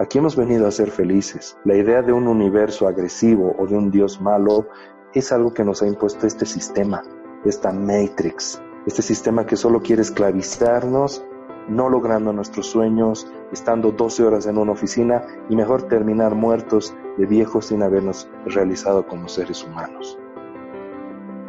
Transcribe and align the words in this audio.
Aquí 0.00 0.18
hemos 0.18 0.36
venido 0.36 0.68
a 0.68 0.70
ser 0.70 0.92
felices. 0.92 1.58
La 1.64 1.74
idea 1.74 2.02
de 2.02 2.12
un 2.12 2.28
universo 2.28 2.86
agresivo 2.86 3.56
o 3.58 3.66
de 3.66 3.76
un 3.76 3.90
Dios 3.90 4.20
malo 4.20 4.68
es 5.12 5.32
algo 5.32 5.52
que 5.52 5.64
nos 5.64 5.82
ha 5.82 5.88
impuesto 5.88 6.24
este 6.24 6.46
sistema, 6.46 7.02
esta 7.44 7.72
Matrix, 7.72 8.62
este 8.86 9.02
sistema 9.02 9.44
que 9.44 9.56
solo 9.56 9.80
quiere 9.80 10.02
esclavizarnos, 10.02 11.24
no 11.68 11.88
logrando 11.88 12.32
nuestros 12.32 12.68
sueños, 12.68 13.26
estando 13.50 13.90
12 13.90 14.22
horas 14.22 14.46
en 14.46 14.58
una 14.58 14.70
oficina 14.70 15.26
y 15.48 15.56
mejor 15.56 15.88
terminar 15.88 16.36
muertos 16.36 16.94
de 17.16 17.26
viejos 17.26 17.66
sin 17.66 17.82
habernos 17.82 18.30
realizado 18.46 19.04
como 19.04 19.26
seres 19.26 19.64
humanos. 19.64 20.16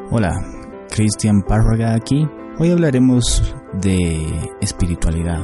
Hola, 0.10 0.32
Cristian 0.90 1.44
Párraga 1.44 1.94
aquí. 1.94 2.28
Hoy 2.58 2.72
hablaremos 2.72 3.56
de 3.80 4.26
espiritualidad, 4.60 5.40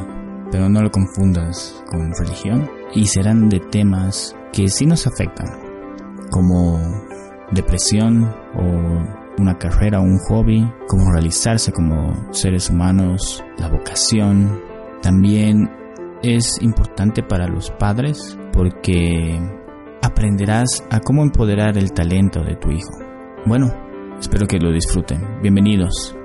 pero 0.50 0.70
no 0.70 0.82
lo 0.82 0.90
confundas 0.90 1.84
con 1.92 2.12
religión 2.18 2.68
y 2.94 3.06
serán 3.06 3.50
de 3.50 3.60
temas 3.60 4.36
que 4.54 4.68
sí 4.68 4.86
nos 4.86 5.08
afectan, 5.08 5.48
como 6.32 6.80
depresión 7.52 8.24
o 8.56 9.26
una 9.38 9.58
carrera 9.58 10.00
o 10.00 10.04
un 10.04 10.18
hobby, 10.30 10.66
cómo 10.88 11.12
realizarse 11.12 11.72
como 11.72 12.14
seres 12.32 12.70
humanos, 12.70 13.44
la 13.58 13.70
vocación. 13.70 14.62
También 15.02 15.70
es 16.24 16.62
importante 16.62 17.22
para 17.22 17.48
los 17.48 17.70
padres 17.72 18.38
porque 18.54 19.40
aprenderás 20.02 20.84
a 20.90 21.00
cómo 21.00 21.24
empoderar 21.24 21.78
el 21.78 21.92
talento 21.92 22.42
de 22.42 22.56
tu 22.56 22.72
hijo. 22.72 22.92
Bueno, 23.46 23.68
espero 24.20 24.48
que 24.48 24.60
lo 24.60 24.72
disfruten. 24.72 25.42
Bienvenidos. 25.42 26.16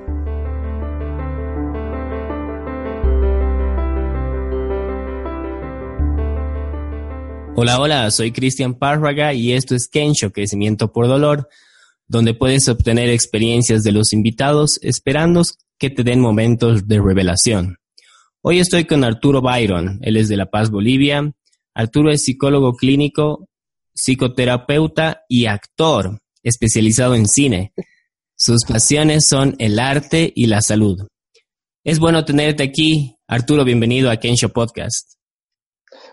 Hola, 7.63 7.79
hola, 7.79 8.11
soy 8.11 8.33
Cristian 8.33 8.73
Párraga 8.73 9.35
y 9.35 9.53
esto 9.53 9.75
es 9.75 9.87
Kensho, 9.87 10.33
Crecimiento 10.33 10.95
por 10.95 11.09
Dolor, 11.09 11.47
donde 12.09 12.33
puedes 12.33 12.67
obtener 12.71 13.11
experiencias 13.11 13.83
de 13.83 13.93
los 13.93 14.15
invitados 14.15 14.80
esperando 14.80 15.43
que 15.79 15.91
te 15.91 16.02
den 16.02 16.21
momentos 16.21 16.89
de 16.89 17.02
revelación. 17.02 17.77
Hoy 18.41 18.61
estoy 18.61 18.87
con 18.87 19.05
Arturo 19.05 19.43
Byron, 19.43 19.99
él 20.01 20.17
es 20.17 20.30
de 20.30 20.39
La 20.39 20.47
Paz, 20.47 20.71
Bolivia. 20.71 21.35
Arturo 21.75 22.11
es 22.11 22.25
psicólogo 22.25 22.73
clínico, 22.73 23.47
psicoterapeuta 23.93 25.24
y 25.29 25.45
actor 25.45 26.19
especializado 26.43 27.15
en 27.15 27.29
cine. 27.29 27.74
Sus 28.37 28.65
pasiones 28.65 29.27
son 29.27 29.55
el 29.59 29.79
arte 29.79 30.33
y 30.35 30.47
la 30.47 30.63
salud. 30.63 31.07
Es 31.85 31.99
bueno 31.99 32.24
tenerte 32.24 32.63
aquí. 32.63 33.17
Arturo, 33.29 33.67
bienvenido 33.67 34.11
a 34.11 34.17
Kensho 34.17 34.49
Podcast. 34.49 35.20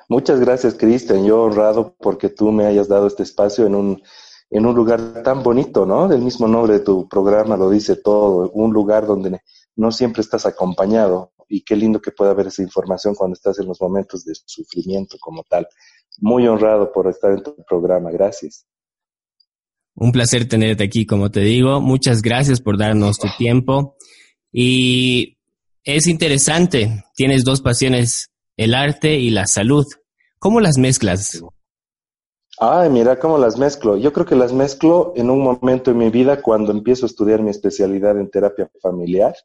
Muchas 0.07 0.39
gracias, 0.39 0.75
Cristian. 0.75 1.25
Yo 1.25 1.43
honrado 1.43 1.95
porque 1.99 2.29
tú 2.29 2.51
me 2.51 2.65
hayas 2.65 2.87
dado 2.87 3.07
este 3.07 3.23
espacio 3.23 3.65
en 3.65 3.75
un, 3.75 4.01
en 4.49 4.65
un 4.65 4.75
lugar 4.75 5.21
tan 5.23 5.43
bonito, 5.43 5.85
¿no? 5.85 6.07
Del 6.07 6.21
mismo 6.21 6.47
nombre 6.47 6.73
de 6.73 6.79
tu 6.79 7.07
programa 7.09 7.57
lo 7.57 7.69
dice 7.69 7.97
todo, 7.97 8.49
un 8.51 8.71
lugar 8.71 9.05
donde 9.05 9.41
no 9.75 9.91
siempre 9.91 10.21
estás 10.21 10.45
acompañado 10.45 11.33
y 11.49 11.61
qué 11.63 11.75
lindo 11.75 12.01
que 12.01 12.11
pueda 12.11 12.31
haber 12.31 12.47
esa 12.47 12.63
información 12.63 13.15
cuando 13.15 13.33
estás 13.33 13.59
en 13.59 13.67
los 13.67 13.81
momentos 13.81 14.23
de 14.23 14.33
sufrimiento 14.45 15.17
como 15.19 15.43
tal. 15.43 15.67
Muy 16.19 16.47
honrado 16.47 16.91
por 16.91 17.07
estar 17.07 17.31
en 17.31 17.43
tu 17.43 17.55
programa, 17.67 18.09
gracias. 18.11 18.65
Un 19.93 20.11
placer 20.11 20.47
tenerte 20.47 20.83
aquí, 20.83 21.05
como 21.05 21.31
te 21.31 21.41
digo. 21.41 21.81
Muchas 21.81 22.21
gracias 22.21 22.61
por 22.61 22.77
darnos 22.77 23.17
tu 23.17 23.27
tiempo. 23.37 23.97
Y 24.51 25.37
es 25.83 26.07
interesante, 26.07 27.03
tienes 27.15 27.43
dos 27.43 27.61
pasiones 27.61 28.29
el 28.57 28.73
arte 28.73 29.13
y 29.15 29.29
la 29.29 29.45
salud. 29.45 29.85
¿Cómo 30.39 30.59
las 30.59 30.77
mezclas? 30.77 31.41
Ay, 32.59 32.89
mira 32.89 33.19
cómo 33.19 33.37
las 33.37 33.57
mezclo. 33.57 33.97
Yo 33.97 34.11
creo 34.11 34.25
que 34.25 34.35
las 34.35 34.51
mezclo 34.51 35.13
en 35.15 35.29
un 35.29 35.43
momento 35.43 35.91
en 35.91 35.97
mi 35.97 36.09
vida 36.09 36.41
cuando 36.41 36.71
empiezo 36.71 37.05
a 37.05 37.09
estudiar 37.09 37.41
mi 37.41 37.51
especialidad 37.51 38.19
en 38.19 38.31
terapia 38.31 38.69
familiar. 38.81 39.35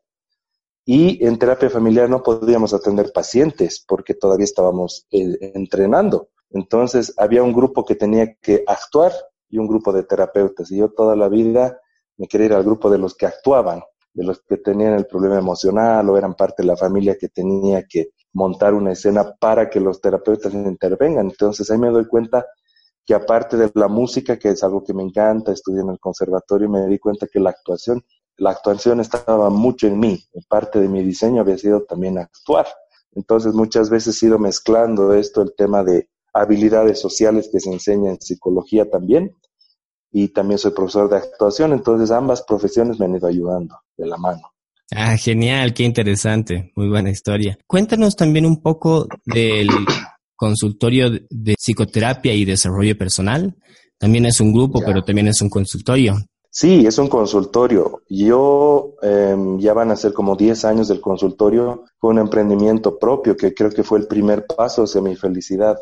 Y 0.85 1.25
en 1.25 1.39
terapia 1.39 1.71
familiar 1.71 2.09
no 2.09 2.23
podíamos 2.23 2.73
atender 2.73 3.13
pacientes 3.13 3.85
porque 3.87 4.15
todavía 4.15 4.45
estábamos 4.45 5.07
eh, 5.11 5.53
entrenando. 5.55 6.31
Entonces 6.51 7.15
había 7.19 7.43
un 7.43 7.53
grupo 7.53 7.85
que 7.85 7.95
tenía 7.95 8.35
que 8.37 8.65
actuar 8.67 9.13
y 9.49 9.59
un 9.59 9.69
grupo 9.69 9.93
de 9.93 10.05
terapeutas. 10.05 10.71
Y 10.71 10.79
yo 10.79 10.91
toda 10.91 11.15
la 11.15 11.29
vida 11.29 11.79
me 12.17 12.27
quería 12.27 12.47
ir 12.47 12.53
al 12.55 12.65
grupo 12.65 12.91
de 12.91 12.99
los 12.99 13.15
que 13.15 13.27
actuaban, 13.27 13.83
de 14.15 14.25
los 14.25 14.41
que 14.41 14.57
tenían 14.57 14.95
el 14.95 15.07
problema 15.07 15.39
emocional 15.39 16.09
o 16.09 16.17
eran 16.17 16.35
parte 16.35 16.63
de 16.63 16.69
la 16.69 16.77
familia 16.77 17.17
que 17.19 17.29
tenía 17.29 17.85
que 17.87 18.13
montar 18.33 18.75
una 18.75 18.93
escena 18.93 19.35
para 19.39 19.69
que 19.69 19.81
los 19.81 20.01
terapeutas 20.01 20.55
intervengan. 20.55 21.27
Entonces 21.27 21.71
ahí 21.71 21.79
me 21.79 21.91
doy 21.91 22.07
cuenta 22.07 22.47
que 23.05 23.15
aparte 23.15 23.57
de 23.57 23.71
la 23.75 23.89
música, 23.89 24.39
que 24.39 24.51
es 24.51 24.63
algo 24.63 24.85
que 24.85 24.95
me 24.95 25.03
encanta, 25.03 25.53
estudié 25.53 25.81
en 25.81 25.91
el 25.91 25.99
conservatorio, 25.99 26.69
me 26.69 26.87
di 26.87 26.99
cuenta 26.99 27.27
que 27.27 27.41
la 27.41 27.51
actuación, 27.51 28.05
la 28.37 28.51
actuación 28.51 29.01
estaba 29.01 29.51
mucho 29.51 29.87
en 29.87 29.99
mí. 29.99 30.25
Parte 30.49 30.81
de 30.81 30.89
mi 30.89 31.03
diseño 31.03 31.41
había 31.41 31.59
sido 31.59 31.83
también 31.83 32.19
actuar. 32.19 32.67
Entonces 33.15 33.55
muchas 33.55 33.91
veces 33.91 34.23
he 34.23 34.27
ido 34.27 34.39
mezclando 34.39 35.13
esto, 35.13 35.43
el 35.43 35.55
tema 35.55 35.83
de 35.85 36.09
habilidades 36.33 36.99
sociales 37.01 37.51
que 37.53 37.61
se 37.61 37.71
enseña 37.71 38.11
en 38.11 38.21
psicología 38.21 38.89
también, 38.89 39.37
y 40.13 40.29
también 40.29 40.59
soy 40.59 40.73
profesor 40.73 41.09
de 41.09 41.17
actuación, 41.17 41.73
entonces 41.73 42.11
ambas 42.11 42.43
profesiones 42.43 43.01
me 43.01 43.07
han 43.07 43.17
ido 43.17 43.27
ayudando 43.27 43.79
de 43.97 44.07
la 44.07 44.19
mano. 44.19 44.43
Ah, 44.95 45.17
genial, 45.17 45.73
qué 45.73 45.85
interesante, 45.85 46.73
muy 46.77 46.89
buena 46.89 47.11
historia. 47.11 47.59
Cuéntanos 47.67 48.15
también 48.15 48.45
un 48.45 48.61
poco 48.61 49.07
del 49.25 49.69
consultorio 50.37 51.11
de 51.31 51.55
psicoterapia 51.59 52.35
y 52.35 52.45
desarrollo 52.45 52.97
personal. 52.99 53.57
También 53.99 54.27
es 54.27 54.41
un 54.41 54.53
grupo, 54.53 54.83
pero 54.85 55.03
también 55.03 55.29
es 55.29 55.41
un 55.41 55.49
consultorio. 55.49 56.17
Sí, 56.51 56.85
es 56.85 56.99
un 56.99 57.09
consultorio. 57.09 58.03
Yo 58.11 58.95
em, 59.01 59.59
ya 59.59 59.73
van 59.73 59.91
a 59.91 59.97
ser 59.97 60.13
como 60.13 60.37
10 60.37 60.67
años 60.67 60.89
del 60.89 61.01
consultorio. 61.01 61.85
Fue 61.99 62.11
un 62.11 62.19
emprendimiento 62.19 62.99
propio 62.99 63.37
que 63.37 63.55
creo 63.55 63.71
que 63.71 63.83
fue 63.83 64.01
el 64.01 64.07
primer 64.07 64.45
paso 64.47 64.83
hacia 64.83 65.01
mi 65.01 65.17
felicidad 65.17 65.79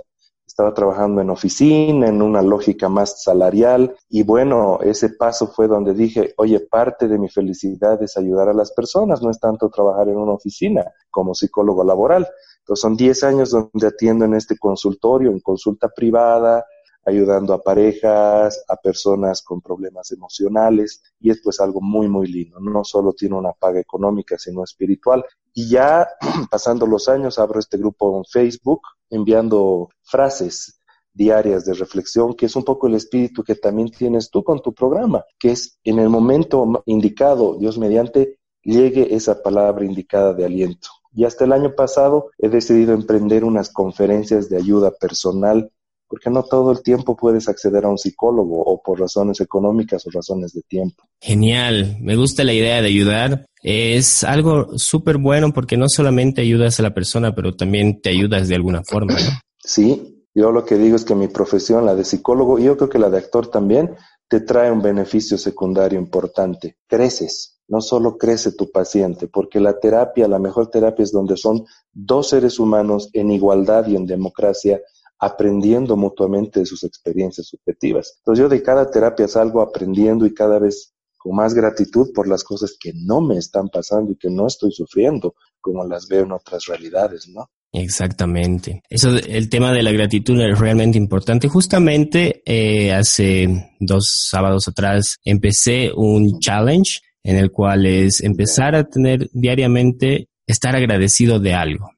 estaba 0.51 0.75
trabajando 0.75 1.21
en 1.21 1.31
oficina, 1.31 2.09
en 2.09 2.21
una 2.21 2.43
lógica 2.43 2.89
más 2.89 3.23
salarial 3.23 3.95
y 4.09 4.25
bueno, 4.25 4.81
ese 4.83 5.11
paso 5.11 5.47
fue 5.47 5.69
donde 5.69 5.95
dije, 5.95 6.35
oye, 6.39 6.59
parte 6.59 7.07
de 7.07 7.19
mi 7.19 7.29
felicidad 7.29 8.03
es 8.03 8.17
ayudar 8.17 8.49
a 8.49 8.53
las 8.53 8.73
personas, 8.73 9.23
no 9.23 9.31
es 9.31 9.39
tanto 9.39 9.71
trabajar 9.71 10.09
en 10.09 10.17
una 10.17 10.33
oficina 10.33 10.85
como 11.09 11.35
psicólogo 11.35 11.85
laboral. 11.85 12.27
Entonces 12.59 12.83
son 12.83 12.97
10 12.97 13.25
años 13.25 13.51
donde 13.51 13.87
atiendo 13.87 14.25
en 14.25 14.35
este 14.35 14.59
consultorio, 14.59 15.31
en 15.31 15.41
consulta 15.41 15.89
privada, 15.89 16.65
ayudando 17.05 17.55
a 17.55 17.63
parejas, 17.63 18.65
a 18.69 18.77
personas 18.77 19.43
con 19.43 19.61
problemas 19.61 20.11
emocionales 20.13 21.03
y 21.21 21.31
es 21.31 21.41
pues 21.43 21.61
algo 21.61 21.81
muy 21.81 22.09
muy 22.09 22.27
lindo. 22.27 22.61
No 22.61 22.85
solo 22.85 23.13
tiene 23.13 23.37
una 23.37 23.53
paga 23.53 23.81
económica, 23.81 24.39
sino 24.39 24.65
espiritual. 24.65 25.25
Y 25.55 25.69
ya 25.69 26.09
pasando 26.51 26.87
los 26.87 27.09
años 27.09 27.39
abro 27.39 27.59
este 27.59 27.79
grupo 27.79 28.19
en 28.19 28.25
Facebook 28.25 28.83
enviando 29.11 29.89
frases 30.03 30.81
diarias 31.13 31.65
de 31.65 31.75
reflexión, 31.75 32.35
que 32.35 32.47
es 32.47 32.57
un 32.57 32.65
poco 32.65 32.87
el 32.87 32.95
espíritu 32.95 33.43
que 33.43 33.57
también 33.57 33.91
tienes 33.91 34.31
tú 34.31 34.45
con 34.45 34.63
tu 34.63 34.73
programa, 34.73 35.25
que 35.39 35.51
es 35.51 35.79
en 35.85 35.99
el 35.99 36.09
momento 36.09 36.83
indicado, 36.87 37.57
Dios 37.59 37.79
mediante, 37.79 38.39
llegue 38.63 39.15
esa 39.15 39.43
palabra 39.43 39.85
indicada 39.85 40.33
de 40.35 40.45
aliento. 40.45 40.89
Y 41.13 41.25
hasta 41.25 41.45
el 41.45 41.53
año 41.53 41.75
pasado 41.75 42.31
he 42.39 42.49
decidido 42.49 42.95
emprender 42.95 43.45
unas 43.45 43.71
conferencias 43.71 44.49
de 44.49 44.59
ayuda 44.59 44.93
personal, 44.93 45.73
porque 46.11 46.29
no 46.29 46.43
todo 46.43 46.73
el 46.73 46.83
tiempo 46.83 47.17
puedes 47.17 47.49
acceder 47.49 47.85
a 47.85 47.89
un 47.89 47.97
psicólogo 47.97 48.61
o 48.65 48.83
por 48.83 48.99
razones 48.99 49.41
económicas 49.41 50.05
o 50.07 50.11
razones 50.11 50.53
de 50.53 50.63
tiempo. 50.63 51.05
Genial, 51.21 51.99
me 52.01 52.17
gusta 52.17 52.43
la 52.43 52.53
idea 52.53 52.83
de 52.83 52.89
ayudar. 52.89 53.47
Es 53.63 54.25
algo 54.25 54.77
súper 54.77 55.19
bueno 55.19 55.53
porque 55.53 55.77
no 55.77 55.87
solamente 55.89 56.43
ayudas 56.43 56.81
a 56.81 56.83
la 56.83 56.93
persona, 56.93 57.33
pero 57.33 57.55
también 57.55 58.01
te 58.01 58.11
ayudas 58.11 58.49
de 58.49 58.57
alguna 58.57 58.83
forma. 58.85 59.15
Sí, 59.63 60.25
yo 60.35 60.51
lo 60.51 60.65
que 60.65 60.79
digo 60.79 60.97
es 60.97 61.05
que 61.05 61.15
mi 61.15 61.29
profesión, 61.29 61.85
la 61.85 61.95
de 61.95 62.05
psicólogo, 62.05 62.59
y 62.59 62.65
yo 62.65 62.77
creo 62.79 62.89
que 62.89 62.99
la 62.99 63.11
de 63.11 63.19
actor 63.19 63.49
también, 63.49 63.95
te 64.27 64.41
trae 64.41 64.73
un 64.73 64.81
beneficio 64.81 65.37
secundario 65.37 65.99
importante. 65.99 66.79
Creces, 66.89 67.61
no 67.69 67.81
solo 67.81 68.17
crece 68.17 68.53
tu 68.53 68.71
paciente, 68.73 69.29
porque 69.29 69.61
la 69.61 69.79
terapia, 69.79 70.27
la 70.27 70.39
mejor 70.41 70.71
terapia 70.71 71.05
es 71.05 71.13
donde 71.13 71.37
son 71.37 71.67
dos 71.93 72.31
seres 72.31 72.59
humanos 72.59 73.11
en 73.13 73.31
igualdad 73.31 73.87
y 73.87 73.97
en 73.97 74.07
democracia 74.07 74.81
aprendiendo 75.21 75.97
mutuamente 75.97 76.61
de 76.61 76.67
sus 76.67 76.83
experiencias 76.83 77.49
subjetivas. 77.49 78.15
Entonces 78.19 78.43
yo 78.43 78.49
de 78.49 78.63
cada 78.63 78.91
terapia 78.91 79.29
salgo 79.29 79.61
aprendiendo 79.61 80.27
y 80.27 80.35
cada 80.35 80.59
vez 80.59 80.95
con 81.19 81.37
más 81.37 81.53
gratitud 81.53 82.13
por 82.15 82.27
las 82.27 82.43
cosas 82.43 82.77
que 82.81 82.93
no 82.95 83.21
me 83.21 83.37
están 83.37 83.69
pasando 83.69 84.13
y 84.13 84.17
que 84.17 84.31
no 84.31 84.47
estoy 84.47 84.73
sufriendo, 84.73 85.35
como 85.61 85.85
las 85.85 86.09
veo 86.09 86.25
en 86.25 86.33
otras 86.33 86.65
realidades, 86.65 87.29
¿no? 87.29 87.51
Exactamente. 87.73 88.83
Eso, 88.89 89.11
el 89.11 89.49
tema 89.51 89.73
de 89.73 89.83
la 89.83 89.93
gratitud 89.93 90.41
es 90.41 90.59
realmente 90.59 90.97
importante. 90.97 91.49
Justamente 91.49 92.43
eh, 92.45 92.93
hace 92.93 93.75
dos 93.79 94.27
sábados 94.29 94.67
atrás 94.67 95.19
empecé 95.25 95.91
un 95.95 96.41
challenge 96.41 97.01
en 97.23 97.37
el 97.37 97.53
cual 97.53 97.87
es 97.87 98.23
empezar 98.23 98.75
a 98.75 98.85
tener 98.85 99.29
diariamente 99.33 100.31
estar 100.47 100.75
agradecido 100.75 101.39
de 101.39 101.55
algo. 101.55 101.91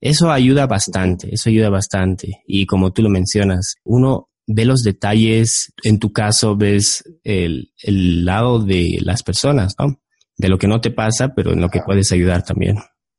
Eso 0.00 0.30
ayuda 0.30 0.66
bastante, 0.66 1.28
eso 1.32 1.50
ayuda 1.50 1.68
bastante. 1.68 2.42
Y 2.46 2.66
como 2.66 2.92
tú 2.92 3.02
lo 3.02 3.10
mencionas, 3.10 3.74
uno 3.84 4.30
ve 4.46 4.64
los 4.64 4.82
detalles, 4.82 5.72
en 5.82 5.98
tu 5.98 6.12
caso 6.12 6.56
ves 6.56 7.04
el, 7.22 7.72
el 7.82 8.24
lado 8.24 8.58
de 8.58 8.98
las 9.02 9.22
personas, 9.22 9.74
¿no? 9.78 10.00
De 10.36 10.48
lo 10.48 10.58
que 10.58 10.68
no 10.68 10.80
te 10.80 10.90
pasa, 10.90 11.32
pero 11.34 11.52
en 11.52 11.60
lo 11.60 11.68
que 11.68 11.82
puedes 11.84 12.10
ayudar 12.12 12.42
también. 12.42 12.76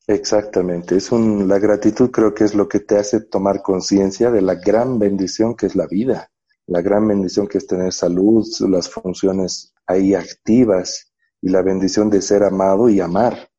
Exactamente, 0.08 0.98
es 0.98 1.12
un, 1.12 1.48
la 1.48 1.60
gratitud 1.60 2.10
creo 2.10 2.34
que 2.34 2.44
es 2.44 2.56
lo 2.56 2.68
que 2.68 2.80
te 2.80 2.98
hace 2.98 3.22
tomar 3.22 3.62
conciencia 3.62 4.32
de 4.32 4.42
la 4.42 4.56
gran 4.56 4.98
bendición 4.98 5.56
que 5.56 5.68
es 5.68 5.76
la 5.76 5.88
vida, 5.88 6.32
la 6.68 6.82
gran 6.82 7.08
bendición 7.08 7.48
que 7.48 7.60
es 7.60 7.68
tener 7.68 7.94
salud, 7.94 8.46
las 8.68 8.90
funciones 8.90 9.74
ahí 9.86 10.16
activas 10.16 11.14
y 11.42 11.50
la 11.50 11.62
bendición 11.62 12.10
de 12.10 12.22
ser 12.22 12.44
amado 12.44 12.90
y 12.90 13.00
amar. 13.00 13.51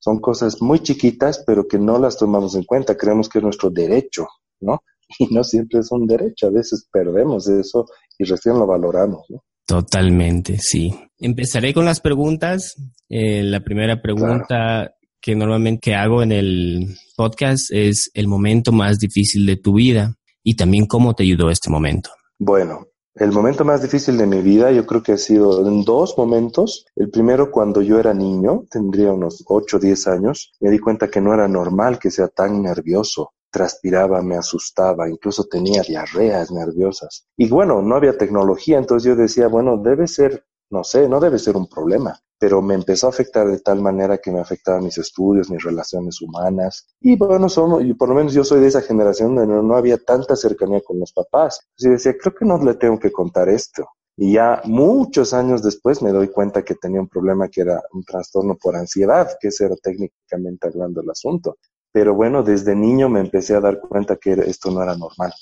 Son 0.00 0.18
cosas 0.18 0.60
muy 0.60 0.80
chiquitas, 0.80 1.44
pero 1.46 1.68
que 1.68 1.78
no 1.78 1.98
las 1.98 2.18
tomamos 2.18 2.54
en 2.54 2.64
cuenta, 2.64 2.96
creemos 2.96 3.28
que 3.28 3.38
es 3.38 3.44
nuestro 3.44 3.70
derecho, 3.70 4.26
¿no? 4.60 4.82
Y 5.18 5.26
no 5.34 5.42
siempre 5.42 5.80
es 5.80 5.90
un 5.90 6.06
derecho, 6.06 6.46
a 6.46 6.50
veces 6.50 6.88
perdemos 6.92 7.48
eso 7.48 7.86
y 8.16 8.24
recién 8.24 8.58
lo 8.58 8.66
valoramos, 8.66 9.26
¿no? 9.28 9.42
Totalmente, 9.66 10.58
sí. 10.58 10.92
Empezaré 11.18 11.72
con 11.72 11.84
las 11.84 12.00
preguntas. 12.00 12.74
Eh, 13.08 13.42
la 13.44 13.60
primera 13.60 14.02
pregunta 14.02 14.94
que 15.20 15.36
normalmente 15.36 15.94
hago 15.94 16.22
en 16.22 16.32
el 16.32 16.96
podcast 17.16 17.70
es 17.70 18.10
el 18.14 18.26
momento 18.26 18.72
más 18.72 18.98
difícil 18.98 19.46
de 19.46 19.56
tu 19.56 19.74
vida 19.74 20.16
y 20.42 20.56
también 20.56 20.86
cómo 20.86 21.14
te 21.14 21.22
ayudó 21.22 21.50
este 21.50 21.70
momento. 21.70 22.10
Bueno, 22.38 22.86
el 23.14 23.32
momento 23.32 23.64
más 23.64 23.82
difícil 23.82 24.16
de 24.16 24.26
mi 24.26 24.40
vida 24.40 24.70
yo 24.70 24.86
creo 24.86 25.02
que 25.02 25.12
ha 25.12 25.18
sido 25.18 25.66
en 25.66 25.84
dos 25.84 26.16
momentos. 26.16 26.86
El 26.94 27.10
primero 27.10 27.50
cuando 27.50 27.82
yo 27.82 27.98
era 27.98 28.14
niño, 28.14 28.64
tendría 28.70 29.12
unos 29.12 29.42
8 29.46 29.76
o 29.76 29.80
10 29.80 30.06
años, 30.06 30.52
me 30.60 30.70
di 30.70 30.78
cuenta 30.78 31.10
que 31.10 31.20
no 31.20 31.34
era 31.34 31.48
normal 31.48 31.98
que 31.98 32.10
sea 32.10 32.28
tan 32.28 32.62
nervioso. 32.62 33.32
Transpiraba, 33.50 34.22
me 34.22 34.36
asustaba, 34.36 35.08
incluso 35.08 35.44
tenía 35.44 35.82
diarreas 35.82 36.52
nerviosas. 36.52 37.26
Y 37.36 37.48
bueno, 37.48 37.82
no 37.82 37.96
había 37.96 38.16
tecnología, 38.16 38.78
entonces 38.78 39.08
yo 39.08 39.16
decía, 39.16 39.48
bueno, 39.48 39.76
debe 39.76 40.06
ser, 40.06 40.44
no 40.70 40.84
sé, 40.84 41.08
no 41.08 41.18
debe 41.18 41.40
ser 41.40 41.56
un 41.56 41.68
problema 41.68 42.20
pero 42.40 42.62
me 42.62 42.72
empezó 42.72 43.06
a 43.06 43.10
afectar 43.10 43.46
de 43.46 43.60
tal 43.60 43.82
manera 43.82 44.16
que 44.16 44.32
me 44.32 44.40
afectaba 44.40 44.80
mis 44.80 44.96
estudios, 44.96 45.50
mis 45.50 45.62
relaciones 45.62 46.22
humanas. 46.22 46.86
Y 46.98 47.14
bueno, 47.14 47.50
somos, 47.50 47.84
y 47.84 47.92
por 47.92 48.08
lo 48.08 48.14
menos 48.14 48.32
yo 48.32 48.44
soy 48.44 48.62
de 48.62 48.68
esa 48.68 48.80
generación 48.80 49.36
donde 49.36 49.62
no, 49.62 49.76
había 49.76 49.98
tanta 49.98 50.34
cercanía 50.34 50.80
con 50.80 50.98
los 50.98 51.12
papás. 51.12 51.60
Yo 51.76 51.90
decía, 51.90 52.14
creo 52.18 52.34
que 52.34 52.46
no 52.46 52.56
le 52.64 52.74
tengo 52.74 52.98
que 52.98 53.12
contar 53.12 53.50
esto. 53.50 53.86
Y 54.16 54.32
ya 54.32 54.62
muchos 54.64 55.34
años 55.34 55.62
después 55.62 56.00
me 56.00 56.12
doy 56.12 56.28
cuenta 56.28 56.62
que 56.62 56.76
tenía 56.76 57.00
un 57.02 57.08
problema 57.08 57.48
que 57.48 57.60
era 57.60 57.82
un 57.92 58.04
trastorno 58.04 58.56
por 58.56 58.74
ansiedad, 58.74 59.28
que 59.38 59.48
ese 59.48 59.66
era 59.66 59.76
técnicamente 59.76 60.66
hablando 60.66 61.02
el 61.02 61.10
asunto. 61.10 61.58
Pero 61.92 62.14
bueno, 62.14 62.42
desde 62.42 62.74
niño 62.74 63.10
me 63.10 63.20
empecé 63.20 63.54
a 63.54 63.60
dar 63.60 63.80
cuenta 63.80 64.16
que 64.16 64.32
esto 64.32 64.70
no 64.70 64.82
era 64.82 64.96
normal. 64.96 65.32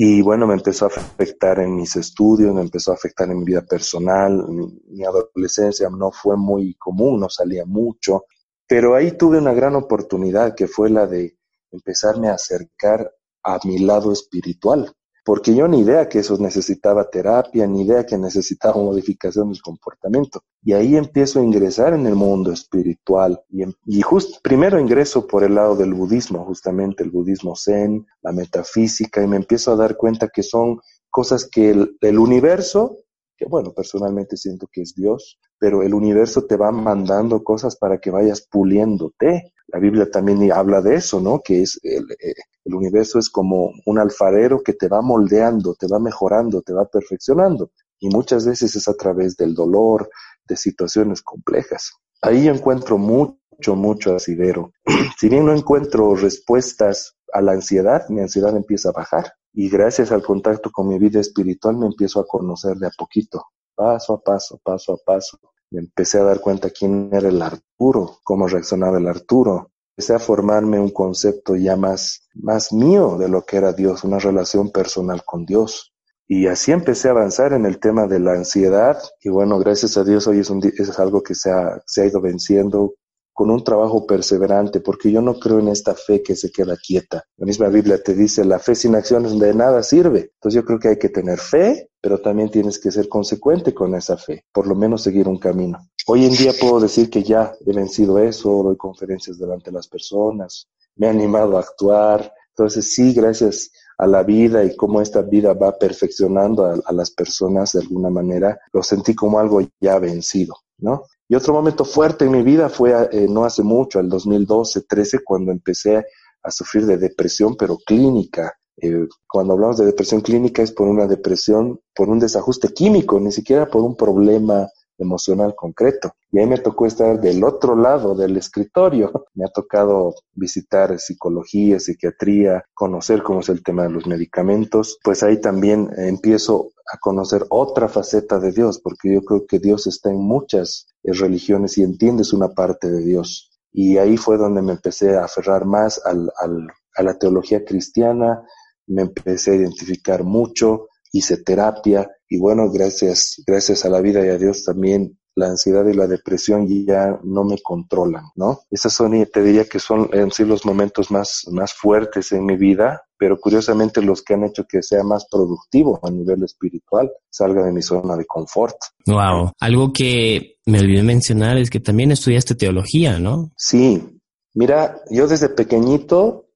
Y 0.00 0.22
bueno, 0.22 0.46
me 0.46 0.54
empezó 0.54 0.84
a 0.84 0.88
afectar 0.88 1.58
en 1.58 1.74
mis 1.74 1.96
estudios, 1.96 2.54
me 2.54 2.60
empezó 2.60 2.92
a 2.92 2.94
afectar 2.94 3.28
en 3.28 3.40
mi 3.40 3.44
vida 3.44 3.62
personal. 3.62 4.46
Mi, 4.48 5.02
adolescencia 5.04 5.90
no 5.90 6.12
fue 6.12 6.36
muy 6.36 6.74
común, 6.74 7.18
no 7.18 7.28
salía 7.28 7.64
mucho. 7.66 8.26
Pero 8.68 8.94
ahí 8.94 9.18
tuve 9.18 9.38
una 9.38 9.52
gran 9.52 9.74
oportunidad 9.74 10.54
que 10.54 10.68
fue 10.68 10.88
la 10.88 11.08
de 11.08 11.36
empezarme 11.72 12.28
a 12.28 12.34
acercar 12.34 13.12
a 13.42 13.58
mi 13.64 13.78
lado 13.78 14.12
espiritual 14.12 14.92
porque 15.28 15.54
yo 15.54 15.68
ni 15.68 15.80
idea 15.80 16.08
que 16.08 16.20
eso 16.20 16.38
necesitaba 16.38 17.10
terapia, 17.10 17.66
ni 17.66 17.82
idea 17.82 18.06
que 18.06 18.16
necesitaba 18.16 18.76
modificación 18.76 19.50
del 19.52 19.60
comportamiento. 19.60 20.40
Y 20.62 20.72
ahí 20.72 20.96
empiezo 20.96 21.38
a 21.38 21.42
ingresar 21.42 21.92
en 21.92 22.06
el 22.06 22.14
mundo 22.14 22.50
espiritual 22.50 23.38
y, 23.50 23.64
y 23.84 24.00
just, 24.00 24.40
primero 24.40 24.80
ingreso 24.80 25.26
por 25.26 25.44
el 25.44 25.56
lado 25.56 25.76
del 25.76 25.92
budismo, 25.92 26.46
justamente 26.46 27.04
el 27.04 27.10
budismo 27.10 27.56
zen, 27.56 28.06
la 28.22 28.32
metafísica, 28.32 29.22
y 29.22 29.26
me 29.26 29.36
empiezo 29.36 29.70
a 29.70 29.76
dar 29.76 29.98
cuenta 29.98 30.28
que 30.28 30.42
son 30.42 30.80
cosas 31.10 31.44
que 31.44 31.72
el, 31.72 31.98
el 32.00 32.18
universo 32.18 32.96
que 33.38 33.46
bueno, 33.46 33.72
personalmente 33.72 34.36
siento 34.36 34.68
que 34.70 34.82
es 34.82 34.94
Dios, 34.94 35.38
pero 35.58 35.82
el 35.82 35.94
universo 35.94 36.44
te 36.44 36.56
va 36.56 36.72
mandando 36.72 37.44
cosas 37.44 37.76
para 37.76 37.98
que 37.98 38.10
vayas 38.10 38.46
puliéndote. 38.50 39.54
La 39.68 39.78
Biblia 39.78 40.10
también 40.10 40.50
habla 40.50 40.80
de 40.82 40.96
eso, 40.96 41.20
¿no? 41.20 41.40
Que 41.40 41.62
es 41.62 41.78
el, 41.84 42.10
eh, 42.20 42.34
el 42.64 42.74
universo 42.74 43.18
es 43.18 43.30
como 43.30 43.72
un 43.86 43.98
alfarero 43.98 44.62
que 44.62 44.72
te 44.72 44.88
va 44.88 45.02
moldeando, 45.02 45.74
te 45.74 45.86
va 45.86 46.00
mejorando, 46.00 46.62
te 46.62 46.72
va 46.72 46.84
perfeccionando. 46.86 47.70
Y 48.00 48.08
muchas 48.08 48.44
veces 48.44 48.74
es 48.74 48.88
a 48.88 48.94
través 48.94 49.36
del 49.36 49.54
dolor, 49.54 50.10
de 50.48 50.56
situaciones 50.56 51.22
complejas. 51.22 51.92
Ahí 52.20 52.48
encuentro 52.48 52.98
mucho, 52.98 53.76
mucho 53.76 54.16
asidero. 54.16 54.72
si 55.18 55.28
bien 55.28 55.46
no 55.46 55.54
encuentro 55.54 56.16
respuestas 56.16 57.16
a 57.32 57.40
la 57.40 57.52
ansiedad, 57.52 58.08
mi 58.08 58.20
ansiedad 58.20 58.56
empieza 58.56 58.88
a 58.88 58.92
bajar 58.92 59.32
y 59.58 59.68
gracias 59.68 60.12
al 60.12 60.22
contacto 60.22 60.70
con 60.70 60.86
mi 60.86 61.00
vida 61.00 61.18
espiritual 61.18 61.76
me 61.76 61.86
empiezo 61.86 62.20
a 62.20 62.26
conocer 62.28 62.76
de 62.76 62.86
a 62.86 62.90
poquito, 62.96 63.44
paso 63.74 64.12
a 64.12 64.20
paso, 64.20 64.60
paso 64.62 64.92
a 64.92 64.98
paso. 65.04 65.36
Me 65.72 65.80
empecé 65.80 66.20
a 66.20 66.22
dar 66.22 66.38
cuenta 66.38 66.70
quién 66.70 67.10
era 67.12 67.28
el 67.28 67.42
Arturo, 67.42 68.20
cómo 68.22 68.46
reaccionaba 68.46 68.98
el 68.98 69.08
Arturo. 69.08 69.72
Empecé 69.96 70.14
a 70.14 70.20
formarme 70.20 70.78
un 70.78 70.90
concepto 70.90 71.56
ya 71.56 71.74
más, 71.74 72.28
más 72.34 72.72
mío 72.72 73.16
de 73.18 73.28
lo 73.28 73.44
que 73.44 73.56
era 73.56 73.72
Dios, 73.72 74.04
una 74.04 74.20
relación 74.20 74.70
personal 74.70 75.24
con 75.24 75.44
Dios. 75.44 75.92
Y 76.28 76.46
así 76.46 76.70
empecé 76.70 77.08
a 77.08 77.10
avanzar 77.10 77.52
en 77.52 77.66
el 77.66 77.80
tema 77.80 78.06
de 78.06 78.20
la 78.20 78.34
ansiedad. 78.34 78.96
Y 79.20 79.28
bueno, 79.28 79.58
gracias 79.58 79.96
a 79.96 80.04
Dios 80.04 80.28
hoy 80.28 80.38
es, 80.38 80.50
un, 80.50 80.62
es 80.62 80.98
algo 81.00 81.24
que 81.24 81.34
se 81.34 81.50
ha, 81.50 81.82
se 81.84 82.02
ha 82.02 82.06
ido 82.06 82.20
venciendo 82.20 82.94
con 83.38 83.52
un 83.52 83.62
trabajo 83.62 84.04
perseverante, 84.04 84.80
porque 84.80 85.12
yo 85.12 85.22
no 85.22 85.38
creo 85.38 85.60
en 85.60 85.68
esta 85.68 85.94
fe 85.94 86.24
que 86.24 86.34
se 86.34 86.50
queda 86.50 86.76
quieta. 86.76 87.22
La 87.36 87.46
misma 87.46 87.68
Biblia 87.68 88.02
te 88.02 88.12
dice, 88.12 88.44
la 88.44 88.58
fe 88.58 88.74
sin 88.74 88.96
acciones 88.96 89.38
de 89.38 89.54
nada 89.54 89.84
sirve. 89.84 90.32
Entonces 90.34 90.60
yo 90.60 90.64
creo 90.64 90.80
que 90.80 90.88
hay 90.88 90.98
que 90.98 91.08
tener 91.08 91.38
fe, 91.38 91.88
pero 92.00 92.20
también 92.20 92.50
tienes 92.50 92.80
que 92.80 92.90
ser 92.90 93.08
consecuente 93.08 93.72
con 93.72 93.94
esa 93.94 94.16
fe, 94.16 94.44
por 94.50 94.66
lo 94.66 94.74
menos 94.74 95.04
seguir 95.04 95.28
un 95.28 95.38
camino. 95.38 95.78
Hoy 96.08 96.24
en 96.24 96.32
día 96.32 96.52
puedo 96.60 96.80
decir 96.80 97.10
que 97.10 97.22
ya 97.22 97.52
he 97.64 97.72
vencido 97.72 98.18
eso, 98.18 98.50
doy 98.64 98.76
conferencias 98.76 99.38
delante 99.38 99.70
de 99.70 99.76
las 99.76 99.86
personas, 99.86 100.66
me 100.96 101.06
he 101.06 101.10
animado 101.10 101.58
a 101.58 101.60
actuar. 101.60 102.32
Entonces 102.48 102.92
sí, 102.92 103.12
gracias 103.12 103.70
a 103.98 104.08
la 104.08 104.24
vida 104.24 104.64
y 104.64 104.74
cómo 104.74 105.00
esta 105.00 105.22
vida 105.22 105.52
va 105.52 105.78
perfeccionando 105.78 106.66
a, 106.66 106.76
a 106.84 106.92
las 106.92 107.12
personas 107.12 107.70
de 107.70 107.82
alguna 107.82 108.10
manera, 108.10 108.58
lo 108.72 108.82
sentí 108.82 109.14
como 109.14 109.38
algo 109.38 109.60
ya 109.80 110.00
vencido, 110.00 110.56
¿no? 110.78 111.04
Y 111.28 111.34
otro 111.34 111.52
momento 111.52 111.84
fuerte 111.84 112.24
en 112.24 112.32
mi 112.32 112.42
vida 112.42 112.70
fue 112.70 112.92
eh, 113.12 113.26
no 113.28 113.44
hace 113.44 113.62
mucho, 113.62 114.00
el 114.00 114.08
2012, 114.08 114.82
13, 114.88 115.18
cuando 115.24 115.52
empecé 115.52 116.06
a 116.42 116.50
sufrir 116.50 116.86
de 116.86 116.96
depresión, 116.96 117.54
pero 117.56 117.76
clínica. 117.84 118.54
Eh, 118.80 119.06
cuando 119.26 119.52
hablamos 119.54 119.76
de 119.76 119.86
depresión 119.86 120.22
clínica 120.22 120.62
es 120.62 120.72
por 120.72 120.88
una 120.88 121.06
depresión, 121.06 121.80
por 121.94 122.08
un 122.08 122.18
desajuste 122.18 122.68
químico, 122.68 123.20
ni 123.20 123.32
siquiera 123.32 123.66
por 123.66 123.82
un 123.82 123.94
problema 123.96 124.68
emocional 124.98 125.54
concreto. 125.54 126.12
Y 126.30 126.38
ahí 126.38 126.46
me 126.46 126.58
tocó 126.58 126.86
estar 126.86 127.20
del 127.20 127.42
otro 127.44 127.76
lado 127.76 128.14
del 128.14 128.36
escritorio. 128.36 129.26
Me 129.34 129.44
ha 129.44 129.48
tocado 129.48 130.14
visitar 130.34 130.98
psicología, 130.98 131.78
psiquiatría, 131.80 132.64
conocer 132.74 133.22
cómo 133.22 133.40
es 133.40 133.48
el 133.48 133.62
tema 133.62 133.84
de 133.84 133.90
los 133.90 134.06
medicamentos. 134.06 134.98
Pues 135.02 135.22
ahí 135.22 135.40
también 135.40 135.90
empiezo 135.96 136.72
a 136.92 136.98
conocer 136.98 137.44
otra 137.50 137.88
faceta 137.88 138.38
de 138.40 138.52
Dios, 138.52 138.80
porque 138.80 139.12
yo 139.14 139.22
creo 139.22 139.46
que 139.46 139.58
Dios 139.58 139.86
está 139.86 140.10
en 140.10 140.20
muchas 140.20 140.86
religiones 141.02 141.78
y 141.78 141.82
entiendes 141.82 142.32
una 142.32 142.48
parte 142.48 142.90
de 142.90 143.00
Dios. 143.04 143.50
Y 143.72 143.98
ahí 143.98 144.16
fue 144.16 144.36
donde 144.38 144.62
me 144.62 144.72
empecé 144.72 145.16
a 145.16 145.24
aferrar 145.24 145.64
más 145.64 146.00
al, 146.04 146.30
al, 146.38 146.68
a 146.96 147.02
la 147.02 147.18
teología 147.18 147.64
cristiana, 147.64 148.42
me 148.86 149.02
empecé 149.02 149.52
a 149.52 149.56
identificar 149.56 150.24
mucho, 150.24 150.88
hice 151.12 151.38
terapia 151.38 152.10
y 152.28 152.38
bueno, 152.38 152.70
gracias, 152.70 153.42
gracias 153.46 153.84
a 153.84 153.88
la 153.88 154.00
vida 154.00 154.24
y 154.24 154.28
a 154.28 154.38
Dios 154.38 154.64
también 154.64 155.18
la 155.38 155.46
ansiedad 155.46 155.86
y 155.86 155.94
la 155.94 156.06
depresión 156.06 156.66
ya 156.84 157.18
no 157.22 157.44
me 157.44 157.58
controlan, 157.62 158.24
¿no? 158.34 158.60
Esas 158.70 158.92
son, 158.92 159.12
te 159.32 159.42
diría 159.42 159.66
que 159.66 159.78
son 159.78 160.10
en 160.12 160.32
sí 160.32 160.44
los 160.44 160.66
momentos 160.66 161.10
más, 161.10 161.44
más 161.52 161.72
fuertes 161.72 162.32
en 162.32 162.44
mi 162.44 162.56
vida, 162.56 163.02
pero 163.16 163.38
curiosamente 163.40 164.02
los 164.02 164.22
que 164.22 164.34
han 164.34 164.44
hecho 164.44 164.64
que 164.68 164.82
sea 164.82 165.04
más 165.04 165.26
productivo 165.30 166.00
a 166.02 166.10
nivel 166.10 166.42
espiritual, 166.42 167.10
salga 167.30 167.64
de 167.64 167.72
mi 167.72 167.82
zona 167.82 168.16
de 168.16 168.26
confort. 168.26 168.76
Wow. 169.06 169.52
Algo 169.60 169.92
que 169.92 170.56
me 170.66 170.80
olvidé 170.80 171.04
mencionar 171.04 171.56
es 171.56 171.70
que 171.70 171.80
también 171.80 172.10
estudiaste 172.10 172.56
teología, 172.56 173.20
¿no? 173.20 173.52
Sí. 173.56 174.20
Mira, 174.54 175.00
yo 175.08 175.28
desde 175.28 175.48
pequeñito 175.48 176.47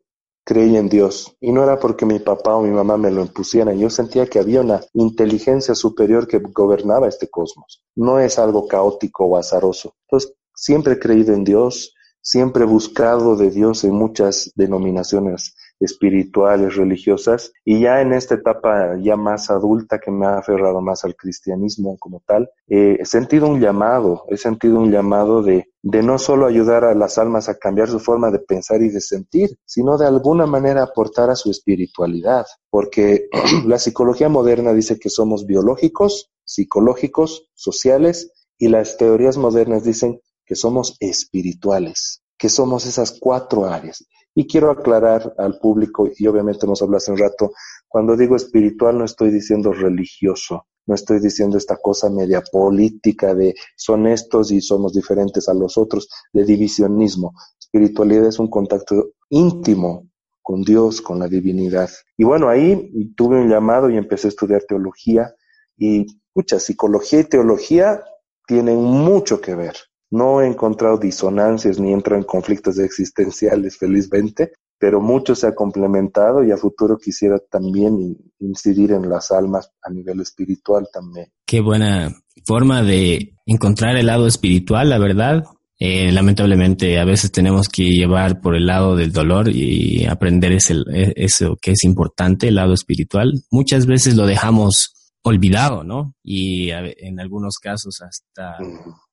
creí 0.45 0.77
en 0.77 0.89
Dios. 0.89 1.37
Y 1.41 1.53
no 1.53 1.63
era 1.63 1.79
porque 1.79 2.07
mi 2.07 2.19
papá 2.19 2.57
o 2.57 2.63
mi 2.63 2.71
mamá 2.71 2.97
me 2.97 3.11
lo 3.11 3.23
impusieran. 3.23 3.79
Yo 3.79 3.91
sentía 3.91 4.27
que 4.27 4.39
había 4.39 4.61
una 4.61 4.81
inteligencia 4.95 5.75
superior 5.75 6.27
que 6.27 6.39
gobernaba 6.39 7.09
este 7.09 7.29
cosmos. 7.29 7.83
No 7.95 8.19
es 8.19 8.39
algo 8.39 8.67
caótico 8.67 9.25
o 9.25 9.37
azaroso. 9.37 9.95
Entonces, 10.09 10.35
siempre 10.55 10.95
he 10.95 10.99
creído 10.99 11.35
en 11.35 11.45
Dios, 11.45 11.95
siempre 12.21 12.65
he 12.65 12.67
buscado 12.67 13.37
de 13.37 13.51
Dios 13.51 13.85
en 13.85 13.95
muchas 13.95 14.53
denominaciones 14.55 15.55
espirituales, 15.85 16.77
religiosas, 16.77 17.53
y 17.65 17.81
ya 17.81 18.01
en 18.01 18.13
esta 18.13 18.37
etapa 18.37 18.97
ya 19.01 19.17
más 19.17 19.51
adulta 19.51 19.99
que 19.99 20.11
me 20.11 20.27
ha 20.27 20.39
aferrado 20.39 20.81
más 20.81 21.05
al 21.05 21.17
cristianismo 21.17 21.97
como 21.99 22.23
tal, 22.27 22.51
eh, 22.69 22.99
he 23.01 23.05
sentido 23.05 23.49
un 23.49 23.61
llamado, 23.61 24.25
he 24.29 24.37
sentido 24.37 24.79
un 24.79 24.91
llamado 24.91 25.43
de, 25.43 25.71
de 25.83 26.03
no 26.03 26.19
solo 26.19 26.47
ayudar 26.47 26.85
a 26.85 26.95
las 26.95 27.19
almas 27.19 27.49
a 27.49 27.59
cambiar 27.59 27.89
su 27.89 27.99
forma 27.99 28.31
de 28.31 28.39
pensar 28.39 28.83
y 28.83 28.89
de 28.89 29.01
sentir, 29.01 29.59
sino 29.65 29.99
de 29.99 30.07
alguna 30.07 30.47
manera 30.47 30.83
aportar 30.85 31.31
a 31.31 31.37
su 31.37 31.51
espiritualidad, 31.51 32.47
porque 32.71 33.29
la 33.67 33.79
psicología 33.79 34.29
moderna 34.29 34.73
dice 34.73 34.99
que 34.99 35.11
somos 35.11 35.47
biológicos, 35.47 36.31
psicológicos, 36.45 37.49
sociales, 37.55 38.33
y 38.59 38.69
las 38.69 38.97
teorías 38.97 39.37
modernas 39.37 39.83
dicen 39.83 40.21
que 40.47 40.55
somos 40.55 40.97
espirituales, 41.01 42.23
que 42.39 42.49
somos 42.49 42.87
esas 42.87 43.19
cuatro 43.19 43.67
áreas. 43.67 44.05
Y 44.35 44.47
quiero 44.47 44.71
aclarar 44.71 45.35
al 45.39 45.59
público, 45.59 46.09
y 46.17 46.27
obviamente 46.27 46.67
nos 46.67 46.83
habló 46.83 46.97
hace 46.97 47.13
un 47.13 47.19
rato, 47.19 47.53
cuando 47.89 48.17
digo 48.17 48.37
espiritual 48.37 48.99
no 48.99 49.05
estoy 49.05 49.31
diciendo 49.31 49.73
religioso, 49.73 50.67
no 50.87 50.95
estoy 50.95 51.21
diciendo 51.21 51.59
esta 51.59 51.77
cosa 51.77 52.11
media 52.11 52.43
política 52.51 53.35
de 53.35 53.55
son 53.77 54.07
estos 54.07 54.51
y 54.51 54.61
somos 54.61 54.93
diferentes 54.93 55.49
a 55.49 55.55
los 55.55 55.79
otros, 55.79 56.09
de 56.33 56.45
divisionismo. 56.45 57.35
Espiritualidad 57.59 58.27
es 58.27 58.39
un 58.39 58.49
contacto 58.49 59.11
íntimo 59.29 60.09
con 60.43 60.63
Dios, 60.63 61.01
con 61.01 61.19
la 61.19 61.29
divinidad. 61.29 61.91
Y 62.17 62.25
bueno, 62.25 62.49
ahí 62.49 62.91
tuve 63.17 63.41
un 63.41 63.49
llamado 63.49 63.91
y 63.91 63.97
empecé 63.97 64.29
a 64.29 64.31
estudiar 64.31 64.65
teología 64.67 65.35
y, 65.77 66.07
escucha, 66.29 66.59
psicología 66.59 67.21
y 67.21 67.25
teología 67.25 68.03
tienen 68.47 68.83
mucho 68.83 69.41
que 69.41 69.55
ver. 69.55 69.77
No 70.13 70.43
he 70.43 70.47
encontrado 70.47 70.99
disonancias 70.99 71.81
ni 71.81 71.91
entro 71.91 72.17
en 72.17 72.25
conflictos 72.25 72.79
existenciales, 72.79 73.79
felizmente, 73.79 74.53
pero 74.79 75.01
mucho 75.01 75.35
se 75.35 75.47
ha 75.47 75.55
complementado 75.55 76.45
y 76.45 76.51
a 76.51 76.59
futuro 76.59 76.99
quisiera 76.99 77.39
también 77.39 78.19
incidir 78.39 78.93
en 78.93 79.09
las 79.09 79.31
almas 79.31 79.71
a 79.83 79.91
nivel 79.91 80.21
espiritual 80.21 80.87
también. 80.93 81.29
Qué 81.47 81.63
buena 81.63 82.15
forma 82.45 82.83
de 82.83 83.37
encontrar 83.47 83.97
el 83.97 84.05
lado 84.05 84.27
espiritual, 84.27 84.91
la 84.91 84.99
verdad. 84.99 85.45
Eh, 85.79 86.13
lamentablemente 86.13 87.01
a 87.01 87.07
veces 87.07 87.33
tenemos 87.33 87.71
que 87.71 87.85
llevar 87.85 88.43
por 88.43 88.55
el 88.55 88.67
lado 88.67 88.97
del 88.97 89.13
dolor 89.13 89.49
y 89.49 90.05
aprender 90.05 90.53
ese, 90.53 90.75
eso 91.17 91.57
que 91.59 91.71
es 91.71 91.85
importante, 91.85 92.49
el 92.49 92.57
lado 92.57 92.75
espiritual. 92.75 93.33
Muchas 93.51 93.87
veces 93.87 94.15
lo 94.15 94.27
dejamos 94.27 94.93
olvidado, 95.23 95.85
¿no? 95.85 96.15
Y 96.23 96.69
en 96.69 97.19
algunos 97.19 97.57
casos 97.59 98.03
hasta 98.03 98.59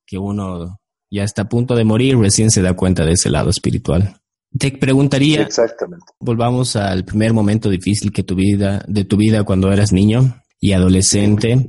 que 0.06 0.18
uno 0.18 0.80
ya 1.12 1.24
está 1.24 1.44
a 1.44 1.50
punto 1.50 1.76
de 1.76 1.84
morir, 1.84 2.18
recién 2.18 2.52
se 2.52 2.62
da 2.62 2.74
cuenta 2.74 3.06
de 3.06 3.14
ese 3.14 3.30
lado 3.30 3.50
espiritual. 3.50 4.20
Te 4.58 4.72
preguntaría, 4.72 5.42
Exactamente. 5.44 6.06
volvamos 6.20 6.76
al 6.76 7.06
primer 7.06 7.34
momento 7.34 7.70
difícil 7.70 8.12
que 8.12 8.24
tu 8.24 8.36
vida, 8.36 8.84
de 8.88 9.06
tu 9.06 9.16
vida 9.16 9.44
cuando 9.44 9.72
eras 9.72 9.94
niño 9.94 10.42
y 10.60 10.74
adolescente. 10.74 11.68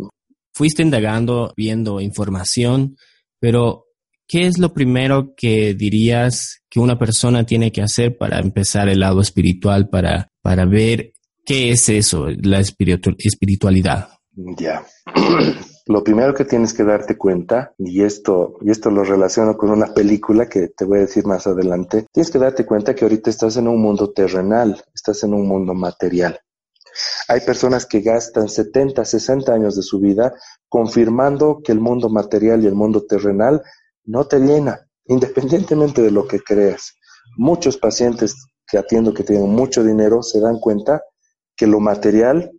Fuiste 0.55 0.83
indagando, 0.83 1.53
viendo 1.57 2.01
información, 2.01 2.97
pero 3.39 3.87
¿qué 4.27 4.47
es 4.47 4.59
lo 4.59 4.73
primero 4.73 5.35
que 5.37 5.75
dirías 5.75 6.63
que 6.71 6.81
una 6.81 6.99
persona 6.99 7.45
tiene 7.45 7.71
que 7.71 7.83
hacer 7.83 8.17
para 8.17 8.39
empezar 8.39 8.89
el 8.89 9.01
lado 9.01 9.21
espiritual, 9.21 9.89
para, 9.89 10.29
para 10.43 10.65
ver 10.65 11.13
qué 11.45 11.71
es 11.71 11.89
eso, 11.89 12.29
la 12.29 12.61
espiritualidad? 12.61 14.09
Ya. 14.57 14.87
Lo 15.91 16.05
primero 16.05 16.33
que 16.35 16.45
tienes 16.45 16.73
que 16.73 16.85
darte 16.85 17.19
cuenta, 17.19 17.75
y 17.77 18.05
esto, 18.05 18.59
y 18.61 18.71
esto 18.71 18.91
lo 18.91 19.03
relaciono 19.03 19.57
con 19.57 19.71
una 19.71 19.93
película 19.93 20.49
que 20.49 20.69
te 20.69 20.85
voy 20.85 20.99
a 20.99 21.01
decir 21.01 21.27
más 21.27 21.49
adelante, 21.49 22.07
tienes 22.13 22.31
que 22.31 22.39
darte 22.39 22.65
cuenta 22.65 22.95
que 22.95 23.05
ahorita 23.05 23.29
estás 23.29 23.57
en 23.57 23.67
un 23.67 23.83
mundo 23.83 24.13
terrenal, 24.13 24.81
estás 24.95 25.25
en 25.25 25.35
un 25.35 25.49
mundo 25.49 25.75
material. 25.75 26.39
Hay 27.27 27.41
personas 27.41 27.87
que 27.87 28.03
gastan 28.03 28.49
70, 28.49 29.05
60 29.05 29.53
años 29.53 29.75
de 29.75 29.83
su 29.83 29.99
vida 29.99 30.33
confirmando 30.69 31.61
que 31.61 31.73
el 31.73 31.81
mundo 31.81 32.09
material 32.09 32.63
y 32.63 32.69
el 32.69 32.77
mundo 32.77 33.05
terrenal 33.05 33.61
no 34.05 34.29
te 34.29 34.39
llena, 34.39 34.89
independientemente 35.07 36.03
de 36.03 36.13
lo 36.13 36.29
que 36.29 36.39
creas. 36.39 36.93
Muchos 37.37 37.77
pacientes 37.77 38.37
que 38.65 38.79
atiendo 38.79 39.13
que 39.13 39.25
tienen 39.25 39.51
mucho 39.51 39.83
dinero 39.83 40.23
se 40.23 40.39
dan 40.39 40.61
cuenta 40.61 41.03
que 41.57 41.67
lo 41.67 41.81
material, 41.81 42.53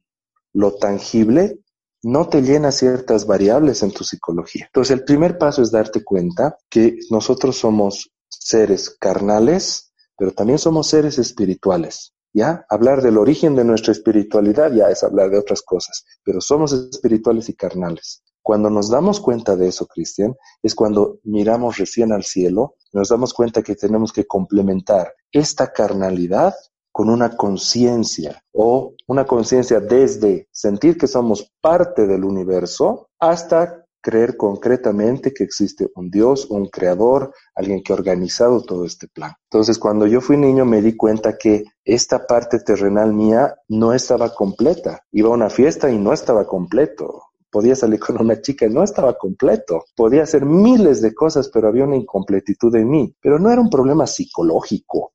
lo 0.52 0.76
tangible, 0.76 1.61
no 2.04 2.28
te 2.28 2.42
llena 2.42 2.72
ciertas 2.72 3.26
variables 3.26 3.84
en 3.84 3.92
tu 3.92 4.04
psicología. 4.04 4.66
Entonces, 4.66 4.98
el 4.98 5.04
primer 5.04 5.38
paso 5.38 5.62
es 5.62 5.72
darte 5.72 6.04
cuenta 6.04 6.58
que 6.70 6.98
nosotros 7.10 7.58
somos 7.58 8.12
seres 8.28 8.90
carnales, 9.00 9.94
pero 10.18 10.32
también 10.32 10.60
somos 10.60 10.88
seres 10.88 11.18
espirituales. 11.20 12.14
¿Ya? 12.34 12.66
Hablar 12.70 13.02
del 13.02 13.18
origen 13.18 13.58
de 13.58 13.66
nuestra 13.66 13.92
espiritualidad 13.92 14.72
ya 14.72 14.90
es 14.90 15.04
hablar 15.04 15.30
de 15.30 15.38
otras 15.38 15.62
cosas, 15.62 16.06
pero 16.24 16.40
somos 16.40 16.72
espirituales 16.72 17.50
y 17.50 17.56
carnales. 17.56 18.24
Cuando 18.42 18.70
nos 18.70 18.90
damos 18.90 19.20
cuenta 19.20 19.58
de 19.58 19.68
eso, 19.68 19.86
Cristian, 19.86 20.36
es 20.64 20.74
cuando 20.74 21.20
miramos 21.24 21.78
recién 21.78 22.14
al 22.14 22.24
cielo, 22.24 22.76
nos 22.94 23.10
damos 23.10 23.34
cuenta 23.34 23.62
que 23.62 23.76
tenemos 23.76 24.14
que 24.14 24.26
complementar 24.26 25.14
esta 25.32 25.72
carnalidad 25.74 26.56
con 26.92 27.10
una 27.10 27.36
conciencia 27.36 28.44
o 28.52 28.94
una 29.08 29.26
conciencia 29.26 29.80
desde 29.80 30.48
sentir 30.52 30.98
que 30.98 31.08
somos 31.08 31.52
parte 31.62 32.08
del 32.08 32.24
universo 32.24 33.10
hasta 33.20 33.82
creer 34.02 34.36
concretamente 34.36 35.34
que 35.34 35.44
existe 35.44 35.90
un 35.96 36.10
Dios, 36.10 36.48
un 36.50 36.68
creador, 36.68 37.34
alguien 37.56 37.84
que 37.84 37.94
ha 37.94 37.96
organizado 37.96 38.64
todo 38.64 38.86
este 38.86 39.08
plan. 39.08 39.34
Entonces, 39.50 39.78
cuando 39.78 40.08
yo 40.08 40.22
fui 40.22 40.38
niño 40.38 40.66
me 40.66 40.82
di 40.82 40.98
cuenta 40.98 41.38
que 41.38 41.64
esta 41.86 42.26
parte 42.26 42.60
terrenal 42.60 43.14
mía 43.14 43.56
no 43.70 43.94
estaba 43.94 44.34
completa. 44.34 45.02
Iba 45.12 45.30
a 45.30 45.34
una 45.34 45.50
fiesta 45.50 45.92
y 45.92 45.98
no 45.98 46.14
estaba 46.14 46.46
completo. 46.46 47.22
Podía 47.52 47.76
salir 47.76 48.00
con 48.00 48.20
una 48.20 48.42
chica 48.42 48.66
y 48.66 48.70
no 48.70 48.84
estaba 48.84 49.18
completo. 49.18 49.84
Podía 49.96 50.24
hacer 50.24 50.46
miles 50.46 51.02
de 51.02 51.14
cosas, 51.14 51.50
pero 51.54 51.68
había 51.68 51.84
una 51.84 51.98
incompletitud 51.98 52.74
en 52.76 52.90
mí. 52.90 53.16
Pero 53.22 53.40
no 53.40 53.52
era 53.52 53.62
un 53.62 53.70
problema 53.70 54.08
psicológico 54.08 55.11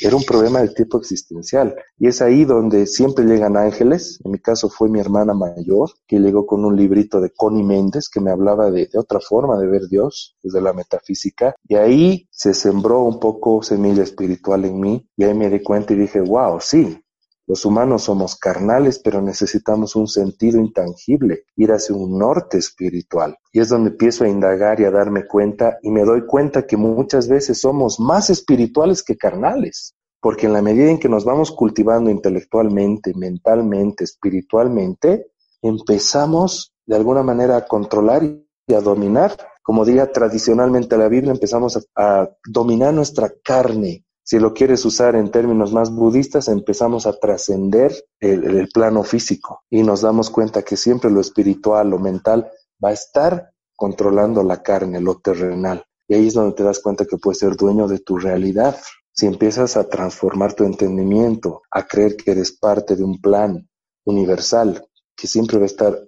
era 0.00 0.16
un 0.16 0.24
problema 0.24 0.60
de 0.60 0.68
tipo 0.68 0.98
existencial. 0.98 1.74
Y 1.98 2.08
es 2.08 2.22
ahí 2.22 2.44
donde 2.44 2.86
siempre 2.86 3.24
llegan 3.24 3.56
ángeles. 3.56 4.20
En 4.24 4.32
mi 4.32 4.38
caso 4.38 4.68
fue 4.68 4.88
mi 4.88 5.00
hermana 5.00 5.34
mayor, 5.34 5.90
que 6.06 6.18
llegó 6.18 6.46
con 6.46 6.64
un 6.64 6.76
librito 6.76 7.20
de 7.20 7.30
Connie 7.30 7.64
Méndez, 7.64 8.08
que 8.08 8.20
me 8.20 8.30
hablaba 8.30 8.70
de, 8.70 8.88
otra 8.94 9.20
forma 9.20 9.58
de 9.58 9.66
ver 9.66 9.88
Dios, 9.88 10.36
desde 10.42 10.60
la 10.60 10.72
metafísica. 10.72 11.54
Y 11.66 11.76
ahí 11.76 12.28
se 12.30 12.54
sembró 12.54 13.00
un 13.00 13.18
poco 13.18 13.62
semilla 13.62 14.02
espiritual 14.02 14.64
en 14.64 14.80
mí. 14.80 15.08
Y 15.16 15.24
ahí 15.24 15.34
me 15.34 15.50
di 15.50 15.62
cuenta 15.62 15.92
y 15.94 15.96
dije, 15.96 16.20
wow, 16.20 16.60
sí, 16.60 17.00
los 17.48 17.64
humanos 17.64 18.02
somos 18.02 18.36
carnales, 18.36 18.98
pero 18.98 19.22
necesitamos 19.22 19.96
un 19.96 20.06
sentido 20.06 20.60
intangible, 20.60 21.44
ir 21.56 21.72
hacia 21.72 21.96
un 21.96 22.18
norte 22.18 22.58
espiritual. 22.58 23.38
Y 23.52 23.60
es 23.60 23.70
donde 23.70 23.88
empiezo 23.88 24.24
a 24.24 24.28
indagar 24.28 24.80
y 24.80 24.84
a 24.84 24.90
darme 24.90 25.26
cuenta 25.26 25.78
y 25.82 25.90
me 25.90 26.04
doy 26.04 26.26
cuenta 26.26 26.66
que 26.66 26.76
muchas 26.76 27.26
veces 27.26 27.58
somos 27.58 27.98
más 27.98 28.28
espirituales 28.28 29.02
que 29.02 29.16
carnales. 29.16 29.94
Porque 30.20 30.44
en 30.44 30.52
la 30.52 30.60
medida 30.60 30.90
en 30.90 30.98
que 30.98 31.08
nos 31.08 31.24
vamos 31.24 31.50
cultivando 31.50 32.10
intelectualmente, 32.10 33.14
mentalmente, 33.14 34.04
espiritualmente, 34.04 35.28
empezamos 35.62 36.74
de 36.84 36.96
alguna 36.96 37.22
manera 37.22 37.56
a 37.56 37.66
controlar 37.66 38.24
y 38.24 38.74
a 38.74 38.80
dominar. 38.82 39.32
Como 39.62 39.86
diga 39.86 40.12
tradicionalmente 40.12 40.98
la 40.98 41.08
Biblia, 41.08 41.32
empezamos 41.32 41.78
a, 41.78 41.80
a 41.96 42.30
dominar 42.44 42.92
nuestra 42.92 43.32
carne, 43.42 44.04
si 44.28 44.38
lo 44.38 44.52
quieres 44.52 44.84
usar 44.84 45.16
en 45.16 45.30
términos 45.30 45.72
más 45.72 45.90
budistas, 45.90 46.48
empezamos 46.48 47.06
a 47.06 47.14
trascender 47.14 47.94
el, 48.20 48.68
plano 48.74 49.02
físico 49.02 49.62
y 49.70 49.82
nos 49.82 50.02
damos 50.02 50.28
cuenta 50.28 50.60
que 50.60 50.76
siempre 50.76 51.10
lo 51.10 51.22
espiritual, 51.22 51.88
lo 51.88 51.98
mental, 51.98 52.46
va 52.84 52.90
a 52.90 52.92
estar 52.92 53.52
controlando 53.74 54.42
la 54.42 54.62
carne, 54.62 55.00
lo 55.00 55.18
terrenal. 55.18 55.82
Y 56.06 56.14
ahí 56.14 56.26
es 56.26 56.34
donde 56.34 56.54
te 56.54 56.62
das 56.62 56.80
cuenta 56.80 57.06
que 57.06 57.16
puedes 57.16 57.38
ser 57.38 57.56
dueño 57.56 57.88
de 57.88 58.00
tu 58.00 58.18
realidad. 58.18 58.78
Si 59.12 59.24
empiezas 59.24 59.78
a 59.78 59.88
transformar 59.88 60.52
tu 60.52 60.64
entendimiento, 60.64 61.62
a 61.70 61.86
creer 61.86 62.14
que 62.14 62.32
eres 62.32 62.52
parte 62.52 62.96
de 62.96 63.04
un 63.04 63.22
plan 63.22 63.66
universal, 64.04 64.86
que 65.16 65.26
siempre 65.26 65.56
va 65.56 65.62
a 65.62 65.66
estar, 65.66 65.98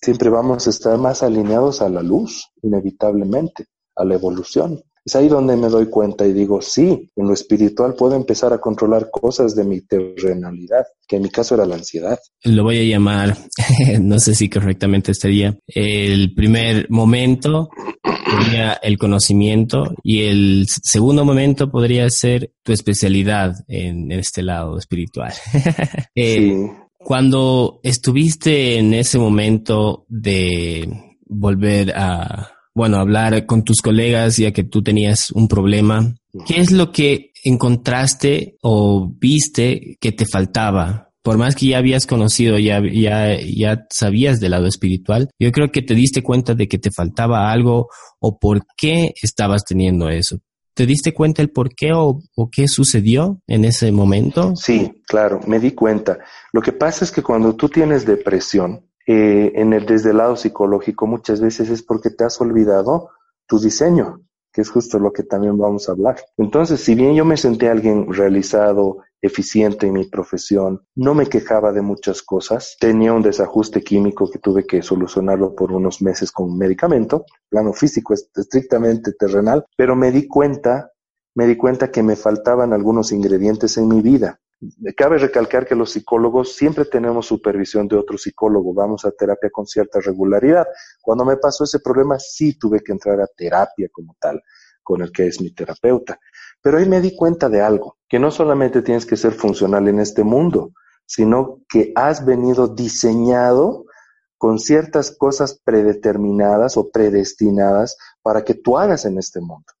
siempre 0.00 0.30
vamos 0.30 0.68
a 0.68 0.70
estar 0.70 0.96
más 0.98 1.24
alineados 1.24 1.82
a 1.82 1.88
la 1.88 2.02
luz, 2.02 2.48
inevitablemente, 2.62 3.66
a 3.96 4.04
la 4.04 4.14
evolución. 4.14 4.84
Es 5.06 5.14
ahí 5.14 5.28
donde 5.28 5.56
me 5.56 5.68
doy 5.68 5.86
cuenta 5.86 6.26
y 6.26 6.32
digo, 6.32 6.60
sí, 6.60 7.12
en 7.14 7.28
lo 7.28 7.32
espiritual 7.32 7.94
puedo 7.94 8.16
empezar 8.16 8.52
a 8.52 8.58
controlar 8.58 9.08
cosas 9.08 9.54
de 9.54 9.62
mi 9.62 9.80
terrenalidad, 9.82 10.84
que 11.06 11.14
en 11.14 11.22
mi 11.22 11.30
caso 11.30 11.54
era 11.54 11.64
la 11.64 11.76
ansiedad. 11.76 12.18
Lo 12.42 12.64
voy 12.64 12.78
a 12.78 12.82
llamar, 12.82 13.38
no 14.00 14.18
sé 14.18 14.34
si 14.34 14.50
correctamente 14.50 15.12
estaría, 15.12 15.56
el 15.68 16.34
primer 16.34 16.90
momento 16.90 17.68
sería 18.02 18.72
el 18.82 18.98
conocimiento 18.98 19.94
y 20.02 20.22
el 20.22 20.66
segundo 20.68 21.24
momento 21.24 21.70
podría 21.70 22.10
ser 22.10 22.50
tu 22.64 22.72
especialidad 22.72 23.54
en, 23.68 24.10
este 24.10 24.42
lado 24.42 24.76
espiritual. 24.76 25.32
Eh, 26.18 26.36
sí. 26.38 26.70
Cuando 26.98 27.78
estuviste 27.82 28.78
en 28.78 28.94
ese 28.94 29.18
momento 29.18 30.06
de 30.08 31.14
volver 31.26 31.92
a 31.94 32.55
bueno, 32.76 32.98
hablar 32.98 33.46
con 33.46 33.64
tus 33.64 33.80
colegas 33.80 34.36
ya 34.36 34.52
que 34.52 34.62
tú 34.62 34.82
tenías 34.82 35.30
un 35.30 35.48
problema. 35.48 36.14
¿Qué 36.46 36.60
es 36.60 36.72
lo 36.72 36.92
que 36.92 37.32
encontraste 37.42 38.58
o 38.60 39.10
viste 39.18 39.96
que 39.98 40.12
te 40.12 40.26
faltaba? 40.26 41.10
Por 41.22 41.38
más 41.38 41.56
que 41.56 41.68
ya 41.68 41.78
habías 41.78 42.06
conocido, 42.06 42.58
ya, 42.58 42.82
ya, 42.92 43.38
ya 43.40 43.86
sabías 43.88 44.40
del 44.40 44.50
lado 44.50 44.66
espiritual, 44.66 45.30
yo 45.38 45.50
creo 45.52 45.72
que 45.72 45.80
te 45.80 45.94
diste 45.94 46.22
cuenta 46.22 46.54
de 46.54 46.68
que 46.68 46.76
te 46.76 46.90
faltaba 46.90 47.50
algo 47.50 47.88
o 48.20 48.38
por 48.38 48.60
qué 48.76 49.14
estabas 49.22 49.64
teniendo 49.64 50.10
eso. 50.10 50.40
¿Te 50.74 50.84
diste 50.84 51.14
cuenta 51.14 51.40
el 51.40 51.48
por 51.48 51.74
qué 51.74 51.94
o, 51.94 52.20
o, 52.36 52.50
qué 52.50 52.68
sucedió 52.68 53.40
en 53.46 53.64
ese 53.64 53.90
momento? 53.90 54.54
Sí, 54.54 55.00
claro, 55.06 55.40
me 55.46 55.58
di 55.58 55.70
cuenta. 55.70 56.18
Lo 56.52 56.60
que 56.60 56.72
pasa 56.72 57.06
es 57.06 57.10
que 57.10 57.22
cuando 57.22 57.56
tú 57.56 57.70
tienes 57.70 58.04
depresión, 58.04 58.85
eh, 59.06 59.52
en 59.54 59.72
el, 59.72 59.86
desde 59.86 60.10
el 60.10 60.18
lado 60.18 60.36
psicológico 60.36 61.06
muchas 61.06 61.40
veces 61.40 61.70
es 61.70 61.82
porque 61.82 62.10
te 62.10 62.24
has 62.24 62.40
olvidado 62.40 63.10
tu 63.46 63.60
diseño, 63.60 64.20
que 64.52 64.62
es 64.62 64.70
justo 64.70 64.98
lo 64.98 65.12
que 65.12 65.22
también 65.22 65.56
vamos 65.56 65.88
a 65.88 65.92
hablar. 65.92 66.16
Entonces, 66.36 66.80
si 66.80 66.94
bien 66.94 67.14
yo 67.14 67.24
me 67.24 67.36
sentí 67.36 67.66
alguien 67.66 68.12
realizado, 68.12 68.98
eficiente 69.22 69.86
en 69.86 69.94
mi 69.94 70.04
profesión, 70.04 70.82
no 70.94 71.14
me 71.14 71.26
quejaba 71.26 71.72
de 71.72 71.82
muchas 71.82 72.22
cosas, 72.22 72.76
tenía 72.78 73.12
un 73.12 73.22
desajuste 73.22 73.82
químico 73.82 74.30
que 74.30 74.38
tuve 74.38 74.66
que 74.66 74.82
solucionarlo 74.82 75.54
por 75.54 75.72
unos 75.72 76.02
meses 76.02 76.30
con 76.32 76.50
un 76.50 76.58
medicamento, 76.58 77.24
plano 77.48 77.72
físico 77.72 78.14
es 78.14 78.28
estrictamente 78.34 79.12
terrenal, 79.12 79.64
pero 79.76 79.96
me 79.96 80.12
di 80.12 80.26
cuenta, 80.26 80.92
me 81.34 81.46
di 81.46 81.56
cuenta 81.56 81.90
que 81.90 82.02
me 82.02 82.16
faltaban 82.16 82.72
algunos 82.72 83.12
ingredientes 83.12 83.76
en 83.78 83.88
mi 83.88 84.02
vida 84.02 84.40
Cabe 84.96 85.18
recalcar 85.18 85.66
que 85.66 85.74
los 85.74 85.90
psicólogos 85.90 86.54
siempre 86.54 86.86
tenemos 86.86 87.26
supervisión 87.26 87.86
de 87.88 87.96
otro 87.96 88.16
psicólogo, 88.16 88.72
vamos 88.72 89.04
a 89.04 89.10
terapia 89.10 89.50
con 89.50 89.66
cierta 89.66 90.00
regularidad. 90.00 90.66
Cuando 91.02 91.24
me 91.24 91.36
pasó 91.36 91.64
ese 91.64 91.80
problema, 91.80 92.18
sí 92.18 92.58
tuve 92.58 92.80
que 92.80 92.92
entrar 92.92 93.20
a 93.20 93.26
terapia 93.26 93.88
como 93.92 94.16
tal, 94.18 94.42
con 94.82 95.02
el 95.02 95.12
que 95.12 95.26
es 95.26 95.40
mi 95.40 95.52
terapeuta. 95.52 96.18
Pero 96.62 96.78
ahí 96.78 96.88
me 96.88 97.02
di 97.02 97.14
cuenta 97.14 97.50
de 97.50 97.60
algo, 97.60 97.98
que 98.08 98.18
no 98.18 98.30
solamente 98.30 98.80
tienes 98.80 99.04
que 99.04 99.16
ser 99.16 99.32
funcional 99.32 99.88
en 99.88 100.00
este 100.00 100.24
mundo, 100.24 100.72
sino 101.04 101.60
que 101.68 101.92
has 101.94 102.24
venido 102.24 102.66
diseñado 102.66 103.84
con 104.38 104.58
ciertas 104.58 105.10
cosas 105.10 105.60
predeterminadas 105.64 106.76
o 106.76 106.90
predestinadas 106.90 107.96
para 108.22 108.42
que 108.42 108.54
tú 108.54 108.78
hagas 108.78 109.04
en 109.04 109.18
este 109.18 109.40
mundo. 109.40 109.72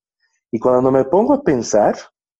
Y 0.50 0.58
cuando 0.58 0.90
me 0.90 1.04
pongo 1.04 1.34
a 1.34 1.42
pensar, 1.42 1.96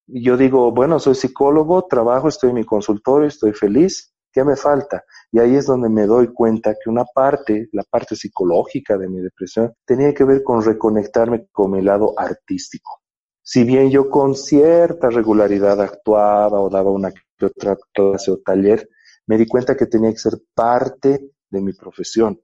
yo 0.06 0.36
digo, 0.36 0.70
bueno, 0.72 0.98
soy 0.98 1.14
psicólogo, 1.14 1.86
trabajo, 1.86 2.28
estoy 2.28 2.50
en 2.50 2.56
mi 2.56 2.64
consultorio, 2.64 3.26
estoy 3.26 3.52
feliz, 3.52 4.14
¿qué 4.32 4.44
me 4.44 4.56
falta? 4.56 5.04
Y 5.32 5.40
ahí 5.40 5.56
es 5.56 5.66
donde 5.66 5.88
me 5.88 6.06
doy 6.06 6.28
cuenta 6.28 6.74
que 6.74 6.88
una 6.88 7.04
parte, 7.04 7.68
la 7.72 7.82
parte 7.82 8.14
psicológica 8.14 8.96
de 8.96 9.08
mi 9.08 9.20
depresión, 9.20 9.74
tenía 9.84 10.14
que 10.14 10.24
ver 10.24 10.42
con 10.44 10.62
reconectarme 10.62 11.48
con 11.50 11.72
mi 11.72 11.82
lado 11.82 12.14
artístico. 12.16 13.00
Si 13.42 13.64
bien 13.64 13.90
yo 13.90 14.08
con 14.08 14.34
cierta 14.34 15.08
regularidad 15.10 15.80
actuaba 15.80 16.60
o 16.60 16.68
daba 16.68 16.90
una 16.90 17.12
otra 17.40 17.76
clase 17.92 18.30
o 18.30 18.38
taller, 18.38 18.88
me 19.26 19.36
di 19.36 19.46
cuenta 19.46 19.76
que 19.76 19.86
tenía 19.86 20.10
que 20.12 20.18
ser 20.18 20.34
parte 20.54 21.32
de 21.50 21.60
mi 21.60 21.72
profesión. 21.72 22.40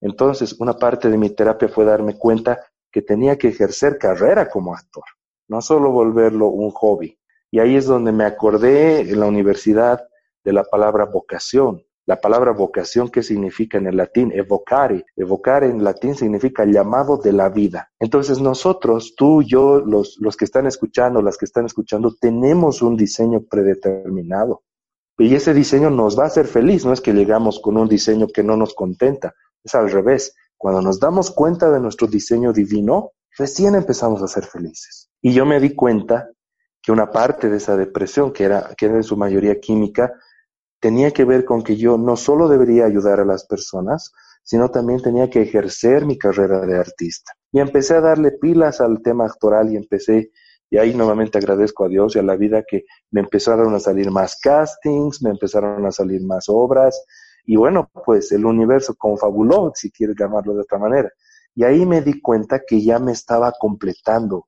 Entonces, 0.00 0.54
una 0.60 0.74
parte 0.74 1.10
de 1.10 1.18
mi 1.18 1.30
terapia 1.30 1.68
fue 1.68 1.84
darme 1.84 2.16
cuenta 2.16 2.58
que 2.90 3.02
tenía 3.02 3.36
que 3.36 3.48
ejercer 3.48 3.98
carrera 3.98 4.48
como 4.48 4.74
actor 4.74 5.04
no 5.48 5.60
solo 5.60 5.90
volverlo 5.90 6.48
un 6.48 6.70
hobby. 6.70 7.18
Y 7.50 7.58
ahí 7.60 7.76
es 7.76 7.86
donde 7.86 8.12
me 8.12 8.24
acordé 8.24 9.00
en 9.00 9.20
la 9.20 9.26
universidad 9.26 10.06
de 10.44 10.52
la 10.52 10.64
palabra 10.64 11.06
vocación. 11.06 11.82
La 12.06 12.20
palabra 12.20 12.52
vocación, 12.52 13.10
¿qué 13.10 13.22
significa 13.22 13.76
en 13.76 13.86
el 13.86 13.96
latín? 13.96 14.32
Evocare. 14.32 15.04
Evocar 15.14 15.64
en 15.64 15.84
latín 15.84 16.14
significa 16.14 16.64
llamado 16.64 17.18
de 17.18 17.32
la 17.32 17.50
vida. 17.50 17.90
Entonces 17.98 18.40
nosotros, 18.40 19.14
tú, 19.14 19.42
yo, 19.42 19.80
los, 19.80 20.16
los 20.18 20.36
que 20.36 20.46
están 20.46 20.66
escuchando, 20.66 21.20
las 21.20 21.36
que 21.36 21.44
están 21.44 21.66
escuchando, 21.66 22.14
tenemos 22.18 22.80
un 22.80 22.96
diseño 22.96 23.42
predeterminado. 23.42 24.62
Y 25.18 25.34
ese 25.34 25.52
diseño 25.52 25.90
nos 25.90 26.18
va 26.18 26.24
a 26.24 26.28
hacer 26.28 26.46
feliz, 26.46 26.86
no 26.86 26.92
es 26.92 27.00
que 27.00 27.12
llegamos 27.12 27.60
con 27.60 27.76
un 27.76 27.88
diseño 27.88 28.28
que 28.28 28.44
no 28.44 28.56
nos 28.56 28.72
contenta, 28.74 29.34
es 29.64 29.74
al 29.74 29.90
revés. 29.90 30.34
Cuando 30.56 30.80
nos 30.80 31.00
damos 31.00 31.30
cuenta 31.30 31.70
de 31.70 31.80
nuestro 31.80 32.06
diseño 32.06 32.52
divino, 32.52 33.12
recién 33.38 33.74
empezamos 33.74 34.22
a 34.22 34.28
ser 34.28 34.44
felices. 34.44 35.10
Y 35.22 35.32
yo 35.32 35.46
me 35.46 35.60
di 35.60 35.74
cuenta 35.74 36.28
que 36.82 36.92
una 36.92 37.10
parte 37.10 37.48
de 37.48 37.56
esa 37.56 37.76
depresión, 37.76 38.32
que 38.32 38.44
era, 38.44 38.74
que 38.76 38.86
era 38.86 38.96
en 38.96 39.04
su 39.04 39.16
mayoría 39.16 39.60
química, 39.60 40.12
tenía 40.80 41.10
que 41.12 41.24
ver 41.24 41.44
con 41.44 41.62
que 41.62 41.76
yo 41.76 41.98
no 41.98 42.16
solo 42.16 42.48
debería 42.48 42.84
ayudar 42.84 43.20
a 43.20 43.24
las 43.24 43.46
personas, 43.46 44.12
sino 44.42 44.70
también 44.70 45.02
tenía 45.02 45.28
que 45.28 45.42
ejercer 45.42 46.06
mi 46.06 46.16
carrera 46.16 46.60
de 46.60 46.78
artista. 46.78 47.32
Y 47.52 47.60
empecé 47.60 47.94
a 47.94 48.00
darle 48.00 48.32
pilas 48.32 48.80
al 48.80 49.02
tema 49.02 49.26
actoral 49.26 49.72
y 49.72 49.76
empecé, 49.76 50.30
y 50.70 50.78
ahí 50.78 50.94
nuevamente 50.94 51.38
agradezco 51.38 51.84
a 51.84 51.88
Dios 51.88 52.16
y 52.16 52.18
a 52.18 52.22
la 52.22 52.36
vida 52.36 52.62
que 52.66 52.84
me 53.10 53.20
empezaron 53.20 53.74
a 53.74 53.80
salir 53.80 54.10
más 54.10 54.38
castings, 54.40 55.22
me 55.22 55.30
empezaron 55.30 55.84
a 55.84 55.92
salir 55.92 56.22
más 56.24 56.44
obras, 56.48 57.02
y 57.44 57.56
bueno, 57.56 57.90
pues 58.04 58.30
el 58.32 58.44
universo 58.44 58.94
confabuló, 58.94 59.72
si 59.74 59.90
quieres 59.90 60.16
llamarlo 60.18 60.54
de 60.54 60.60
otra 60.60 60.78
manera. 60.78 61.10
Y 61.54 61.64
ahí 61.64 61.86
me 61.86 62.02
di 62.02 62.20
cuenta 62.20 62.62
que 62.66 62.82
ya 62.82 62.98
me 62.98 63.12
estaba 63.12 63.52
completando 63.58 64.46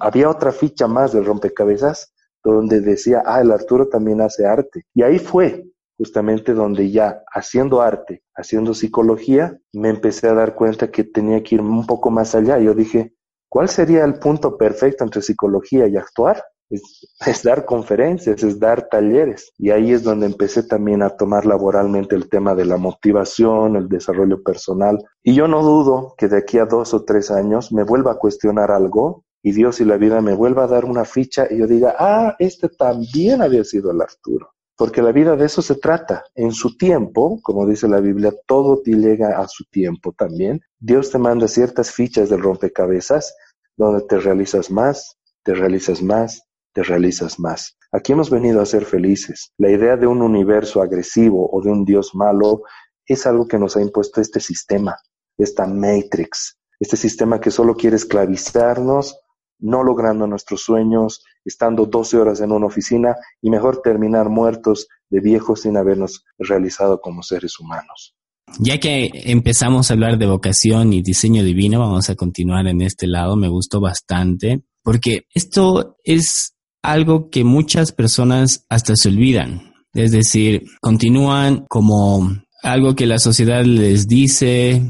había 0.00 0.28
otra 0.28 0.52
ficha 0.52 0.86
más 0.86 1.12
del 1.12 1.24
rompecabezas 1.24 2.12
donde 2.44 2.80
decía, 2.80 3.22
ah, 3.24 3.40
el 3.40 3.52
Arturo 3.52 3.88
también 3.88 4.20
hace 4.20 4.44
arte. 4.44 4.84
Y 4.94 5.02
ahí 5.02 5.18
fue 5.18 5.64
justamente 5.96 6.54
donde 6.54 6.90
ya 6.90 7.22
haciendo 7.32 7.80
arte, 7.80 8.22
haciendo 8.34 8.74
psicología, 8.74 9.56
me 9.72 9.90
empecé 9.90 10.28
a 10.28 10.34
dar 10.34 10.54
cuenta 10.54 10.90
que 10.90 11.04
tenía 11.04 11.42
que 11.42 11.54
ir 11.54 11.60
un 11.60 11.86
poco 11.86 12.10
más 12.10 12.34
allá. 12.34 12.58
Yo 12.58 12.74
dije, 12.74 13.14
¿cuál 13.48 13.68
sería 13.68 14.04
el 14.04 14.14
punto 14.14 14.56
perfecto 14.56 15.04
entre 15.04 15.22
psicología 15.22 15.86
y 15.86 15.96
actuar? 15.96 16.42
Es, 16.72 17.42
dar 17.42 17.64
conferencias, 17.64 18.42
es 18.42 18.58
dar 18.58 18.88
talleres. 18.88 19.52
Y 19.58 19.70
ahí 19.70 19.92
es 19.92 20.02
donde 20.02 20.26
empecé 20.26 20.62
también 20.62 21.02
a 21.02 21.10
tomar 21.10 21.46
laboralmente 21.46 22.16
el 22.16 22.28
tema 22.28 22.54
de 22.54 22.64
la 22.64 22.76
motivación, 22.76 23.76
el 23.76 23.88
desarrollo 23.88 24.42
personal. 24.42 24.98
Y 25.22 25.34
yo 25.34 25.48
no 25.48 25.62
dudo 25.62 26.14
que 26.16 26.28
de 26.28 26.38
aquí 26.38 26.58
a 26.58 26.64
dos 26.64 26.94
o 26.94 27.04
tres 27.04 27.30
años 27.30 27.72
me 27.72 27.84
vuelva 27.84 28.12
a 28.12 28.18
cuestionar 28.18 28.70
algo 28.70 29.24
y 29.42 29.52
Dios 29.52 29.80
y 29.80 29.84
la 29.84 29.96
vida 29.96 30.20
me 30.20 30.34
vuelva 30.34 30.64
a 30.64 30.68
dar 30.68 30.84
una 30.84 31.04
ficha 31.04 31.46
y 31.50 31.58
yo 31.58 31.66
diga, 31.66 31.94
ah, 31.98 32.36
este 32.38 32.68
también 32.68 33.42
había 33.42 33.64
sido 33.64 33.90
el 33.90 34.00
Arturo. 34.00 34.50
Porque 34.76 35.02
la 35.02 35.12
vida 35.12 35.36
de 35.36 35.46
eso 35.46 35.62
se 35.62 35.74
trata. 35.74 36.24
En 36.34 36.52
su 36.52 36.76
tiempo, 36.76 37.40
como 37.42 37.66
dice 37.66 37.86
la 37.88 38.00
Biblia, 38.00 38.32
todo 38.46 38.80
te 38.80 38.92
llega 38.92 39.38
a 39.38 39.46
su 39.46 39.64
tiempo 39.64 40.12
también. 40.12 40.60
Dios 40.78 41.10
te 41.10 41.18
manda 41.18 41.46
ciertas 41.46 41.90
fichas 41.90 42.30
del 42.30 42.40
rompecabezas 42.40 43.34
donde 43.76 44.02
te 44.06 44.18
realizas 44.18 44.70
más, 44.70 45.18
te 45.42 45.54
realizas 45.54 46.02
más, 46.02 46.42
te 46.72 46.82
realizas 46.82 47.38
más. 47.38 47.76
Aquí 47.92 48.12
hemos 48.12 48.30
venido 48.30 48.60
a 48.60 48.66
ser 48.66 48.84
felices. 48.84 49.52
La 49.58 49.70
idea 49.70 49.96
de 49.96 50.06
un 50.06 50.22
universo 50.22 50.82
agresivo 50.82 51.48
o 51.52 51.62
de 51.62 51.70
un 51.70 51.84
Dios 51.84 52.14
malo 52.14 52.62
es 53.06 53.26
algo 53.26 53.46
que 53.46 53.58
nos 53.58 53.76
ha 53.76 53.82
impuesto 53.82 54.20
este 54.20 54.40
sistema, 54.40 54.96
esta 55.36 55.66
matrix, 55.66 56.58
este 56.80 56.96
sistema 56.96 57.40
que 57.40 57.50
solo 57.50 57.74
quiere 57.74 57.96
esclavizarnos 57.96 59.18
no 59.62 59.82
logrando 59.82 60.26
nuestros 60.26 60.62
sueños, 60.62 61.22
estando 61.44 61.86
12 61.86 62.18
horas 62.18 62.40
en 62.40 62.52
una 62.52 62.66
oficina 62.66 63.16
y 63.40 63.48
mejor 63.48 63.80
terminar 63.82 64.28
muertos 64.28 64.88
de 65.08 65.20
viejos 65.20 65.62
sin 65.62 65.76
habernos 65.76 66.24
realizado 66.36 67.00
como 67.00 67.22
seres 67.22 67.58
humanos. 67.58 68.14
Ya 68.58 68.78
que 68.78 69.10
empezamos 69.14 69.90
a 69.90 69.94
hablar 69.94 70.18
de 70.18 70.26
vocación 70.26 70.92
y 70.92 71.00
diseño 71.00 71.44
divino, 71.44 71.78
vamos 71.78 72.10
a 72.10 72.16
continuar 72.16 72.66
en 72.66 72.82
este 72.82 73.06
lado. 73.06 73.36
Me 73.36 73.48
gustó 73.48 73.80
bastante 73.80 74.62
porque 74.82 75.26
esto 75.32 75.96
es 76.02 76.51
algo 76.82 77.30
que 77.30 77.44
muchas 77.44 77.92
personas 77.92 78.66
hasta 78.68 78.94
se 78.96 79.08
olvidan. 79.08 79.72
Es 79.94 80.10
decir, 80.12 80.64
continúan 80.80 81.64
como 81.68 82.30
algo 82.62 82.94
que 82.94 83.06
la 83.06 83.18
sociedad 83.18 83.64
les 83.64 84.06
dice 84.06 84.82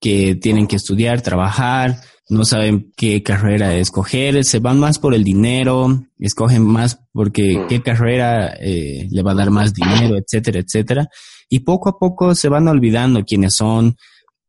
que 0.00 0.34
tienen 0.34 0.66
que 0.66 0.76
estudiar, 0.76 1.22
trabajar, 1.22 2.00
no 2.28 2.44
saben 2.44 2.92
qué 2.96 3.22
carrera 3.22 3.74
escoger, 3.76 4.44
se 4.44 4.58
van 4.58 4.78
más 4.78 4.98
por 4.98 5.14
el 5.14 5.24
dinero, 5.24 6.04
escogen 6.18 6.64
más 6.64 7.00
porque 7.12 7.58
mm. 7.58 7.66
qué 7.68 7.82
carrera 7.82 8.54
eh, 8.60 9.08
le 9.10 9.22
va 9.22 9.32
a 9.32 9.36
dar 9.36 9.50
más 9.50 9.72
dinero, 9.72 10.16
etcétera, 10.16 10.60
etcétera. 10.60 11.08
Y 11.48 11.60
poco 11.60 11.88
a 11.88 11.98
poco 11.98 12.34
se 12.34 12.48
van 12.48 12.68
olvidando 12.68 13.24
quiénes 13.24 13.54
son, 13.56 13.96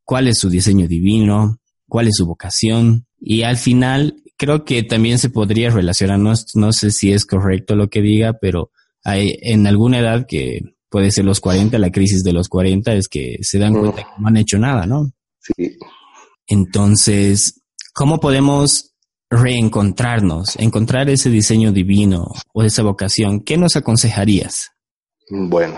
cuál 0.04 0.28
es 0.28 0.40
su 0.40 0.50
diseño 0.50 0.88
divino, 0.88 1.60
cuál 1.88 2.08
es 2.08 2.16
su 2.18 2.26
vocación. 2.26 3.06
Y 3.22 3.44
al 3.44 3.58
final 3.58 4.16
creo 4.40 4.66
que 4.66 4.82
también 4.82 5.20
se 5.20 5.30
podría 5.30 5.70
relacionar, 5.70 6.18
no, 6.18 6.34
no 6.56 6.74
sé 6.74 6.90
si 6.90 7.12
es 7.12 7.28
correcto 7.28 7.76
lo 7.76 7.90
que 7.90 8.02
diga, 8.02 8.34
pero 8.34 8.72
hay 9.04 9.38
en 9.42 9.68
alguna 9.68 10.00
edad 10.00 10.26
que 10.28 10.62
puede 10.90 11.12
ser 11.12 11.26
los 11.26 11.40
40, 11.40 11.78
la 11.78 11.92
crisis 11.92 12.24
de 12.24 12.34
los 12.34 12.50
40 12.50 12.94
es 12.94 13.08
que 13.08 13.38
se 13.42 13.60
dan 13.60 13.74
mm. 13.74 13.80
cuenta 13.80 14.04
que 14.04 14.22
no 14.22 14.28
han 14.28 14.38
hecho 14.38 14.58
nada, 14.58 14.88
¿no? 14.88 15.12
Sí. 15.40 15.78
Entonces, 16.48 17.60
¿Cómo 18.00 18.22
podemos 18.22 18.96
reencontrarnos, 19.30 20.56
encontrar 20.58 21.10
ese 21.10 21.30
diseño 21.30 21.74
divino 21.74 22.28
o 22.54 22.64
esa 22.64 22.82
vocación? 22.82 23.42
¿Qué 23.42 23.58
nos 23.58 23.76
aconsejarías? 23.76 24.72
Bueno, 25.30 25.76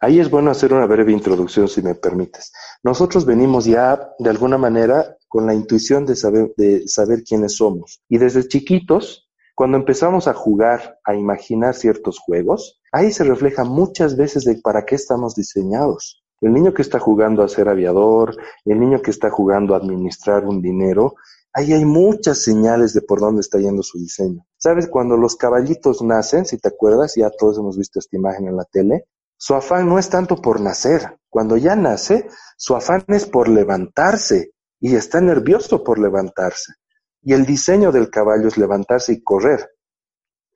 ahí 0.00 0.18
es 0.18 0.30
bueno 0.30 0.50
hacer 0.50 0.72
una 0.72 0.86
breve 0.86 1.12
introducción, 1.12 1.68
si 1.68 1.82
me 1.82 1.94
permites. 1.94 2.52
Nosotros 2.82 3.26
venimos 3.26 3.66
ya, 3.66 4.00
de 4.18 4.30
alguna 4.30 4.56
manera, 4.56 5.17
con 5.28 5.46
la 5.46 5.54
intuición 5.54 6.06
de 6.06 6.16
saber, 6.16 6.52
de 6.56 6.88
saber 6.88 7.22
quiénes 7.22 7.56
somos. 7.56 8.00
Y 8.08 8.18
desde 8.18 8.48
chiquitos, 8.48 9.28
Cuando 9.58 9.76
empezamos 9.76 10.28
a 10.28 10.34
jugar, 10.34 11.00
a 11.02 11.16
imaginar 11.16 11.74
ciertos 11.74 12.20
juegos, 12.20 12.80
ahí 12.92 13.10
se 13.10 13.24
refleja 13.24 13.64
muchas 13.64 14.16
veces 14.16 14.44
de 14.44 14.60
para 14.62 14.84
qué 14.84 14.94
estamos 14.94 15.34
diseñados. 15.34 16.22
El 16.40 16.52
niño 16.52 16.72
que 16.72 16.82
está 16.82 17.00
jugando 17.00 17.42
a 17.42 17.48
ser 17.48 17.68
aviador, 17.68 18.36
el 18.64 18.78
niño 18.78 19.02
que 19.02 19.10
está 19.10 19.30
jugando 19.30 19.74
a 19.74 19.78
administrar 19.78 20.46
un 20.46 20.62
dinero, 20.62 21.16
ahí 21.52 21.72
hay 21.72 21.84
muchas 21.84 22.40
señales 22.40 22.94
de 22.94 23.02
por 23.02 23.18
dónde 23.18 23.40
está 23.40 23.58
yendo 23.58 23.82
su 23.82 23.98
diseño. 23.98 24.46
¿Sabes? 24.58 24.86
Cuando 24.86 25.16
los 25.16 25.34
caballitos 25.34 26.02
nacen, 26.02 26.44
si 26.46 26.58
te 26.58 26.68
acuerdas, 26.68 27.16
ya 27.16 27.28
todos 27.30 27.58
hemos 27.58 27.76
visto 27.76 27.98
esta 27.98 28.16
imagen 28.16 28.46
en 28.46 28.56
la 28.56 28.64
tele, 28.64 29.06
su 29.36 29.54
afán 29.54 29.88
no 29.88 29.98
es 29.98 30.08
tanto 30.08 30.36
por 30.36 30.60
nacer. 30.60 31.18
Cuando 31.28 31.56
ya 31.56 31.74
nace, 31.74 32.28
su 32.56 32.76
afán 32.76 33.02
es 33.08 33.26
por 33.26 33.48
levantarse 33.48 34.52
y 34.80 34.94
está 34.94 35.20
nervioso 35.20 35.82
por 35.82 35.98
levantarse. 35.98 36.74
Y 37.22 37.32
el 37.32 37.44
diseño 37.44 37.92
del 37.92 38.10
caballo 38.10 38.48
es 38.48 38.56
levantarse 38.56 39.12
y 39.12 39.22
correr. 39.22 39.70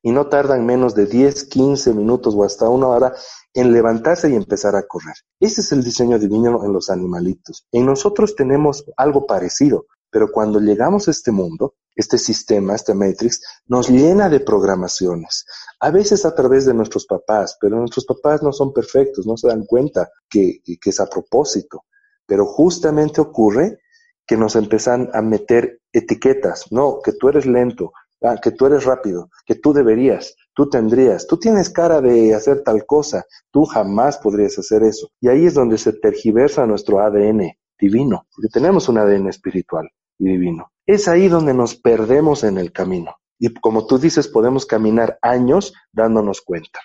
Y 0.03 0.11
no 0.11 0.29
tardan 0.29 0.67
menos 0.67 0.95
de 0.95 1.07
10, 1.07 1.45
15 1.45 1.95
minutos 1.95 2.35
o 2.37 2.45
hasta 2.45 2.69
una 2.69 2.89
hora 2.89 3.15
en 3.55 3.73
levantarse 3.73 4.31
y 4.31 4.35
empezar 4.35 4.75
a 4.75 4.87
correr. 4.87 5.15
Ese 5.39 5.61
es 5.61 5.73
el 5.73 5.85
diseño 5.85 6.19
divino 6.19 6.65
en 6.65 6.73
los 6.73 6.91
animalitos. 6.91 7.67
En 7.71 7.87
nosotros 7.87 8.35
tenemos 8.35 8.85
algo 8.97 9.27
parecido, 9.27 9.87
pero 10.11 10.31
cuando 10.33 10.61
llegamos 10.61 11.09
a 11.09 11.11
este 11.11 11.31
mundo, 11.31 11.75
este 11.95 12.19
sistema, 12.19 12.75
este 12.75 12.95
matrix, 12.95 13.43
nos 13.67 13.91
llena 13.91 14.29
de 14.29 14.41
programaciones. 14.41 15.45
A 15.81 15.91
veces 15.91 16.25
a 16.25 16.35
través 16.35 16.65
de 16.65 16.75
nuestros 16.75 17.07
papás, 17.07 17.57
pero 17.61 17.77
nuestros 17.77 18.07
papás 18.07 18.43
no 18.43 18.53
son 18.53 18.73
perfectos, 18.73 19.27
no 19.27 19.37
se 19.37 19.49
dan 19.49 19.65
cuenta 19.67 20.11
que, 20.29 20.61
que 20.65 20.91
es 20.91 21.01
a 21.01 21.07
propósito. 21.07 21.85
Pero 22.27 22.47
justamente 22.47 23.21
ocurre 23.21 23.81
que 24.27 24.37
nos 24.37 24.57
empiezan 24.57 25.11
a 25.13 25.23
meter 25.23 25.81
etiquetas, 25.93 26.71
no, 26.71 27.01
que 27.03 27.13
tú 27.13 27.29
eres 27.29 27.47
lento, 27.47 27.93
ah, 28.23 28.37
que 28.43 28.53
tú 28.53 28.67
eres 28.67 28.85
rápido, 28.85 29.31
que 29.47 29.55
tú 29.55 29.73
deberías, 29.73 30.37
tú 30.55 30.69
tendrías, 30.69 31.27
tú 31.27 31.39
tienes 31.39 31.71
cara 31.71 32.01
de 32.01 32.35
hacer 32.35 32.63
tal 32.63 32.87
cosa, 32.87 33.25
tú 33.51 33.65
jamás 33.65 34.19
podrías 34.19 34.59
hacer 34.59 34.83
eso. 34.83 35.11
Y 35.21 35.29
ahí 35.29 35.47
es 35.47 35.55
donde 35.55 35.79
se 35.79 35.93
tergiversa 35.93 36.67
nuestro 36.67 37.01
ADN 37.01 37.53
divino, 37.79 38.27
porque 38.35 38.49
tenemos 38.49 38.89
un 38.89 38.99
ADN 38.99 39.29
espiritual 39.29 39.91
y 40.19 40.29
divino. 40.29 40.71
Es 40.87 41.09
ahí 41.09 41.29
donde 41.29 41.55
nos 41.55 41.75
perdemos 41.75 42.45
en 42.45 42.59
el 42.59 42.73
camino. 42.73 43.17
Y 43.39 43.53
como 43.55 43.87
tú 43.87 43.99
dices, 43.99 44.29
podemos 44.29 44.67
caminar 44.67 45.19
años 45.21 45.75
dándonos 45.93 46.43
cuenta, 46.43 46.79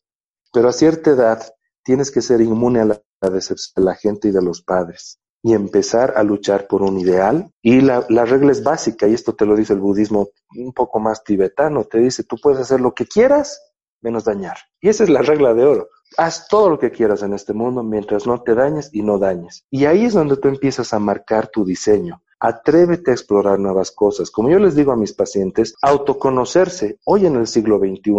Pero 0.52 0.68
a 0.68 0.72
cierta 0.72 1.10
edad 1.10 1.42
tienes 1.82 2.10
que 2.10 2.20
ser 2.20 2.40
inmune 2.40 2.80
a 2.80 2.84
la, 2.84 3.02
de 3.20 3.82
la 3.82 3.94
gente 3.94 4.28
y 4.28 4.30
de 4.30 4.42
los 4.42 4.62
padres 4.62 5.18
y 5.46 5.54
empezar 5.54 6.14
a 6.16 6.24
luchar 6.24 6.66
por 6.66 6.82
un 6.82 6.98
ideal. 6.98 7.52
Y 7.62 7.80
la, 7.80 8.00
regla 8.08 8.50
es 8.50 8.64
básica, 8.64 9.06
y 9.06 9.14
esto 9.14 9.36
te 9.36 9.46
lo 9.46 9.54
dice 9.54 9.74
el 9.74 9.78
budismo 9.78 10.30
un 10.56 10.72
poco 10.72 10.98
más 10.98 11.22
tibetano, 11.22 11.84
te 11.84 11.98
dice, 11.98 12.24
tú 12.24 12.36
puedes 12.42 12.58
hacer 12.58 12.80
lo 12.80 12.94
que 12.94 13.06
quieras 13.06 13.62
menos 14.00 14.24
dañar. 14.24 14.56
Y 14.80 14.88
esa 14.88 15.04
es 15.04 15.10
la 15.10 15.22
regla 15.22 15.54
de 15.54 15.64
oro. 15.64 15.88
Haz 16.16 16.48
todo 16.48 16.68
lo 16.68 16.80
que 16.80 16.90
quieras 16.90 17.22
en 17.22 17.32
este 17.32 17.52
mundo 17.52 17.84
mientras 17.84 18.26
no 18.26 18.42
te 18.42 18.56
dañes 18.56 18.90
y 18.92 19.02
no 19.02 19.20
dañes. 19.20 19.64
Y 19.70 19.84
ahí 19.84 20.06
es 20.06 20.14
donde 20.14 20.36
tú 20.36 20.48
empiezas 20.48 20.92
a 20.92 20.98
marcar 20.98 21.46
tu 21.46 21.64
diseño. 21.64 22.22
Atrévete 22.40 23.12
a 23.12 23.14
explorar 23.14 23.60
nuevas 23.60 23.92
cosas. 23.92 24.32
Como 24.32 24.50
yo 24.50 24.58
les 24.58 24.74
digo 24.74 24.90
a 24.90 24.96
mis 24.96 25.12
pacientes, 25.12 25.76
autoconocerse 25.80 26.98
hoy 27.04 27.24
en 27.24 27.36
el 27.36 27.46
siglo 27.46 27.78
XXI 27.78 28.12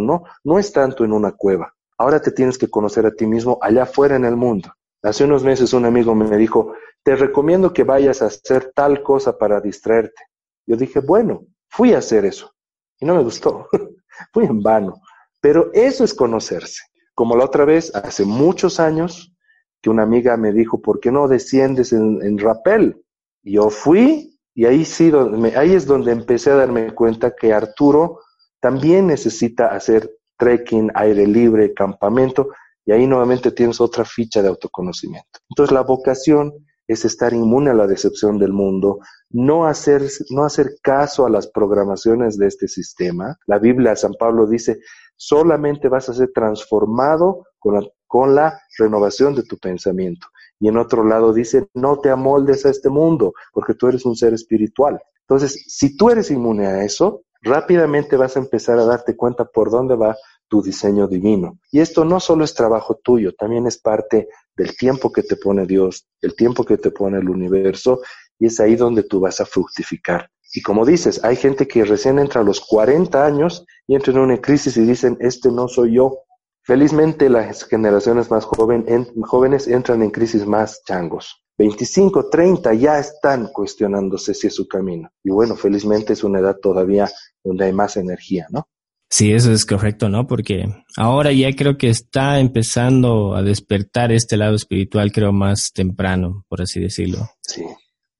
no 0.45 0.59
es 0.59 0.71
tanto 0.71 1.03
en 1.03 1.11
una 1.11 1.33
cueva. 1.33 1.73
Ahora 1.97 2.21
te 2.21 2.31
tienes 2.31 2.57
que 2.57 2.69
conocer 2.69 3.05
a 3.05 3.11
ti 3.11 3.25
mismo 3.25 3.57
allá 3.61 3.83
afuera 3.83 4.15
en 4.15 4.23
el 4.23 4.37
mundo. 4.37 4.71
Hace 5.07 5.23
unos 5.23 5.41
meses 5.41 5.73
un 5.73 5.85
amigo 5.85 6.13
me 6.13 6.35
dijo, 6.35 6.73
te 7.01 7.15
recomiendo 7.15 7.71
que 7.71 7.85
vayas 7.85 8.21
a 8.21 8.25
hacer 8.25 8.73
tal 8.75 9.01
cosa 9.01 9.37
para 9.37 9.61
distraerte. 9.61 10.21
Yo 10.65 10.75
dije, 10.75 10.99
bueno, 10.99 11.45
fui 11.69 11.93
a 11.93 11.99
hacer 11.99 12.25
eso. 12.25 12.53
Y 12.99 13.05
no 13.05 13.15
me 13.15 13.23
gustó. 13.23 13.69
fui 14.33 14.43
en 14.43 14.61
vano. 14.61 14.99
Pero 15.39 15.71
eso 15.71 16.03
es 16.03 16.13
conocerse. 16.13 16.83
Como 17.13 17.37
la 17.37 17.45
otra 17.45 17.63
vez, 17.63 17.95
hace 17.95 18.25
muchos 18.25 18.81
años, 18.81 19.33
que 19.81 19.89
una 19.89 20.03
amiga 20.03 20.35
me 20.35 20.51
dijo, 20.51 20.81
¿por 20.81 20.99
qué 20.99 21.09
no 21.09 21.29
desciendes 21.29 21.93
en, 21.93 22.37
rapel? 22.37 23.01
Yo 23.43 23.69
fui 23.69 24.37
y 24.53 24.65
ahí, 24.65 24.83
sí, 24.83 25.13
ahí 25.55 25.73
es 25.73 25.85
donde 25.85 26.11
empecé 26.11 26.51
a 26.51 26.55
darme 26.55 26.93
cuenta 26.93 27.33
que 27.33 27.53
Arturo 27.53 28.19
también 28.59 29.07
necesita 29.07 29.67
hacer 29.67 30.11
trekking, 30.37 30.91
aire 30.95 31.25
libre, 31.25 31.73
campamento, 31.73 32.49
y 32.87 32.93
ahí 32.93 33.05
nuevamente 33.05 33.51
tienes 33.51 33.81
otra 33.81 34.05
ficha 34.05 34.41
de 34.41 34.47
autoconocimiento. 34.47 35.39
Entonces 35.49 35.73
la 35.73 35.81
vocación 35.81 36.53
es 36.87 37.03
estar 37.03 37.33
inmune 37.33 37.69
a 37.69 37.73
la 37.73 37.85
decepción 37.85 38.39
del 38.39 38.53
mundo, 38.53 38.99
no 39.29 39.67
hacer, 39.67 40.03
no 40.29 40.45
hacer 40.45 40.77
caso 40.81 41.25
a 41.25 41.29
las 41.29 41.47
programaciones 41.47 42.37
de 42.37 42.47
este 42.47 42.69
sistema. 42.69 43.37
La 43.45 43.59
Biblia, 43.59 43.93
San 43.97 44.13
Pablo 44.13 44.47
dice, 44.47 44.79
solamente 45.17 45.89
vas 45.89 46.07
a 46.07 46.13
ser 46.13 46.31
transformado 46.33 47.43
con 47.59 47.75
la, 47.75 47.81
con 48.07 48.33
la 48.33 48.57
renovación 48.77 49.35
de 49.35 49.43
tu 49.43 49.57
pensamiento. 49.57 50.27
Y 50.57 50.69
en 50.69 50.77
otro 50.77 51.03
lado 51.03 51.33
dice, 51.33 51.67
no 51.73 51.99
te 51.99 52.09
amoldes 52.09 52.65
a 52.65 52.69
este 52.69 52.89
mundo, 52.89 53.33
porque 53.51 53.73
tú 53.73 53.89
eres 53.89 54.05
un 54.05 54.15
ser 54.15 54.33
espiritual. 54.33 54.97
Entonces, 55.27 55.61
si 55.67 55.97
tú 55.97 56.09
eres 56.09 56.31
inmune 56.31 56.67
a 56.67 56.85
eso, 56.85 57.23
rápidamente 57.41 58.15
vas 58.15 58.37
a 58.37 58.39
empezar 58.39 58.79
a 58.79 58.85
darte 58.85 59.17
cuenta 59.17 59.43
por 59.43 59.69
dónde 59.69 59.95
va 59.95 60.15
tu 60.47 60.61
diseño 60.61 61.07
divino. 61.07 61.59
Y 61.71 61.79
esto 61.79 62.05
no 62.05 62.19
solo 62.19 62.43
es 62.43 62.53
trabajo 62.53 62.99
tuyo, 63.03 63.33
también 63.35 63.67
es 63.67 63.77
parte 63.77 64.27
del 64.55 64.75
tiempo 64.75 65.11
que 65.11 65.23
te 65.23 65.35
pone 65.35 65.65
Dios, 65.65 66.07
el 66.21 66.35
tiempo 66.35 66.63
que 66.63 66.77
te 66.77 66.91
pone 66.91 67.19
el 67.19 67.29
universo, 67.29 68.01
y 68.39 68.47
es 68.47 68.59
ahí 68.59 68.75
donde 68.75 69.03
tú 69.03 69.19
vas 69.19 69.39
a 69.41 69.45
fructificar. 69.45 70.29
Y 70.53 70.61
como 70.61 70.85
dices, 70.85 71.23
hay 71.23 71.35
gente 71.35 71.67
que 71.67 71.83
recién 71.83 72.19
entra 72.19 72.41
a 72.41 72.43
los 72.43 72.61
40 72.61 73.25
años 73.25 73.65
y 73.85 73.95
entra 73.95 74.13
en 74.13 74.19
una 74.19 74.41
crisis 74.41 74.77
y 74.77 74.81
dicen, 74.81 75.17
este 75.19 75.51
no 75.51 75.67
soy 75.67 75.95
yo. 75.95 76.19
Felizmente 76.63 77.29
las 77.29 77.63
generaciones 77.63 78.29
más 78.31 78.45
jóvenes 78.45 79.67
entran 79.67 80.03
en 80.03 80.11
crisis 80.11 80.45
más 80.45 80.81
changos. 80.83 81.43
25, 81.57 82.29
30 82.29 82.73
ya 82.75 82.99
están 82.99 83.47
cuestionándose 83.47 84.33
si 84.33 84.47
es 84.47 84.55
su 84.55 84.67
camino. 84.67 85.09
Y 85.23 85.31
bueno, 85.31 85.55
felizmente 85.55 86.13
es 86.13 86.23
una 86.23 86.39
edad 86.39 86.57
todavía 86.61 87.09
donde 87.43 87.65
hay 87.65 87.73
más 87.73 87.97
energía, 87.97 88.47
¿no? 88.51 88.67
Sí, 89.09 89.31
eso 89.31 89.53
es 89.53 89.65
correcto, 89.65 90.09
¿no? 90.09 90.27
Porque 90.27 90.65
ahora 90.97 91.31
ya 91.31 91.53
creo 91.55 91.77
que 91.77 91.89
está 91.89 92.39
empezando 92.39 93.35
a 93.35 93.41
despertar 93.41 94.11
este 94.11 94.35
lado 94.35 94.55
espiritual, 94.55 95.11
creo, 95.11 95.31
más 95.31 95.71
temprano, 95.71 96.45
por 96.49 96.61
así 96.61 96.81
decirlo. 96.81 97.29
Sí, 97.41 97.63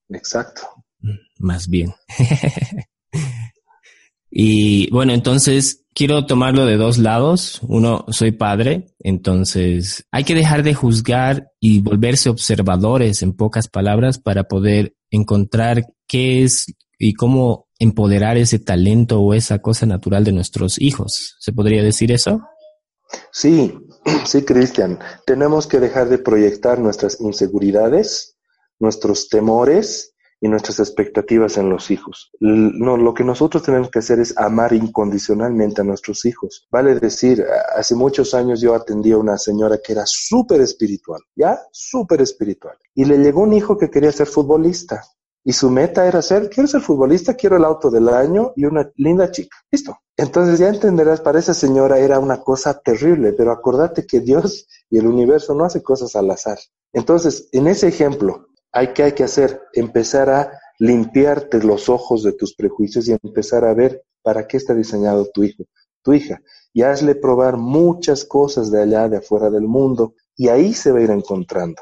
exacto. 0.10 0.62
Mm, 1.02 1.18
más 1.40 1.68
bien. 1.68 1.94
y 4.32 4.90
bueno, 4.90 5.14
entonces 5.14 5.86
quiero 5.94 6.26
tomarlo 6.26 6.66
de 6.66 6.78
dos 6.78 7.00
lados. 7.00 7.60
Uno, 7.64 8.06
soy 8.10 8.32
padre, 8.32 8.86
entonces 9.00 10.06
hay 10.12 10.24
que 10.24 10.36
dejar 10.36 10.64
de 10.64 10.74
juzgar 10.74 11.52
y 11.60 11.82
volverse 11.82 12.30
observadores, 12.30 13.24
en 13.24 13.34
pocas 13.34 13.68
palabras, 13.68 14.20
para 14.20 14.46
poder 14.46 14.96
encontrar 15.12 15.86
qué 16.08 16.44
es 16.44 16.66
y 16.98 17.14
cómo 17.14 17.67
empoderar 17.80 18.38
ese 18.38 18.60
talento 18.60 19.20
o 19.20 19.34
esa 19.34 19.60
cosa 19.60 19.86
natural 19.86 20.24
de 20.24 20.32
nuestros 20.32 20.80
hijos. 20.82 21.36
¿Se 21.40 21.54
podría 21.54 21.84
decir 21.84 22.12
eso? 22.12 22.42
Sí, 23.32 23.74
sí, 24.26 24.44
Cristian. 24.44 25.00
Tenemos 25.26 25.68
que 25.68 25.80
dejar 25.80 26.10
de 26.10 26.18
proyectar 26.18 26.80
nuestras 26.80 27.20
inseguridades, 27.22 28.38
nuestros 28.80 29.30
temores 29.30 30.14
y 30.40 30.48
nuestras 30.48 30.80
expectativas 30.80 31.58
en 31.58 31.70
los 31.70 31.90
hijos. 31.90 32.30
No, 32.40 32.96
lo 32.96 33.14
que 33.14 33.24
nosotros 33.24 33.64
tenemos 33.64 33.90
que 33.90 34.00
hacer 34.00 34.20
es 34.20 34.38
amar 34.38 34.74
incondicionalmente 34.74 35.82
a 35.82 35.84
nuestros 35.84 36.26
hijos. 36.26 36.68
Vale 36.70 37.00
decir, 37.00 37.44
hace 37.76 37.96
muchos 37.96 38.34
años 38.34 38.62
yo 38.62 38.76
atendí 38.76 39.12
a 39.12 39.18
una 39.18 39.38
señora 39.38 39.80
que 39.84 39.94
era 39.94 40.04
súper 40.06 40.62
espiritual, 40.62 41.22
¿ya? 41.36 41.60
Súper 41.72 42.22
espiritual. 42.22 42.78
Y 42.94 43.06
le 43.06 43.18
llegó 43.18 43.42
un 43.42 43.54
hijo 43.54 43.78
que 43.78 43.90
quería 43.90 44.12
ser 44.12 44.28
futbolista. 44.28 45.02
Y 45.48 45.54
su 45.54 45.70
meta 45.70 46.06
era 46.06 46.22
ser, 46.22 46.50
quiero 46.50 46.68
ser 46.68 46.82
futbolista, 46.82 47.36
quiero 47.36 47.56
el 47.56 47.64
auto 47.64 47.90
del 47.90 48.10
año 48.10 48.52
y 48.58 48.66
una 48.66 48.92
linda 48.98 49.32
chica. 49.32 49.56
Listo. 49.72 49.98
Entonces 50.18 50.60
ya 50.60 50.68
entenderás, 50.68 51.22
para 51.22 51.40
esa 51.40 51.54
señora 51.54 52.00
era 52.00 52.20
una 52.20 52.42
cosa 52.42 52.78
terrible, 52.82 53.32
pero 53.32 53.54
acordate 53.54 54.06
que 54.06 54.20
Dios 54.20 54.68
y 54.90 54.98
el 54.98 55.08
universo 55.08 55.56
no 55.56 55.64
hace 55.64 55.82
cosas 55.82 56.18
al 56.18 56.30
azar. 56.32 56.60
Entonces, 56.92 57.48
en 57.54 57.68
ese 57.68 57.88
ejemplo, 57.88 58.50
hay 58.74 58.92
que 58.92 59.04
hay 59.04 59.14
que 59.14 59.24
hacer, 59.24 59.62
empezar 59.72 60.30
a 60.30 60.52
limpiarte 60.80 61.64
los 61.64 61.88
ojos 61.88 62.24
de 62.24 62.34
tus 62.34 62.54
prejuicios 62.54 63.08
y 63.08 63.14
empezar 63.14 63.64
a 63.64 63.74
ver 63.74 64.04
para 64.22 64.48
qué 64.48 64.58
está 64.58 64.74
diseñado 64.74 65.30
tu 65.34 65.46
hijo, 65.46 65.64
tu 66.04 66.12
hija, 66.12 66.42
y 66.74 66.82
hazle 66.82 67.16
probar 67.16 67.56
muchas 67.56 68.26
cosas 68.26 68.70
de 68.70 68.82
allá, 68.82 69.08
de 69.08 69.20
afuera 69.20 69.50
del 69.50 69.70
mundo, 69.70 70.14
y 70.36 70.50
ahí 70.50 70.74
se 70.74 70.92
va 70.92 71.00
a 71.00 71.04
ir 71.04 71.12
encontrando 71.12 71.82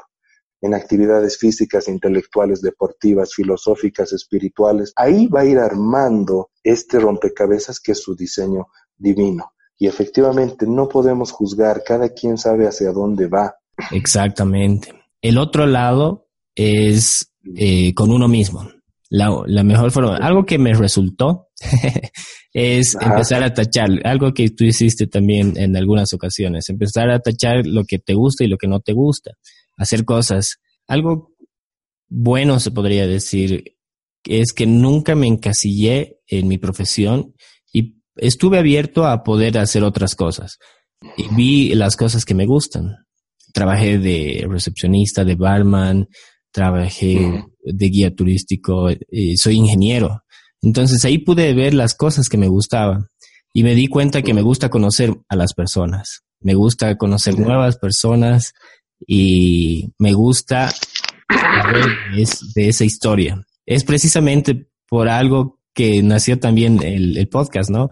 en 0.60 0.74
actividades 0.74 1.38
físicas, 1.38 1.88
intelectuales, 1.88 2.60
deportivas, 2.60 3.34
filosóficas, 3.34 4.12
espirituales. 4.12 4.92
Ahí 4.96 5.26
va 5.26 5.40
a 5.40 5.44
ir 5.44 5.58
armando 5.58 6.50
este 6.62 6.98
rompecabezas 6.98 7.80
que 7.80 7.92
es 7.92 8.02
su 8.02 8.14
diseño 8.14 8.66
divino. 8.96 9.52
Y 9.78 9.86
efectivamente 9.86 10.66
no 10.66 10.88
podemos 10.88 11.30
juzgar, 11.32 11.82
cada 11.84 12.08
quien 12.08 12.38
sabe 12.38 12.66
hacia 12.66 12.92
dónde 12.92 13.26
va. 13.26 13.54
Exactamente. 13.92 14.92
El 15.20 15.38
otro 15.38 15.66
lado 15.66 16.28
es 16.54 17.32
eh, 17.54 17.92
con 17.94 18.10
uno 18.10 18.26
mismo. 18.26 18.68
La, 19.08 19.30
la, 19.46 19.62
mejor 19.62 19.92
forma, 19.92 20.16
algo 20.16 20.44
que 20.44 20.58
me 20.58 20.74
resultó 20.74 21.48
es 22.52 22.96
empezar 23.00 23.42
a 23.44 23.54
tachar, 23.54 23.88
algo 24.04 24.32
que 24.32 24.48
tú 24.50 24.64
hiciste 24.64 25.06
también 25.06 25.52
en 25.56 25.76
algunas 25.76 26.12
ocasiones, 26.12 26.68
empezar 26.68 27.10
a 27.10 27.20
tachar 27.20 27.66
lo 27.66 27.84
que 27.84 27.98
te 27.98 28.14
gusta 28.14 28.44
y 28.44 28.48
lo 28.48 28.56
que 28.56 28.66
no 28.66 28.80
te 28.80 28.94
gusta, 28.94 29.32
hacer 29.76 30.04
cosas. 30.04 30.56
Algo 30.86 31.34
bueno 32.08 32.60
se 32.60 32.70
podría 32.70 33.06
decir 33.06 33.76
es 34.24 34.52
que 34.52 34.66
nunca 34.66 35.14
me 35.14 35.26
encasillé 35.26 36.18
en 36.26 36.48
mi 36.48 36.58
profesión 36.58 37.34
y 37.72 37.96
estuve 38.16 38.58
abierto 38.58 39.06
a 39.06 39.22
poder 39.22 39.58
hacer 39.58 39.84
otras 39.84 40.14
cosas 40.14 40.58
y 41.16 41.34
vi 41.34 41.74
las 41.74 41.96
cosas 41.96 42.24
que 42.24 42.34
me 42.34 42.46
gustan. 42.46 42.96
Trabajé 43.52 43.98
de 43.98 44.46
recepcionista, 44.48 45.24
de 45.24 45.34
barman, 45.34 46.08
trabajé 46.52 47.44
de 47.62 47.88
guía 47.88 48.14
turístico, 48.14 48.90
eh, 48.90 49.36
soy 49.36 49.56
ingeniero. 49.56 50.22
Entonces 50.62 51.04
ahí 51.04 51.18
pude 51.18 51.54
ver 51.54 51.74
las 51.74 51.94
cosas 51.94 52.28
que 52.28 52.38
me 52.38 52.48
gustaban 52.48 53.06
y 53.52 53.62
me 53.62 53.74
di 53.74 53.86
cuenta 53.86 54.22
que 54.22 54.34
me 54.34 54.42
gusta 54.42 54.68
conocer 54.68 55.14
a 55.28 55.36
las 55.36 55.54
personas, 55.54 56.22
me 56.40 56.54
gusta 56.54 56.96
conocer 56.96 57.38
nuevas 57.38 57.78
personas 57.78 58.52
y 59.06 59.92
me 59.98 60.12
gusta 60.12 60.72
saber 61.28 61.86
de 62.54 62.68
esa 62.68 62.84
historia. 62.84 63.42
Es 63.64 63.84
precisamente 63.84 64.68
por 64.88 65.08
algo 65.08 65.60
que 65.74 66.02
nació 66.02 66.38
también 66.38 66.82
el, 66.82 67.16
el 67.16 67.28
podcast, 67.28 67.70
¿no? 67.70 67.90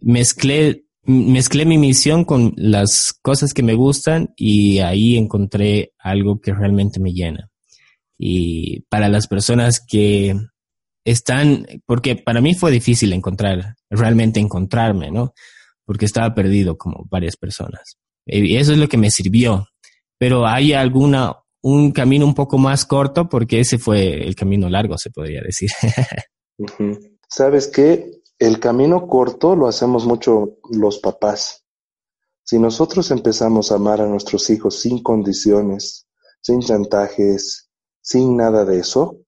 Mezclé 0.00 0.84
mezclé 1.04 1.64
mi 1.64 1.78
misión 1.78 2.24
con 2.24 2.52
las 2.56 3.14
cosas 3.22 3.54
que 3.54 3.62
me 3.62 3.74
gustan 3.74 4.34
y 4.36 4.80
ahí 4.80 5.16
encontré 5.16 5.92
algo 5.98 6.38
que 6.38 6.52
realmente 6.52 7.00
me 7.00 7.12
llena 7.12 7.50
y 8.18 8.80
para 8.90 9.08
las 9.08 9.28
personas 9.28 9.80
que 9.80 10.34
están, 11.04 11.66
porque 11.86 12.16
para 12.16 12.40
mí 12.40 12.54
fue 12.54 12.72
difícil 12.72 13.12
encontrar, 13.12 13.76
realmente 13.88 14.40
encontrarme, 14.40 15.10
¿no? 15.10 15.32
Porque 15.86 16.04
estaba 16.04 16.34
perdido 16.34 16.76
como 16.76 17.06
varias 17.08 17.36
personas. 17.36 17.96
Y 18.26 18.56
eso 18.56 18.72
es 18.72 18.78
lo 18.78 18.88
que 18.88 18.98
me 18.98 19.10
sirvió. 19.10 19.68
Pero 20.18 20.46
hay 20.46 20.72
alguna, 20.72 21.36
un 21.62 21.92
camino 21.92 22.26
un 22.26 22.34
poco 22.34 22.58
más 22.58 22.84
corto 22.84 23.28
porque 23.28 23.60
ese 23.60 23.78
fue 23.78 24.26
el 24.26 24.34
camino 24.34 24.68
largo, 24.68 24.96
se 24.98 25.10
podría 25.10 25.40
decir. 25.42 25.70
¿Sabes 27.28 27.68
qué? 27.68 28.10
El 28.38 28.60
camino 28.60 29.06
corto 29.06 29.56
lo 29.56 29.68
hacemos 29.68 30.06
mucho 30.06 30.58
los 30.70 30.98
papás. 30.98 31.64
Si 32.44 32.58
nosotros 32.58 33.10
empezamos 33.10 33.70
a 33.70 33.76
amar 33.76 34.00
a 34.00 34.06
nuestros 34.06 34.48
hijos 34.50 34.80
sin 34.80 35.02
condiciones, 35.02 36.06
sin 36.40 36.60
chantajes, 36.60 37.68
sin 38.00 38.36
nada 38.36 38.64
de 38.64 38.78
eso, 38.78 39.18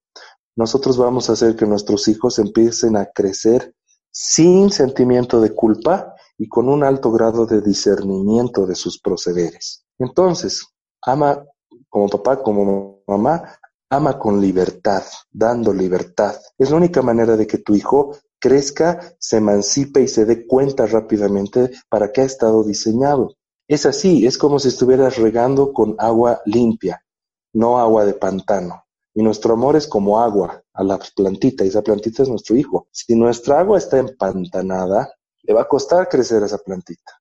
nosotros 0.56 0.96
vamos 0.96 1.28
a 1.28 1.34
hacer 1.34 1.56
que 1.56 1.66
nuestros 1.66 2.08
hijos 2.08 2.38
empiecen 2.38 2.96
a 2.96 3.06
crecer 3.06 3.74
sin 4.10 4.70
sentimiento 4.70 5.40
de 5.40 5.54
culpa 5.54 6.14
y 6.38 6.48
con 6.48 6.68
un 6.68 6.82
alto 6.82 7.12
grado 7.12 7.46
de 7.46 7.60
discernimiento 7.60 8.66
de 8.66 8.74
sus 8.74 9.00
procederes. 9.00 9.84
Entonces, 9.98 10.66
ama 11.02 11.44
como 11.88 12.08
papá, 12.08 12.42
como 12.42 13.02
mamá, 13.06 13.58
ama 13.90 14.18
con 14.18 14.40
libertad, 14.40 15.02
dando 15.30 15.72
libertad. 15.72 16.36
Es 16.58 16.70
la 16.70 16.76
única 16.76 17.02
manera 17.02 17.36
de 17.36 17.46
que 17.46 17.58
tu 17.58 17.74
hijo 17.74 18.16
crezca, 18.38 19.14
se 19.18 19.38
emancipe 19.38 20.02
y 20.02 20.08
se 20.08 20.24
dé 20.24 20.46
cuenta 20.46 20.86
rápidamente 20.86 21.70
para 21.88 22.12
qué 22.12 22.22
ha 22.22 22.24
estado 22.24 22.64
diseñado. 22.64 23.36
Es 23.68 23.86
así, 23.86 24.26
es 24.26 24.38
como 24.38 24.58
si 24.58 24.68
estuvieras 24.68 25.18
regando 25.18 25.72
con 25.72 25.96
agua 25.98 26.40
limpia 26.44 27.02
no 27.52 27.78
agua 27.78 28.04
de 28.04 28.14
pantano. 28.14 28.84
Y 29.14 29.22
nuestro 29.22 29.54
amor 29.54 29.76
es 29.76 29.88
como 29.88 30.20
agua 30.20 30.62
a 30.72 30.84
la 30.84 30.98
plantita, 31.14 31.64
y 31.64 31.68
esa 31.68 31.82
plantita 31.82 32.22
es 32.22 32.28
nuestro 32.28 32.56
hijo. 32.56 32.88
Si 32.92 33.14
nuestra 33.16 33.60
agua 33.60 33.78
está 33.78 33.98
empantanada, 33.98 35.12
le 35.42 35.54
va 35.54 35.62
a 35.62 35.68
costar 35.68 36.08
crecer 36.08 36.42
esa 36.42 36.58
plantita. 36.58 37.19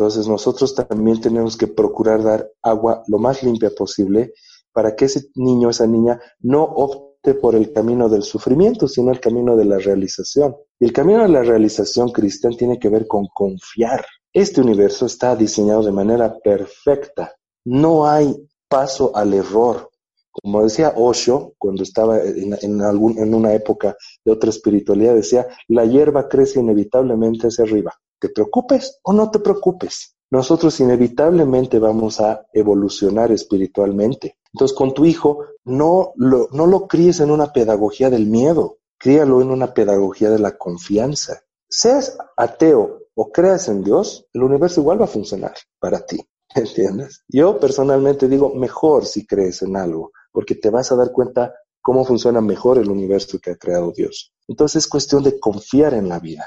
Entonces 0.00 0.26
nosotros 0.28 0.74
también 0.74 1.20
tenemos 1.20 1.58
que 1.58 1.66
procurar 1.66 2.22
dar 2.22 2.50
agua 2.62 3.02
lo 3.06 3.18
más 3.18 3.42
limpia 3.42 3.68
posible 3.68 4.32
para 4.72 4.96
que 4.96 5.04
ese 5.04 5.26
niño, 5.34 5.68
esa 5.68 5.86
niña, 5.86 6.18
no 6.38 6.62
opte 6.62 7.34
por 7.34 7.54
el 7.54 7.70
camino 7.70 8.08
del 8.08 8.22
sufrimiento, 8.22 8.88
sino 8.88 9.10
el 9.10 9.20
camino 9.20 9.58
de 9.58 9.66
la 9.66 9.76
realización. 9.76 10.56
Y 10.78 10.86
el 10.86 10.94
camino 10.94 11.24
de 11.24 11.28
la 11.28 11.42
realización 11.42 12.12
cristiana 12.12 12.56
tiene 12.56 12.78
que 12.78 12.88
ver 12.88 13.06
con 13.06 13.26
confiar. 13.26 14.02
Este 14.32 14.62
universo 14.62 15.04
está 15.04 15.36
diseñado 15.36 15.82
de 15.82 15.92
manera 15.92 16.34
perfecta. 16.38 17.34
No 17.66 18.06
hay 18.06 18.34
paso 18.70 19.14
al 19.14 19.34
error. 19.34 19.90
Como 20.30 20.62
decía 20.62 20.94
Osho, 20.96 21.52
cuando 21.58 21.82
estaba 21.82 22.22
en, 22.22 22.80
algún, 22.80 23.18
en 23.18 23.34
una 23.34 23.52
época 23.52 23.94
de 24.24 24.32
otra 24.32 24.48
espiritualidad, 24.48 25.14
decía, 25.14 25.46
la 25.68 25.84
hierba 25.84 26.26
crece 26.26 26.60
inevitablemente 26.60 27.48
hacia 27.48 27.64
arriba. 27.64 27.92
¿Te 28.20 28.28
preocupes 28.28 29.00
o 29.02 29.12
no 29.12 29.30
te 29.30 29.38
preocupes? 29.38 30.14
Nosotros 30.30 30.78
inevitablemente 30.78 31.78
vamos 31.78 32.20
a 32.20 32.46
evolucionar 32.52 33.32
espiritualmente. 33.32 34.36
Entonces, 34.52 34.76
con 34.76 34.94
tu 34.94 35.04
hijo, 35.04 35.44
no 35.64 36.12
lo, 36.16 36.48
no 36.52 36.66
lo 36.66 36.86
críes 36.86 37.20
en 37.20 37.30
una 37.30 37.52
pedagogía 37.52 38.10
del 38.10 38.26
miedo, 38.26 38.78
críalo 38.98 39.40
en 39.40 39.50
una 39.50 39.72
pedagogía 39.74 40.30
de 40.30 40.38
la 40.38 40.56
confianza. 40.56 41.40
Seas 41.68 42.16
ateo 42.36 43.00
o 43.14 43.32
creas 43.32 43.68
en 43.68 43.82
Dios, 43.82 44.26
el 44.32 44.42
universo 44.42 44.80
igual 44.80 45.00
va 45.00 45.06
a 45.06 45.08
funcionar 45.08 45.54
para 45.78 46.04
ti. 46.04 46.20
¿Entiendes? 46.54 47.24
Yo 47.28 47.58
personalmente 47.58 48.28
digo, 48.28 48.54
mejor 48.54 49.06
si 49.06 49.26
crees 49.26 49.62
en 49.62 49.76
algo, 49.76 50.12
porque 50.30 50.54
te 50.54 50.70
vas 50.70 50.92
a 50.92 50.96
dar 50.96 51.10
cuenta 51.10 51.54
cómo 51.80 52.04
funciona 52.04 52.40
mejor 52.40 52.78
el 52.78 52.90
universo 52.90 53.38
que 53.38 53.52
ha 53.52 53.56
creado 53.56 53.92
Dios. 53.92 54.32
Entonces 54.46 54.84
es 54.84 54.90
cuestión 54.90 55.22
de 55.22 55.40
confiar 55.40 55.94
en 55.94 56.08
la 56.08 56.18
vida, 56.18 56.46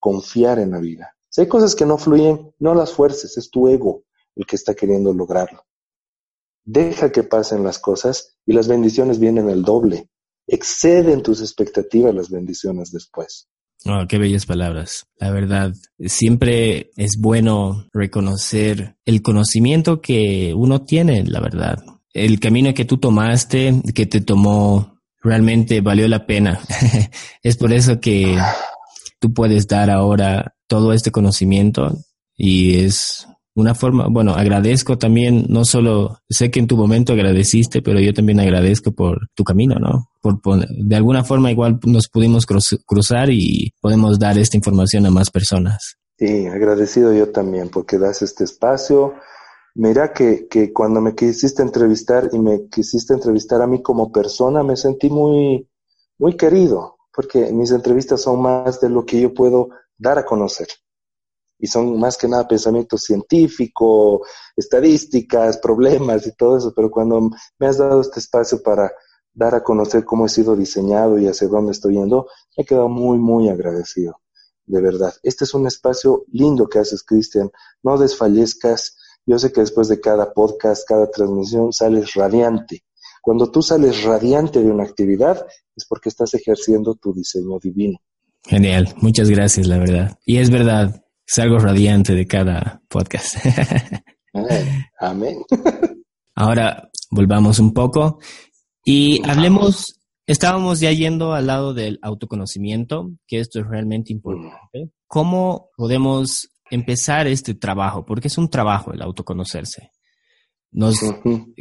confiar 0.00 0.58
en 0.58 0.72
la 0.72 0.80
vida. 0.80 1.14
Si 1.28 1.42
hay 1.42 1.46
cosas 1.46 1.76
que 1.76 1.86
no 1.86 1.96
fluyen, 1.96 2.52
no 2.58 2.74
las 2.74 2.92
fuerces, 2.92 3.38
es 3.38 3.50
tu 3.50 3.68
ego 3.68 4.02
el 4.34 4.46
que 4.46 4.56
está 4.56 4.74
queriendo 4.74 5.12
lograrlo. 5.12 5.64
Deja 6.64 7.12
que 7.12 7.22
pasen 7.22 7.62
las 7.62 7.78
cosas 7.78 8.36
y 8.46 8.52
las 8.52 8.68
bendiciones 8.68 9.18
vienen 9.18 9.48
el 9.48 9.62
doble. 9.62 10.08
Exceden 10.46 11.22
tus 11.22 11.40
expectativas 11.40 12.14
las 12.14 12.30
bendiciones 12.30 12.90
después. 12.90 13.48
Oh, 13.86 14.06
qué 14.08 14.18
bellas 14.18 14.44
palabras. 14.44 15.06
La 15.18 15.30
verdad, 15.30 15.72
siempre 15.98 16.90
es 16.96 17.16
bueno 17.18 17.86
reconocer 17.92 18.96
el 19.04 19.22
conocimiento 19.22 20.00
que 20.00 20.52
uno 20.54 20.84
tiene, 20.84 21.24
la 21.24 21.40
verdad. 21.40 21.82
El 22.12 22.40
camino 22.40 22.74
que 22.74 22.84
tú 22.84 22.98
tomaste, 22.98 23.80
que 23.94 24.06
te 24.06 24.20
tomó, 24.20 24.98
realmente 25.22 25.80
valió 25.80 26.08
la 26.08 26.26
pena. 26.26 26.60
es 27.42 27.56
por 27.56 27.72
eso 27.72 28.00
que 28.00 28.36
tú 29.20 29.32
puedes 29.32 29.68
dar 29.68 29.90
ahora 29.90 30.54
todo 30.66 30.92
este 30.92 31.12
conocimiento 31.12 31.96
y 32.36 32.80
es 32.80 33.26
una 33.54 33.74
forma, 33.74 34.06
bueno, 34.08 34.34
agradezco 34.34 34.98
también, 34.98 35.44
no 35.48 35.64
solo, 35.64 36.18
sé 36.28 36.50
que 36.50 36.58
en 36.58 36.66
tu 36.66 36.76
momento 36.76 37.12
agradeciste, 37.12 37.82
pero 37.82 38.00
yo 38.00 38.12
también 38.12 38.40
agradezco 38.40 38.92
por 38.92 39.28
tu 39.34 39.44
camino, 39.44 39.76
¿no? 39.78 40.08
Por, 40.20 40.66
de 40.66 40.96
alguna 40.96 41.22
forma 41.24 41.50
igual 41.50 41.78
nos 41.84 42.08
pudimos 42.08 42.46
cruzar 42.46 43.30
y 43.30 43.72
podemos 43.80 44.18
dar 44.18 44.38
esta 44.38 44.56
información 44.56 45.06
a 45.06 45.10
más 45.10 45.30
personas. 45.30 45.96
Sí, 46.18 46.46
agradecido 46.46 47.12
yo 47.14 47.30
también 47.30 47.68
porque 47.68 47.98
das 47.98 48.22
este 48.22 48.44
espacio 48.44 49.14
Mira 49.74 50.12
que, 50.12 50.48
que 50.48 50.72
cuando 50.72 51.00
me 51.00 51.14
quisiste 51.14 51.62
entrevistar 51.62 52.28
y 52.32 52.38
me 52.38 52.66
quisiste 52.68 53.14
entrevistar 53.14 53.62
a 53.62 53.66
mí 53.66 53.82
como 53.82 54.10
persona, 54.10 54.62
me 54.62 54.76
sentí 54.76 55.08
muy, 55.10 55.68
muy 56.18 56.36
querido, 56.36 56.96
porque 57.12 57.52
mis 57.52 57.70
entrevistas 57.70 58.22
son 58.22 58.42
más 58.42 58.80
de 58.80 58.88
lo 58.88 59.04
que 59.04 59.20
yo 59.20 59.34
puedo 59.34 59.70
dar 59.98 60.18
a 60.18 60.24
conocer. 60.24 60.68
Y 61.58 61.66
son 61.66 61.98
más 61.98 62.16
que 62.16 62.26
nada 62.26 62.48
pensamiento 62.48 62.96
científico, 62.96 64.24
estadísticas, 64.56 65.58
problemas 65.58 66.26
y 66.26 66.34
todo 66.34 66.56
eso, 66.56 66.72
pero 66.74 66.90
cuando 66.90 67.30
me 67.58 67.66
has 67.66 67.76
dado 67.78 68.00
este 68.00 68.20
espacio 68.20 68.62
para 68.62 68.90
dar 69.32 69.54
a 69.54 69.62
conocer 69.62 70.04
cómo 70.04 70.26
he 70.26 70.28
sido 70.28 70.56
diseñado 70.56 71.18
y 71.18 71.26
hacia 71.28 71.48
dónde 71.48 71.72
estoy 71.72 71.94
yendo, 71.94 72.26
me 72.56 72.62
he 72.62 72.66
quedado 72.66 72.88
muy, 72.88 73.18
muy 73.18 73.48
agradecido, 73.48 74.20
de 74.66 74.80
verdad. 74.80 75.14
Este 75.22 75.44
es 75.44 75.52
un 75.52 75.66
espacio 75.66 76.24
lindo 76.32 76.66
que 76.68 76.78
haces, 76.78 77.02
Cristian. 77.02 77.50
No 77.82 77.98
desfallezcas. 77.98 78.96
Yo 79.26 79.38
sé 79.38 79.52
que 79.52 79.60
después 79.60 79.88
de 79.88 80.00
cada 80.00 80.32
podcast, 80.32 80.88
cada 80.88 81.10
transmisión, 81.10 81.72
sales 81.72 82.14
radiante. 82.14 82.84
Cuando 83.20 83.50
tú 83.50 83.62
sales 83.62 84.02
radiante 84.02 84.62
de 84.62 84.70
una 84.70 84.84
actividad, 84.84 85.46
es 85.76 85.84
porque 85.86 86.08
estás 86.08 86.34
ejerciendo 86.34 86.94
tu 86.94 87.12
diseño 87.12 87.58
divino. 87.58 87.98
Genial, 88.44 88.94
muchas 88.96 89.28
gracias, 89.28 89.66
la 89.66 89.78
verdad. 89.78 90.18
Y 90.24 90.38
es 90.38 90.50
verdad, 90.50 91.04
salgo 91.26 91.58
radiante 91.58 92.14
de 92.14 92.26
cada 92.26 92.82
podcast. 92.88 93.36
Amén. 94.98 95.42
Ahora 96.34 96.90
volvamos 97.10 97.58
un 97.58 97.74
poco 97.74 98.18
y 98.84 99.20
hablemos, 99.28 100.00
estábamos 100.26 100.80
ya 100.80 100.92
yendo 100.92 101.34
al 101.34 101.46
lado 101.46 101.74
del 101.74 101.98
autoconocimiento, 102.02 103.10
que 103.26 103.40
esto 103.40 103.60
es 103.60 103.66
realmente 103.66 104.12
importante. 104.12 104.90
¿Cómo 105.06 105.70
podemos 105.76 106.48
empezar 106.70 107.26
este 107.26 107.54
trabajo? 107.54 108.06
Porque 108.06 108.28
es 108.28 108.38
un 108.38 108.48
trabajo 108.48 108.92
el 108.92 109.02
autoconocerse. 109.02 109.90
Nos, 110.72 110.96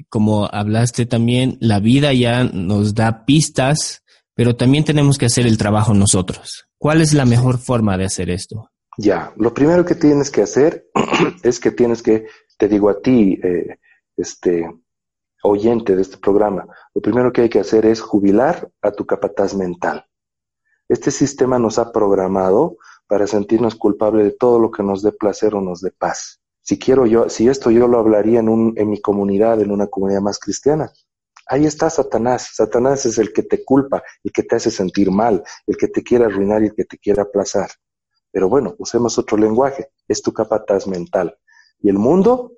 como 0.08 0.45
hablaste 0.45 1.06
también, 1.06 1.58
la 1.60 1.80
vida 1.80 2.13
ya 2.13 2.43
nos 2.43 2.93
da 2.93 3.26
pistas, 3.26 4.04
pero 4.36 4.56
también 4.56 4.84
tenemos 4.84 5.17
que 5.17 5.26
hacer 5.26 5.48
el 5.48 5.58
trabajo 5.58 5.93
nosotros. 5.93 6.67
¿Cuál 6.78 7.02
es 7.02 7.13
la 7.13 7.26
mejor 7.26 7.58
forma 7.58 7.98
de 7.98 8.06
hacer 8.06 8.30
esto? 8.30 8.69
Ya, 8.98 9.34
lo 9.38 9.54
primero 9.54 9.84
que 9.86 9.95
tienes 9.95 10.30
que 10.30 10.41
hacer 10.41 10.88
es 11.43 11.60
que 11.60 11.72
tienes 11.72 12.04
que, 12.04 12.28
te 12.58 12.67
digo 12.67 12.89
a 12.89 13.02
ti, 13.02 13.39
eh, 13.43 13.80
este, 14.15 14.69
oyente 15.43 15.95
de 15.95 16.02
este 16.02 16.17
programa, 16.17 16.67
lo 16.93 17.02
primero 17.02 17.32
que 17.32 17.41
hay 17.41 17.50
que 17.50 17.60
hacer 17.60 17.86
es 17.86 18.02
jubilar 18.02 18.69
a 18.82 18.91
tu 18.91 19.06
capataz 19.06 19.56
mental. 19.56 20.06
Este 20.88 21.12
sistema 21.12 21.60
nos 21.60 21.78
ha 21.80 21.91
programado 21.91 22.78
para 23.08 23.28
sentirnos 23.28 23.76
culpables 23.76 24.26
de 24.26 24.32
todo 24.32 24.60
lo 24.60 24.72
que 24.72 24.84
nos 24.84 25.02
dé 25.02 25.12
placer 25.12 25.56
o 25.56 25.62
nos 25.62 25.82
dé 25.82 25.91
paz. 25.91 26.38
Si 26.69 26.77
quiero 26.77 27.08
yo, 27.08 27.29
si 27.29 27.47
esto 27.47 27.71
yo 27.71 27.88
lo 27.88 27.97
hablaría 27.97 28.41
en, 28.41 28.47
un, 28.47 28.75
mi 28.75 29.01
comunidad, 29.01 29.60
en 29.60 29.71
una 29.71 29.88
comunidad 29.88 30.21
más 30.21 30.38
cristiana, 30.38 30.93
ahí 31.47 31.65
está 31.65 31.89
Satanás. 31.89 32.51
Satanás 32.53 33.08
es 33.08 33.17
el 33.17 33.34
que 33.34 33.41
te 33.41 33.65
culpa, 33.65 34.03
el 34.23 34.32
que 34.32 34.43
te 34.43 34.55
hace 34.55 34.69
sentir 34.69 35.10
mal, 35.10 35.43
el 35.65 35.77
que 35.77 35.88
te 35.88 36.03
quiere 36.03 36.25
arruinar 36.25 36.62
y 36.62 36.67
el 36.67 36.75
que 36.75 36.86
te 36.86 36.99
quiere 36.99 37.21
aplazar. 37.21 37.71
Pero 38.32 38.49
bueno, 38.49 38.75
usemos 38.77 39.17
otro 39.17 39.36
lenguaje, 39.36 39.89
es 40.08 40.21
tu 40.21 40.32
capataz 40.32 40.86
mental. 40.86 41.36
Y 41.79 41.89
el 41.89 41.97
mundo 41.97 42.51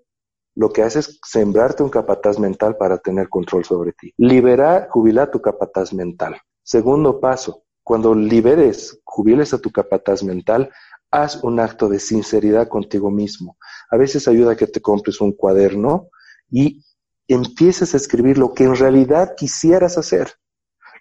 lo 0.56 0.74
que 0.74 0.84
hace 0.84 1.00
es 1.00 1.18
sembrarte 1.26 1.82
un 1.82 1.90
capataz 1.90 2.38
mental 2.38 2.76
para 2.76 2.98
tener 2.98 3.30
control 3.30 3.64
sobre 3.64 3.94
ti. 3.94 4.14
Liberar, 4.18 4.90
jubilar 4.90 5.32
tu 5.32 5.42
capataz 5.42 5.94
mental. 5.94 6.36
Segundo 6.64 7.22
paso, 7.22 7.64
cuando 7.82 8.14
liberes, 8.14 9.00
jubiles 9.06 9.54
a 9.54 9.60
tu 9.60 9.72
capataz 9.72 10.22
mental, 10.22 10.70
haz 11.12 11.44
un 11.44 11.60
acto 11.60 11.90
de 11.90 12.00
sinceridad 12.00 12.68
contigo 12.68 13.12
mismo. 13.12 13.58
A 13.90 13.98
veces 13.98 14.28
ayuda 14.28 14.54
a 14.54 14.56
que 14.56 14.68
te 14.68 14.82
compres 14.82 15.20
un 15.22 15.34
cuaderno 15.34 16.10
y 16.50 16.84
empieces 17.28 17.94
a 17.94 17.98
escribir 17.98 18.38
lo 18.38 18.54
que 18.54 18.64
en 18.64 18.76
realidad 18.76 19.36
quisieras 19.36 19.98
hacer, 19.98 20.34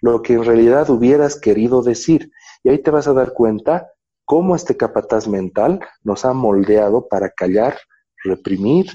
lo 0.01 0.21
que 0.21 0.33
en 0.33 0.43
realidad 0.43 0.89
hubieras 0.89 1.39
querido 1.39 1.81
decir. 1.81 2.31
Y 2.63 2.69
ahí 2.69 2.79
te 2.79 2.91
vas 2.91 3.07
a 3.07 3.13
dar 3.13 3.33
cuenta 3.33 3.91
cómo 4.25 4.55
este 4.55 4.77
capataz 4.77 5.27
mental 5.27 5.79
nos 6.03 6.25
ha 6.25 6.33
moldeado 6.33 7.07
para 7.07 7.31
callar, 7.31 7.77
reprimir, 8.23 8.87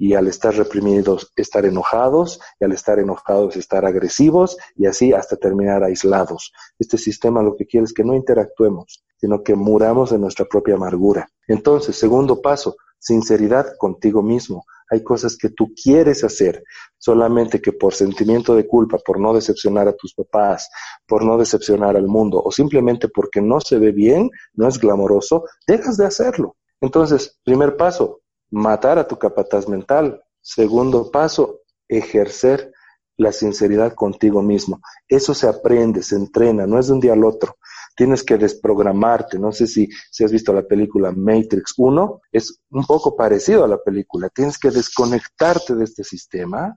y 0.00 0.14
al 0.14 0.28
estar 0.28 0.56
reprimidos 0.56 1.30
estar 1.36 1.66
enojados 1.66 2.40
y 2.58 2.64
al 2.64 2.72
estar 2.72 2.98
enojados 2.98 3.54
estar 3.56 3.84
agresivos 3.84 4.56
y 4.74 4.86
así 4.86 5.12
hasta 5.12 5.36
terminar 5.36 5.84
aislados. 5.84 6.54
Este 6.78 6.96
sistema 6.96 7.42
lo 7.42 7.54
que 7.54 7.66
quiere 7.66 7.84
es 7.84 7.92
que 7.92 8.02
no 8.02 8.14
interactuemos, 8.14 9.04
sino 9.18 9.42
que 9.42 9.54
muramos 9.54 10.10
de 10.10 10.18
nuestra 10.18 10.46
propia 10.46 10.76
amargura. 10.76 11.28
Entonces, 11.46 11.96
segundo 11.96 12.40
paso, 12.40 12.76
sinceridad 12.98 13.76
contigo 13.76 14.22
mismo. 14.22 14.64
Hay 14.88 15.04
cosas 15.04 15.36
que 15.36 15.50
tú 15.50 15.74
quieres 15.74 16.24
hacer, 16.24 16.64
solamente 16.96 17.60
que 17.60 17.72
por 17.72 17.92
sentimiento 17.92 18.56
de 18.56 18.66
culpa, 18.66 18.96
por 19.04 19.20
no 19.20 19.34
decepcionar 19.34 19.86
a 19.86 19.92
tus 19.92 20.14
papás, 20.14 20.70
por 21.06 21.26
no 21.26 21.36
decepcionar 21.36 21.94
al 21.98 22.06
mundo 22.06 22.40
o 22.42 22.50
simplemente 22.50 23.08
porque 23.08 23.42
no 23.42 23.60
se 23.60 23.78
ve 23.78 23.92
bien, 23.92 24.30
no 24.54 24.66
es 24.66 24.78
glamoroso, 24.78 25.44
dejas 25.66 25.98
de 25.98 26.06
hacerlo. 26.06 26.56
Entonces, 26.80 27.38
primer 27.44 27.76
paso, 27.76 28.22
matar 28.50 28.98
a 28.98 29.06
tu 29.06 29.18
capataz 29.18 29.68
mental. 29.68 30.22
Segundo 30.40 31.10
paso, 31.10 31.60
ejercer 31.88 32.72
la 33.16 33.32
sinceridad 33.32 33.94
contigo 33.94 34.42
mismo. 34.42 34.80
Eso 35.06 35.34
se 35.34 35.46
aprende, 35.46 36.02
se 36.02 36.16
entrena, 36.16 36.66
no 36.66 36.78
es 36.78 36.86
de 36.86 36.94
un 36.94 37.00
día 37.00 37.12
al 37.12 37.24
otro. 37.24 37.56
Tienes 37.94 38.24
que 38.24 38.38
desprogramarte. 38.38 39.38
No 39.38 39.52
sé 39.52 39.66
si, 39.66 39.88
si 40.10 40.24
has 40.24 40.32
visto 40.32 40.54
la 40.54 40.62
película 40.62 41.12
Matrix 41.12 41.74
1, 41.76 42.20
es 42.32 42.60
un 42.70 42.86
poco 42.86 43.14
parecido 43.14 43.64
a 43.64 43.68
la 43.68 43.82
película. 43.82 44.30
Tienes 44.30 44.58
que 44.58 44.70
desconectarte 44.70 45.74
de 45.74 45.84
este 45.84 46.02
sistema 46.02 46.74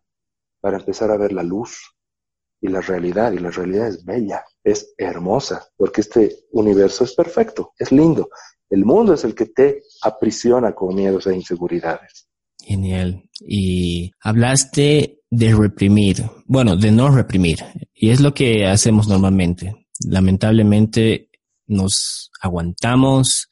para 0.60 0.80
empezar 0.80 1.12
a 1.12 1.18
ver 1.18 1.32
la 1.32 1.44
luz 1.44 1.96
y 2.60 2.68
la 2.68 2.82
realidad. 2.82 3.32
Y 3.32 3.40
la 3.40 3.52
realidad 3.52 3.88
es 3.88 4.04
bella, 4.04 4.44
es 4.66 4.94
hermosa, 4.98 5.66
porque 5.78 6.02
este 6.02 6.46
universo 6.52 7.06
es 7.06 7.14
perfecto, 7.14 7.72
es 7.78 7.92
lindo. 7.94 8.30
El 8.74 8.86
mundo 8.86 9.14
es 9.14 9.24
el 9.24 9.36
que 9.36 9.46
te 9.46 9.84
aprisiona 10.02 10.74
con 10.74 10.96
miedos 10.96 11.28
e 11.28 11.36
inseguridades. 11.36 12.28
Genial. 12.60 13.30
Y 13.40 14.10
hablaste 14.20 15.20
de 15.30 15.54
reprimir, 15.54 16.24
bueno, 16.48 16.76
de 16.76 16.90
no 16.90 17.12
reprimir. 17.12 17.60
Y 17.94 18.10
es 18.10 18.20
lo 18.20 18.34
que 18.34 18.66
hacemos 18.66 19.08
normalmente. 19.08 19.86
Lamentablemente 20.08 21.30
nos 21.68 22.32
aguantamos, 22.42 23.48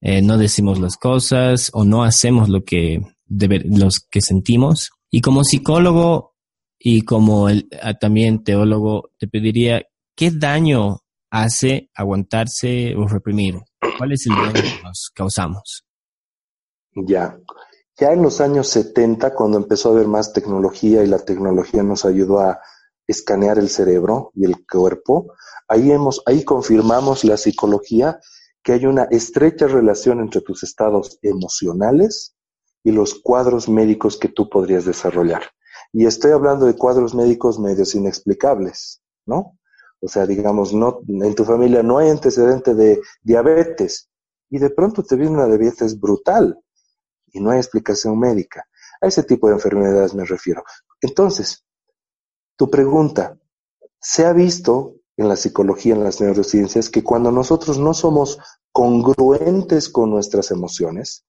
eh, 0.00 0.22
no 0.22 0.38
decimos 0.38 0.78
las 0.78 0.96
cosas 0.96 1.70
o 1.74 1.84
no 1.84 2.04
hacemos 2.04 2.48
lo 2.48 2.62
que, 2.62 3.00
los 3.26 3.98
que 4.08 4.20
sentimos. 4.20 4.90
Y 5.10 5.20
como 5.20 5.42
psicólogo 5.42 6.36
y 6.78 7.00
como 7.00 7.48
el, 7.48 7.66
ah, 7.82 7.94
también 7.94 8.44
teólogo, 8.44 9.10
te 9.18 9.26
pediría, 9.26 9.82
¿qué 10.14 10.30
daño 10.30 11.00
hace 11.28 11.90
aguantarse 11.92 12.94
o 12.94 13.08
reprimir? 13.08 13.56
¿Cuál 13.98 14.12
es 14.12 14.26
el 14.26 14.34
daño 14.34 14.52
que 14.52 14.82
nos 14.82 15.10
causamos? 15.14 15.84
Ya. 16.94 17.38
Ya 17.98 18.12
en 18.12 18.22
los 18.22 18.40
años 18.40 18.68
70, 18.68 19.34
cuando 19.34 19.58
empezó 19.58 19.90
a 19.90 19.92
haber 19.92 20.08
más 20.08 20.32
tecnología 20.32 21.02
y 21.02 21.06
la 21.06 21.18
tecnología 21.18 21.82
nos 21.82 22.04
ayudó 22.04 22.40
a 22.40 22.60
escanear 23.06 23.58
el 23.58 23.68
cerebro 23.68 24.30
y 24.34 24.44
el 24.44 24.64
cuerpo, 24.66 25.34
ahí, 25.68 25.90
hemos, 25.90 26.22
ahí 26.26 26.44
confirmamos 26.44 27.24
la 27.24 27.36
psicología 27.36 28.18
que 28.62 28.72
hay 28.72 28.86
una 28.86 29.04
estrecha 29.04 29.66
relación 29.66 30.20
entre 30.20 30.40
tus 30.40 30.62
estados 30.62 31.18
emocionales 31.22 32.34
y 32.84 32.92
los 32.92 33.14
cuadros 33.14 33.68
médicos 33.68 34.18
que 34.18 34.28
tú 34.28 34.48
podrías 34.48 34.84
desarrollar. 34.84 35.42
Y 35.92 36.06
estoy 36.06 36.32
hablando 36.32 36.66
de 36.66 36.76
cuadros 36.76 37.14
médicos 37.14 37.58
medios 37.58 37.94
inexplicables, 37.94 39.02
¿no? 39.26 39.58
O 40.00 40.08
sea, 40.08 40.26
digamos, 40.26 40.72
no, 40.72 41.00
en 41.06 41.34
tu 41.34 41.44
familia 41.44 41.82
no 41.82 41.98
hay 41.98 42.08
antecedente 42.08 42.74
de 42.74 43.00
diabetes 43.22 44.08
y 44.48 44.58
de 44.58 44.70
pronto 44.70 45.02
te 45.02 45.16
viene 45.16 45.32
una 45.32 45.46
diabetes 45.46 45.98
brutal 45.98 46.58
y 47.32 47.40
no 47.40 47.50
hay 47.50 47.58
explicación 47.58 48.18
médica. 48.18 48.66
A 49.00 49.06
ese 49.06 49.22
tipo 49.22 49.48
de 49.48 49.54
enfermedades 49.54 50.14
me 50.14 50.24
refiero. 50.24 50.64
Entonces, 51.00 51.64
tu 52.56 52.70
pregunta, 52.70 53.38
se 54.00 54.24
ha 54.24 54.32
visto 54.32 54.96
en 55.16 55.28
la 55.28 55.36
psicología, 55.36 55.94
en 55.94 56.04
las 56.04 56.20
neurociencias, 56.20 56.88
que 56.88 57.04
cuando 57.04 57.30
nosotros 57.30 57.78
no 57.78 57.92
somos 57.92 58.38
congruentes 58.72 59.88
con 59.88 60.10
nuestras 60.10 60.50
emociones, 60.50 61.24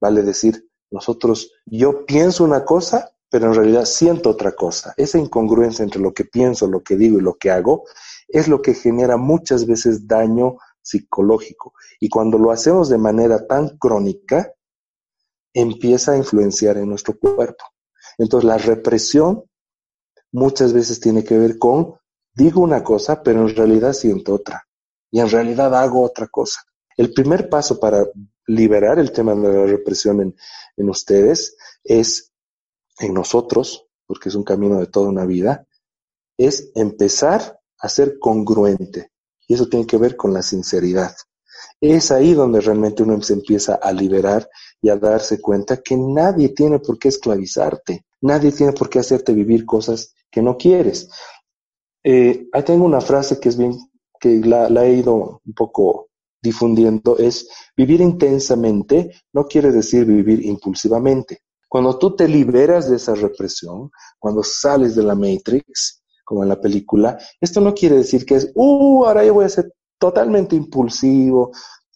vale 0.00 0.22
decir, 0.22 0.68
nosotros, 0.90 1.52
yo 1.66 2.06
pienso 2.06 2.44
una 2.44 2.64
cosa, 2.64 3.12
pero 3.28 3.46
en 3.46 3.54
realidad 3.54 3.86
siento 3.86 4.30
otra 4.30 4.52
cosa. 4.52 4.94
Esa 4.96 5.18
incongruencia 5.18 5.82
entre 5.82 6.00
lo 6.00 6.12
que 6.12 6.24
pienso, 6.24 6.66
lo 6.66 6.82
que 6.82 6.96
digo 6.96 7.18
y 7.18 7.22
lo 7.22 7.34
que 7.34 7.50
hago 7.50 7.84
es 8.32 8.48
lo 8.48 8.62
que 8.62 8.74
genera 8.74 9.16
muchas 9.16 9.66
veces 9.66 10.06
daño 10.06 10.56
psicológico. 10.80 11.74
Y 12.00 12.08
cuando 12.08 12.38
lo 12.38 12.50
hacemos 12.50 12.88
de 12.88 12.98
manera 12.98 13.46
tan 13.46 13.76
crónica, 13.78 14.52
empieza 15.52 16.12
a 16.12 16.16
influenciar 16.16 16.78
en 16.78 16.88
nuestro 16.88 17.18
cuerpo. 17.18 17.64
Entonces 18.18 18.48
la 18.48 18.58
represión 18.58 19.44
muchas 20.32 20.72
veces 20.72 20.98
tiene 20.98 21.24
que 21.24 21.38
ver 21.38 21.58
con, 21.58 21.94
digo 22.34 22.62
una 22.62 22.82
cosa, 22.82 23.22
pero 23.22 23.46
en 23.46 23.54
realidad 23.54 23.92
siento 23.92 24.34
otra. 24.34 24.66
Y 25.10 25.20
en 25.20 25.28
realidad 25.28 25.74
hago 25.74 26.02
otra 26.02 26.26
cosa. 26.28 26.60
El 26.96 27.12
primer 27.12 27.50
paso 27.50 27.78
para 27.78 28.06
liberar 28.46 28.98
el 28.98 29.12
tema 29.12 29.34
de 29.34 29.52
la 29.52 29.66
represión 29.66 30.20
en, 30.20 30.36
en 30.76 30.88
ustedes 30.88 31.56
es 31.84 32.32
en 32.98 33.12
nosotros, 33.12 33.86
porque 34.06 34.30
es 34.30 34.34
un 34.34 34.44
camino 34.44 34.80
de 34.80 34.86
toda 34.86 35.08
una 35.08 35.26
vida, 35.26 35.66
es 36.38 36.70
empezar 36.74 37.61
a 37.82 37.88
ser 37.88 38.18
congruente. 38.18 39.10
Y 39.46 39.54
eso 39.54 39.68
tiene 39.68 39.86
que 39.86 39.98
ver 39.98 40.16
con 40.16 40.32
la 40.32 40.40
sinceridad. 40.42 41.14
Es 41.80 42.10
ahí 42.10 42.32
donde 42.32 42.60
realmente 42.60 43.02
uno 43.02 43.20
se 43.22 43.34
empieza 43.34 43.74
a 43.74 43.92
liberar 43.92 44.48
y 44.80 44.88
a 44.88 44.96
darse 44.96 45.40
cuenta 45.40 45.82
que 45.82 45.96
nadie 45.96 46.50
tiene 46.50 46.78
por 46.78 46.98
qué 46.98 47.08
esclavizarte, 47.08 48.06
nadie 48.20 48.52
tiene 48.52 48.72
por 48.72 48.88
qué 48.88 49.00
hacerte 49.00 49.34
vivir 49.34 49.66
cosas 49.66 50.14
que 50.30 50.42
no 50.42 50.56
quieres. 50.56 51.08
Eh, 52.04 52.48
ahí 52.52 52.62
tengo 52.62 52.84
una 52.84 53.00
frase 53.00 53.38
que 53.38 53.48
es 53.48 53.56
bien, 53.56 53.76
que 54.18 54.40
la, 54.40 54.70
la 54.70 54.84
he 54.86 54.94
ido 54.94 55.40
un 55.44 55.54
poco 55.54 56.08
difundiendo, 56.40 57.18
es 57.18 57.48
vivir 57.76 58.00
intensamente 58.00 59.22
no 59.32 59.46
quiere 59.46 59.70
decir 59.70 60.04
vivir 60.04 60.44
impulsivamente. 60.44 61.42
Cuando 61.68 61.98
tú 61.98 62.14
te 62.14 62.28
liberas 62.28 62.90
de 62.90 62.96
esa 62.96 63.14
represión, 63.14 63.90
cuando 64.18 64.42
sales 64.42 64.94
de 64.94 65.04
la 65.04 65.14
Matrix, 65.14 66.01
como 66.24 66.42
en 66.42 66.48
la 66.48 66.60
película, 66.60 67.18
esto 67.40 67.60
no 67.60 67.74
quiere 67.74 67.96
decir 67.96 68.24
que 68.24 68.36
es, 68.36 68.52
uh, 68.54 69.04
ahora 69.04 69.24
yo 69.24 69.34
voy 69.34 69.44
a 69.44 69.48
ser 69.48 69.72
totalmente 69.98 70.56
impulsivo, 70.56 71.52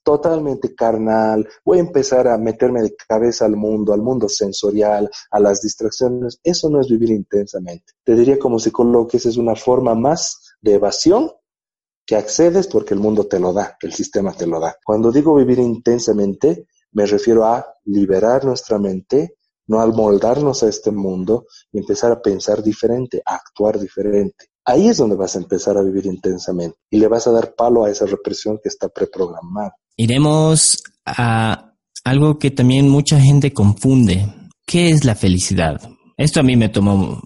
totalmente 0.07 0.73
carnal, 0.73 1.49
voy 1.65 1.79
a 1.79 1.81
empezar 1.81 2.29
a 2.29 2.39
meterme 2.39 2.81
de 2.81 2.95
cabeza 2.95 3.45
al 3.45 3.57
mundo, 3.57 3.93
al 3.93 4.03
mundo 4.03 4.29
sensorial, 4.29 5.11
a 5.33 5.41
las 5.41 5.61
distracciones. 5.61 6.39
Eso 6.45 6.71
no 6.71 6.81
es 6.81 6.89
vivir 6.89 7.11
intensamente. 7.11 7.95
Te 8.05 8.15
diría 8.15 8.39
como 8.39 8.61
psicólogo 8.61 9.09
que 9.09 9.17
esa 9.17 9.31
es 9.31 9.37
una 9.37 9.57
forma 9.57 9.97
más 9.97 10.55
de 10.61 10.75
evasión 10.75 11.33
que 12.07 12.15
accedes 12.15 12.69
porque 12.69 12.95
el 12.95 13.01
mundo 13.01 13.27
te 13.27 13.41
lo 13.41 13.53
da, 13.53 13.77
el 13.83 13.93
sistema 13.93 14.33
te 14.33 14.47
lo 14.47 14.61
da. 14.61 14.77
Cuando 14.85 15.11
digo 15.11 15.35
vivir 15.35 15.59
intensamente, 15.59 16.69
me 16.93 17.05
refiero 17.05 17.45
a 17.45 17.67
liberar 17.87 18.45
nuestra 18.45 18.79
mente, 18.79 19.39
no 19.67 19.81
al 19.81 19.93
moldarnos 19.93 20.63
a 20.63 20.69
este 20.69 20.91
mundo 20.91 21.47
y 21.73 21.79
empezar 21.79 22.13
a 22.13 22.21
pensar 22.21 22.63
diferente, 22.63 23.23
a 23.25 23.35
actuar 23.35 23.79
diferente. 23.79 24.47
Ahí 24.65 24.89
es 24.89 24.97
donde 24.97 25.17
vas 25.17 25.37
a 25.37 25.39
empezar 25.39 25.77
a 25.77 25.83
vivir 25.83 26.07
intensamente 26.07 26.77
y 26.91 26.99
le 26.99 27.09
vas 27.09 27.27
a 27.27 27.31
dar 27.31 27.55
palo 27.55 27.85
a 27.85 27.91
esa 27.91 28.07
represión 28.07 28.59
que 28.63 28.69
está 28.69 28.89
preprogramada. 28.89 29.75
Iremos 29.97 30.83
a 31.05 31.73
algo 32.05 32.39
que 32.39 32.51
también 32.51 32.89
mucha 32.89 33.21
gente 33.21 33.53
confunde. 33.53 34.33
¿Qué 34.67 34.91
es 34.91 35.05
la 35.05 35.15
felicidad? 35.15 35.81
Esto 36.17 36.41
a 36.41 36.43
mí 36.43 36.57
me 36.57 36.69
tomó 36.69 37.23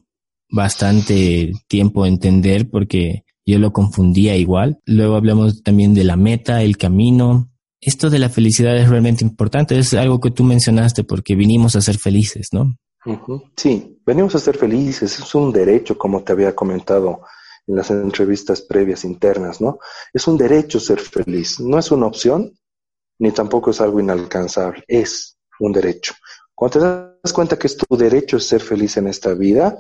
bastante 0.51 1.53
tiempo 1.69 2.07
entender 2.07 2.69
porque 2.71 3.25
yo 3.47 3.59
lo 3.59 3.73
confundía 3.73 4.37
igual. 4.37 4.81
Luego 4.85 5.17
hablamos 5.17 5.63
también 5.63 5.95
de 5.95 6.05
la 6.05 6.17
meta, 6.17 6.63
el 6.63 6.77
camino. 6.77 7.50
Esto 7.81 8.11
de 8.11 8.19
la 8.19 8.29
felicidad 8.29 8.77
es 8.77 8.89
realmente 8.89 9.25
importante. 9.25 9.79
Es 9.79 9.95
algo 9.95 10.21
que 10.21 10.31
tú 10.31 10.45
mencionaste 10.45 11.05
porque 11.05 11.35
vinimos 11.35 11.77
a 11.77 11.81
ser 11.81 11.99
felices, 11.99 12.49
¿no? 12.53 12.77
Sí, 13.57 13.99
venimos 14.05 14.35
a 14.35 14.39
ser 14.39 14.59
felices. 14.59 15.19
Es 15.19 15.35
un 15.35 15.53
derecho, 15.53 15.97
como 15.97 16.23
te 16.23 16.33
había 16.33 16.55
comentado 16.55 17.23
en 17.67 17.77
las 17.77 17.91
entrevistas 17.91 18.61
previas 18.61 19.05
internas, 19.05 19.61
¿no? 19.61 19.79
Es 20.13 20.27
un 20.27 20.37
derecho 20.37 20.79
ser 20.79 21.01
feliz. 21.01 21.61
No 21.61 21.79
es 21.79 21.91
una 21.91 22.07
opción, 22.07 22.53
ni 23.19 23.33
tampoco 23.33 23.71
es 23.71 23.81
algo 23.81 24.01
inalcanzable, 24.01 24.85
es 24.87 25.39
un 25.61 25.73
derecho. 25.73 26.15
Cuando 26.55 26.79
te 26.79 26.85
das 27.23 27.33
cuenta 27.33 27.59
que 27.59 27.67
es 27.67 27.77
tu 27.77 27.97
derecho 27.97 28.39
ser 28.39 28.61
feliz 28.61 28.97
en 28.97 29.07
esta 29.07 29.33
vida, 29.35 29.79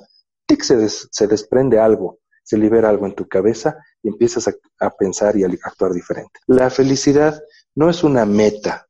se, 0.61 0.89
se 0.89 1.27
desprende 1.27 1.79
algo, 1.79 2.19
se 2.43 2.59
libera 2.59 2.89
algo 2.89 3.07
en 3.07 3.15
tu 3.15 3.29
cabeza 3.29 3.77
y 4.03 4.09
empiezas 4.09 4.49
a, 4.49 4.91
pensar 4.91 5.37
y 5.37 5.45
a 5.45 5.49
actuar 5.65 5.93
diferente. 5.93 6.41
La 6.47 6.71
felicidad 6.71 7.41
no 7.81 7.89
es 7.89 8.05
una 8.05 8.27
meta, 8.27 8.87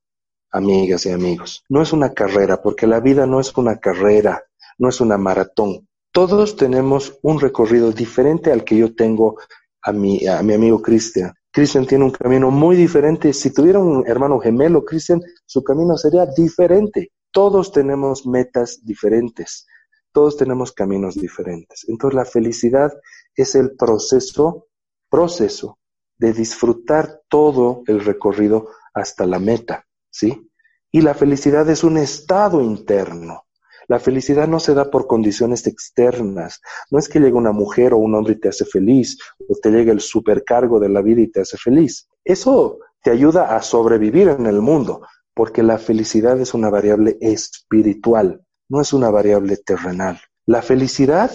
amigas 0.51 1.07
y 1.07 1.13
amigos, 1.13 1.63
no 1.69 1.81
es 1.81 1.93
una 1.93 2.13
carrera, 2.13 2.61
porque 2.61 2.89
la 2.89 2.99
vida 2.99 3.25
no 3.25 3.39
es 3.39 3.57
una 3.57 3.79
carrera, 3.79 4.43
no 4.79 4.89
es 4.89 5.01
una 5.01 5.17
maratón. 5.17 5.87
Todos 6.11 6.57
tenemos 6.57 7.17
un 7.23 7.39
recorrido 7.39 7.93
diferente 7.93 8.51
al 8.51 8.65
que 8.65 8.77
yo 8.77 8.93
tengo 8.97 9.39
a 9.81 9.93
mi, 9.93 10.27
a 10.27 10.43
mi 10.43 10.55
amigo 10.55 10.83
Cristian. 10.83 11.33
Cristian 11.53 11.87
tiene 11.87 12.05
un 12.05 12.11
camino 12.11 12.51
muy 12.51 12.75
diferente. 12.75 13.33
Si 13.33 13.55
tuviera 13.55 13.79
un 13.79 14.05
hermano 14.09 14.41
gemelo, 14.41 14.85
Cristian, 14.85 15.23
su 15.47 15.63
camino 15.63 15.97
sería 15.97 16.27
diferente. 16.27 17.13
Todos 17.31 17.71
tenemos 17.71 18.27
metas 18.27 18.81
diferentes, 18.85 19.69
todos 20.11 20.37
tenemos 20.37 20.73
caminos 20.73 21.15
diferentes. 21.15 21.85
Entonces 21.87 22.17
la 22.17 22.25
felicidad 22.25 22.93
es 23.37 23.55
el 23.55 23.77
proceso, 23.77 24.67
proceso 25.09 25.79
de 26.19 26.33
disfrutar 26.33 27.21
todo 27.29 27.85
el 27.87 28.05
recorrido 28.05 28.67
hasta 28.95 29.27
la 29.27 29.39
meta, 29.39 29.87
¿sí? 30.11 30.51
Y 30.93 31.03
la 31.03 31.15
felicidad 31.15 31.69
es 31.71 31.85
un 31.85 31.99
estado 31.99 32.61
interno. 32.61 33.45
La 33.89 33.99
felicidad 33.99 34.47
no 34.47 34.61
se 34.61 34.75
da 34.75 34.91
por 34.91 35.07
condiciones 35.07 35.67
externas. 35.67 36.61
No 36.91 36.99
es 36.99 37.09
que 37.09 37.19
llegue 37.19 37.35
una 37.35 37.53
mujer 37.53 37.93
o 37.93 37.99
un 37.99 38.15
hombre 38.15 38.35
y 38.35 38.41
te 38.41 38.49
hace 38.49 38.65
feliz, 38.65 39.19
o 39.49 39.57
te 39.61 39.71
llegue 39.71 39.91
el 39.91 40.01
supercargo 40.01 40.79
de 40.79 40.89
la 40.89 41.03
vida 41.03 41.23
y 41.23 41.29
te 41.29 41.41
hace 41.41 41.57
feliz. 41.57 42.09
Eso 42.25 42.79
te 43.03 43.11
ayuda 43.11 43.57
a 43.57 43.63
sobrevivir 43.63 44.29
en 44.29 44.47
el 44.47 44.61
mundo, 44.61 45.03
porque 45.35 45.63
la 45.63 45.79
felicidad 45.79 46.41
es 46.41 46.55
una 46.55 46.71
variable 46.71 47.19
espiritual, 47.21 48.45
no 48.69 48.81
es 48.81 48.93
una 48.93 49.11
variable 49.11 49.57
terrenal. 49.57 50.21
La 50.47 50.63
felicidad, 50.63 51.33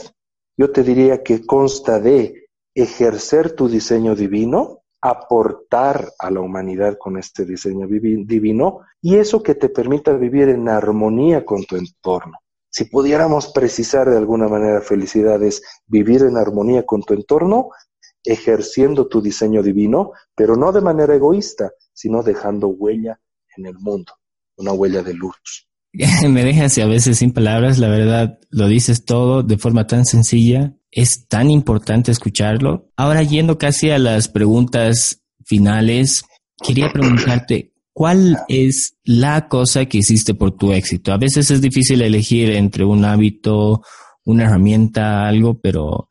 yo 0.57 0.71
te 0.71 0.83
diría 0.83 1.23
que 1.23 1.45
consta 1.45 1.99
de 1.99 2.47
ejercer 2.73 3.51
tu 3.51 3.67
diseño 3.67 4.15
divino, 4.15 4.83
aportar 5.09 6.11
a 6.17 6.31
la 6.31 6.41
humanidad 6.41 6.97
con 6.97 7.17
este 7.17 7.45
diseño 7.45 7.85
divino 7.87 8.79
y 9.01 9.17
eso 9.17 9.43
que 9.43 9.53
te 9.53 9.69
permita 9.69 10.13
vivir 10.13 10.49
en 10.49 10.67
armonía 10.67 11.45
con 11.45 11.63
tu 11.63 11.75
entorno. 11.75 12.39
Si 12.71 12.85
pudiéramos 12.85 13.51
precisar 13.53 14.09
de 14.09 14.17
alguna 14.17 14.47
manera 14.47 14.81
felicidad 14.81 15.43
es 15.43 15.61
vivir 15.85 16.23
en 16.23 16.37
armonía 16.37 16.87
con 16.87 17.03
tu 17.03 17.13
entorno, 17.13 17.69
ejerciendo 18.23 19.07
tu 19.07 19.21
diseño 19.21 19.61
divino, 19.61 20.11
pero 20.33 20.55
no 20.55 20.71
de 20.71 20.81
manera 20.81 21.13
egoísta, 21.13 21.71
sino 21.93 22.23
dejando 22.23 22.69
huella 22.69 23.19
en 23.55 23.67
el 23.67 23.77
mundo, 23.77 24.13
una 24.57 24.73
huella 24.73 25.03
de 25.03 25.13
luz. 25.13 25.69
Me 26.29 26.43
dejas 26.43 26.77
a 26.77 26.85
veces 26.85 27.19
sin 27.19 27.31
palabras, 27.31 27.79
la 27.79 27.87
verdad, 27.87 28.39
lo 28.49 28.67
dices 28.67 29.05
todo 29.05 29.43
de 29.43 29.57
forma 29.57 29.87
tan 29.87 30.05
sencilla, 30.05 30.73
es 30.91 31.27
tan 31.27 31.49
importante 31.49 32.11
escucharlo. 32.11 32.91
Ahora 32.95 33.23
yendo 33.23 33.57
casi 33.57 33.89
a 33.89 33.99
las 33.99 34.27
preguntas 34.27 35.21
finales, 35.45 36.25
quería 36.63 36.91
preguntarte, 36.91 37.75
¿Cuál 37.97 38.39
es 38.49 38.97
la 39.05 39.47
cosa 39.47 39.85
que 39.85 39.99
hiciste 39.99 40.33
por 40.33 40.57
tu 40.57 40.73
éxito? 40.73 41.13
A 41.13 41.17
veces 41.17 41.49
es 41.49 41.61
difícil 41.61 42.01
elegir 42.01 42.51
entre 42.51 42.83
un 42.83 43.05
hábito, 43.05 43.83
una 44.25 44.43
herramienta, 44.43 45.25
algo, 45.25 45.61
pero 45.61 46.09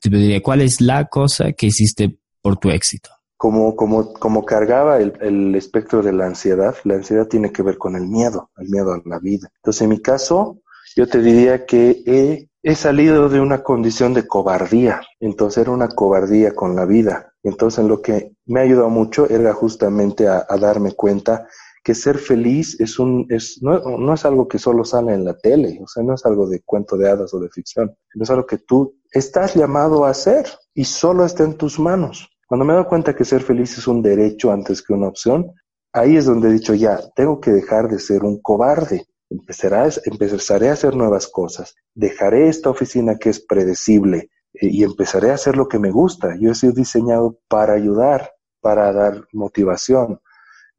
te 0.00 0.10
pediría, 0.10 0.40
¿cuál 0.40 0.60
es 0.60 0.80
la 0.80 1.06
cosa 1.06 1.50
que 1.54 1.66
hiciste 1.66 2.20
por 2.40 2.58
tu 2.58 2.70
éxito? 2.70 3.10
Como, 3.38 3.74
como, 3.74 4.12
como 4.12 4.44
cargaba 4.44 4.98
el, 4.98 5.14
el 5.22 5.54
espectro 5.54 6.02
de 6.02 6.12
la 6.12 6.26
ansiedad, 6.26 6.76
la 6.84 6.96
ansiedad 6.96 7.26
tiene 7.26 7.52
que 7.52 7.62
ver 7.62 7.78
con 7.78 7.96
el 7.96 8.06
miedo, 8.06 8.50
el 8.58 8.68
miedo 8.68 8.92
a 8.92 9.00
la 9.06 9.18
vida. 9.18 9.48
Entonces, 9.56 9.82
en 9.82 9.88
mi 9.88 10.02
caso, 10.02 10.58
yo 10.94 11.06
te 11.06 11.22
diría 11.22 11.64
que 11.64 12.02
he 12.04 12.48
he 12.62 12.74
salido 12.74 13.28
de 13.28 13.40
una 13.40 13.62
condición 13.62 14.14
de 14.14 14.26
cobardía, 14.26 15.00
entonces 15.20 15.62
era 15.62 15.70
una 15.70 15.88
cobardía 15.88 16.54
con 16.54 16.74
la 16.74 16.84
vida. 16.84 17.32
Entonces 17.42 17.84
lo 17.84 18.02
que 18.02 18.34
me 18.46 18.60
ha 18.60 18.64
ayudado 18.64 18.90
mucho 18.90 19.28
era 19.28 19.54
justamente 19.54 20.26
a, 20.28 20.44
darme 20.60 20.92
cuenta 20.92 21.46
que 21.84 21.94
ser 21.94 22.18
feliz 22.18 22.78
es 22.80 22.98
un, 22.98 23.26
es, 23.30 23.62
no, 23.62 23.78
no, 23.96 24.12
es 24.12 24.24
algo 24.24 24.48
que 24.48 24.58
solo 24.58 24.84
sale 24.84 25.14
en 25.14 25.24
la 25.24 25.38
tele, 25.38 25.78
o 25.82 25.86
sea, 25.86 26.02
no 26.02 26.14
es 26.14 26.26
algo 26.26 26.48
de 26.48 26.60
cuento 26.60 26.96
de 26.96 27.08
hadas 27.08 27.32
o 27.32 27.40
de 27.40 27.48
ficción, 27.48 27.94
sino 28.12 28.24
es 28.24 28.30
algo 28.30 28.44
que 28.44 28.58
tú 28.58 28.96
estás 29.10 29.54
llamado 29.54 30.04
a 30.04 30.10
hacer 30.10 30.46
y 30.74 30.84
solo 30.84 31.24
está 31.24 31.44
en 31.44 31.54
tus 31.54 31.78
manos. 31.78 32.28
Cuando 32.48 32.64
me 32.64 32.72
doy 32.72 32.86
cuenta 32.86 33.14
que 33.14 33.24
ser 33.24 33.42
feliz 33.42 33.78
es 33.78 33.86
un 33.86 34.02
derecho 34.02 34.50
antes 34.50 34.82
que 34.82 34.92
una 34.92 35.06
opción, 35.06 35.52
ahí 35.92 36.16
es 36.16 36.24
donde 36.24 36.48
he 36.48 36.52
dicho 36.52 36.74
ya, 36.74 36.98
tengo 37.14 37.40
que 37.40 37.52
dejar 37.52 37.88
de 37.88 38.00
ser 38.00 38.24
un 38.24 38.40
cobarde 38.40 39.06
empezaré 39.30 40.68
a 40.68 40.72
hacer 40.72 40.96
nuevas 40.96 41.26
cosas, 41.28 41.74
dejaré 41.94 42.48
esta 42.48 42.70
oficina 42.70 43.18
que 43.18 43.30
es 43.30 43.44
predecible 43.44 44.30
eh, 44.54 44.68
y 44.70 44.84
empezaré 44.84 45.30
a 45.30 45.34
hacer 45.34 45.56
lo 45.56 45.68
que 45.68 45.78
me 45.78 45.90
gusta. 45.90 46.36
Yo 46.40 46.50
he 46.50 46.54
sido 46.54 46.72
diseñado 46.72 47.38
para 47.48 47.74
ayudar, 47.74 48.32
para 48.60 48.92
dar 48.92 49.26
motivación. 49.32 50.20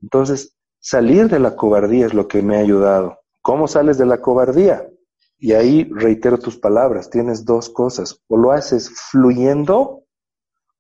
Entonces, 0.02 0.56
salir 0.80 1.30
de 1.30 1.40
la 1.40 1.56
cobardía 1.56 2.08
es 2.08 2.14
lo 2.14 2.28
que 2.28 2.42
me 2.42 2.58
ha 2.58 2.62
ayudado. 2.62 3.20
¿Cómo 3.42 3.68
sales 3.68 3.98
de 3.98 4.06
la 4.06 4.22
cobardía? 4.22 4.88
Y 5.38 5.54
ahí 5.54 5.90
reitero 5.94 6.38
tus 6.38 6.58
palabras, 6.58 7.10
tienes 7.10 7.46
dos 7.46 7.70
cosas, 7.70 8.22
o 8.28 8.36
lo 8.36 8.52
haces 8.52 8.90
fluyendo 9.12 10.04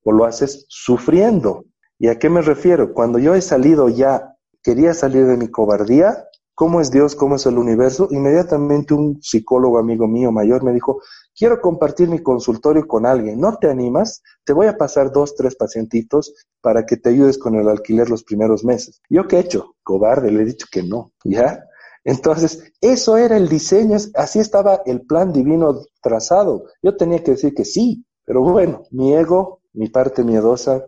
o 0.09 0.11
lo 0.11 0.25
haces 0.25 0.65
sufriendo. 0.69 1.65
¿Y 1.99 2.07
a 2.07 2.17
qué 2.17 2.29
me 2.29 2.41
refiero? 2.41 2.93
Cuando 2.95 3.19
yo 3.19 3.35
he 3.35 3.41
salido 3.41 3.89
ya, 3.89 4.35
quería 4.63 4.95
salir 4.95 5.27
de 5.27 5.37
mi 5.37 5.49
cobardía, 5.49 6.25
cómo 6.55 6.81
es 6.81 6.89
Dios, 6.89 7.15
cómo 7.15 7.35
es 7.35 7.45
el 7.45 7.59
universo, 7.59 8.07
inmediatamente 8.09 8.95
un 8.95 9.19
psicólogo 9.21 9.77
amigo 9.77 10.07
mío 10.07 10.31
mayor 10.31 10.63
me 10.63 10.73
dijo, 10.73 10.99
quiero 11.37 11.61
compartir 11.61 12.09
mi 12.09 12.23
consultorio 12.23 12.87
con 12.87 13.05
alguien, 13.05 13.39
¿no 13.39 13.55
te 13.57 13.69
animas? 13.69 14.23
Te 14.43 14.53
voy 14.53 14.65
a 14.65 14.77
pasar 14.77 15.11
dos, 15.11 15.35
tres 15.35 15.55
pacientitos 15.55 16.33
para 16.59 16.87
que 16.87 16.97
te 16.97 17.09
ayudes 17.09 17.37
con 17.37 17.53
el 17.53 17.69
alquiler 17.69 18.09
los 18.09 18.23
primeros 18.23 18.65
meses. 18.65 19.01
¿Yo 19.11 19.27
qué 19.27 19.37
he 19.37 19.41
hecho? 19.41 19.75
Cobarde, 19.83 20.31
le 20.31 20.41
he 20.41 20.45
dicho 20.45 20.65
que 20.71 20.81
no, 20.81 21.11
¿ya? 21.23 21.63
Entonces, 22.03 22.73
eso 22.81 23.15
era 23.17 23.37
el 23.37 23.47
diseño, 23.47 23.97
así 24.15 24.39
estaba 24.39 24.81
el 24.87 25.01
plan 25.01 25.31
divino 25.31 25.83
trazado. 26.01 26.63
Yo 26.81 26.97
tenía 26.97 27.23
que 27.23 27.31
decir 27.31 27.53
que 27.53 27.65
sí, 27.65 28.05
pero 28.25 28.43
bueno, 28.43 28.83
mi 28.91 29.15
ego, 29.15 29.59
mi 29.73 29.89
parte 29.89 30.23
miedosa, 30.23 30.85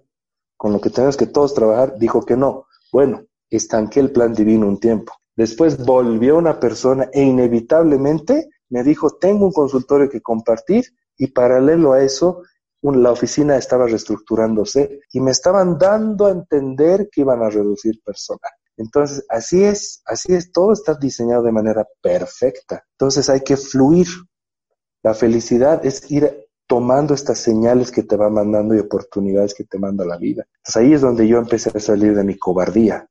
con 0.58 0.74
lo 0.74 0.82
que 0.82 0.90
tenemos 0.90 1.18
que 1.18 1.28
todos 1.28 1.54
trabajar, 1.54 1.98
dijo 1.98 2.24
que 2.24 2.38
no. 2.38 2.68
Bueno, 2.92 3.26
estanqué 3.50 4.00
el 4.00 4.12
plan 4.12 4.34
divino 4.34 4.68
un 4.68 4.80
tiempo. 4.80 5.14
Después 5.36 5.84
volvió 5.84 6.38
una 6.38 6.60
persona 6.60 7.10
e 7.12 7.24
inevitablemente 7.24 8.50
me 8.70 8.84
dijo, 8.84 9.18
tengo 9.18 9.46
un 9.46 9.52
consultorio 9.52 10.10
que 10.10 10.22
compartir 10.22 10.86
y 11.18 11.28
paralelo 11.28 11.94
a 11.94 12.02
eso, 12.02 12.44
la 12.82 13.12
oficina 13.12 13.58
estaba 13.58 13.86
reestructurándose 13.86 15.02
y 15.12 15.20
me 15.20 15.32
estaban 15.32 15.78
dando 15.78 16.26
a 16.26 16.32
entender 16.32 17.10
que 17.12 17.22
iban 17.22 17.44
a 17.44 17.50
reducir 17.50 18.02
personal. 18.04 18.52
Entonces, 18.78 19.24
así 19.30 19.64
es, 19.64 20.02
así 20.06 20.34
es, 20.34 20.52
todo 20.52 20.74
está 20.74 20.96
diseñado 20.96 21.44
de 21.44 21.52
manera 21.52 21.86
perfecta. 22.02 22.84
Entonces 22.94 23.30
hay 23.30 23.42
que 23.42 23.58
fluir. 23.58 24.08
La 25.04 25.14
felicidad 25.14 25.86
es 25.86 26.10
ir 26.10 26.48
tomando 26.72 27.14
estas 27.14 27.38
señales 27.38 27.92
que 27.92 28.04
te 28.04 28.16
va 28.16 28.30
mandando 28.30 28.74
y 28.74 28.80
oportunidades 28.80 29.54
que 29.54 29.66
te 29.66 29.78
manda 29.78 30.06
la 30.06 30.18
vida. 30.18 30.48
Ahí 30.74 30.94
es 30.94 31.02
donde 31.02 31.28
yo 31.28 31.38
empecé 31.38 31.70
a 31.76 31.82
salir 31.82 32.16
de 32.16 32.24
mi 32.24 32.38
cobardía, 32.38 33.10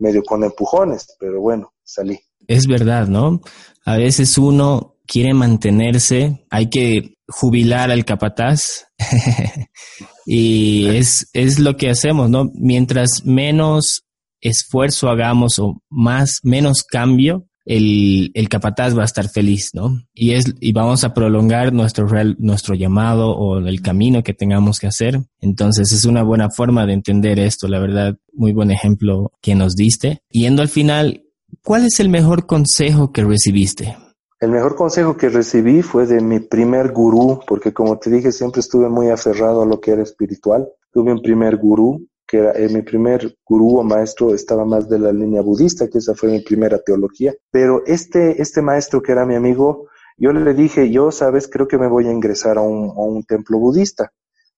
medio 0.00 0.24
con 0.24 0.42
empujones, 0.42 1.06
pero 1.20 1.40
bueno, 1.40 1.72
salí. 1.84 2.18
Es 2.48 2.66
verdad, 2.66 3.06
¿no? 3.06 3.42
A 3.84 3.96
veces 3.96 4.36
uno 4.38 4.96
quiere 5.06 5.34
mantenerse, 5.34 6.44
hay 6.50 6.68
que 6.68 7.14
jubilar 7.28 7.92
al 7.92 8.04
capataz 8.04 8.88
y 10.26 10.88
es, 10.88 11.30
es 11.32 11.60
lo 11.60 11.76
que 11.76 11.90
hacemos, 11.90 12.28
¿no? 12.28 12.50
Mientras 12.54 13.24
menos 13.24 14.02
esfuerzo 14.40 15.10
hagamos 15.10 15.60
o 15.60 15.80
más, 15.90 16.40
menos 16.42 16.82
cambio, 16.82 17.46
el, 17.70 18.32
el, 18.34 18.48
capataz 18.48 18.98
va 18.98 19.02
a 19.02 19.04
estar 19.04 19.28
feliz, 19.28 19.70
¿no? 19.74 20.02
Y 20.12 20.32
es, 20.32 20.56
y 20.58 20.72
vamos 20.72 21.04
a 21.04 21.14
prolongar 21.14 21.72
nuestro 21.72 22.04
nuestro 22.38 22.74
llamado 22.74 23.30
o 23.30 23.58
el 23.58 23.80
camino 23.80 24.24
que 24.24 24.34
tengamos 24.34 24.80
que 24.80 24.88
hacer. 24.88 25.20
Entonces 25.38 25.92
es 25.92 26.04
una 26.04 26.24
buena 26.24 26.50
forma 26.50 26.84
de 26.84 26.94
entender 26.94 27.38
esto, 27.38 27.68
la 27.68 27.78
verdad, 27.78 28.16
muy 28.32 28.52
buen 28.52 28.72
ejemplo 28.72 29.30
que 29.40 29.54
nos 29.54 29.76
diste. 29.76 30.20
Yendo 30.30 30.62
al 30.62 30.68
final, 30.68 31.22
¿cuál 31.62 31.84
es 31.86 32.00
el 32.00 32.08
mejor 32.08 32.46
consejo 32.46 33.12
que 33.12 33.22
recibiste? 33.22 33.96
El 34.40 34.50
mejor 34.50 34.74
consejo 34.74 35.16
que 35.16 35.28
recibí 35.28 35.82
fue 35.82 36.06
de 36.06 36.20
mi 36.20 36.40
primer 36.40 36.90
gurú, 36.90 37.38
porque 37.46 37.72
como 37.72 38.00
te 38.00 38.10
dije, 38.10 38.32
siempre 38.32 38.62
estuve 38.62 38.88
muy 38.88 39.10
aferrado 39.10 39.62
a 39.62 39.66
lo 39.66 39.80
que 39.80 39.92
era 39.92 40.02
espiritual. 40.02 40.68
Tuve 40.92 41.12
un 41.12 41.22
primer 41.22 41.56
gurú 41.56 42.04
que 42.30 42.38
era 42.38 42.52
eh, 42.52 42.68
mi 42.68 42.82
primer 42.82 43.36
gurú 43.44 43.80
o 43.80 43.82
maestro 43.82 44.32
estaba 44.32 44.64
más 44.64 44.88
de 44.88 45.00
la 45.00 45.12
línea 45.12 45.42
budista, 45.42 45.88
que 45.88 45.98
esa 45.98 46.14
fue 46.14 46.30
mi 46.30 46.40
primera 46.40 46.78
teología. 46.78 47.34
Pero 47.50 47.82
este, 47.86 48.40
este 48.40 48.62
maestro 48.62 49.02
que 49.02 49.10
era 49.10 49.26
mi 49.26 49.34
amigo, 49.34 49.88
yo 50.16 50.32
le 50.32 50.54
dije, 50.54 50.92
yo, 50.92 51.10
sabes, 51.10 51.48
creo 51.48 51.66
que 51.66 51.76
me 51.76 51.88
voy 51.88 52.06
a 52.06 52.12
ingresar 52.12 52.56
a 52.56 52.60
un, 52.60 52.90
a 52.90 53.00
un 53.00 53.24
templo 53.24 53.58
budista, 53.58 54.12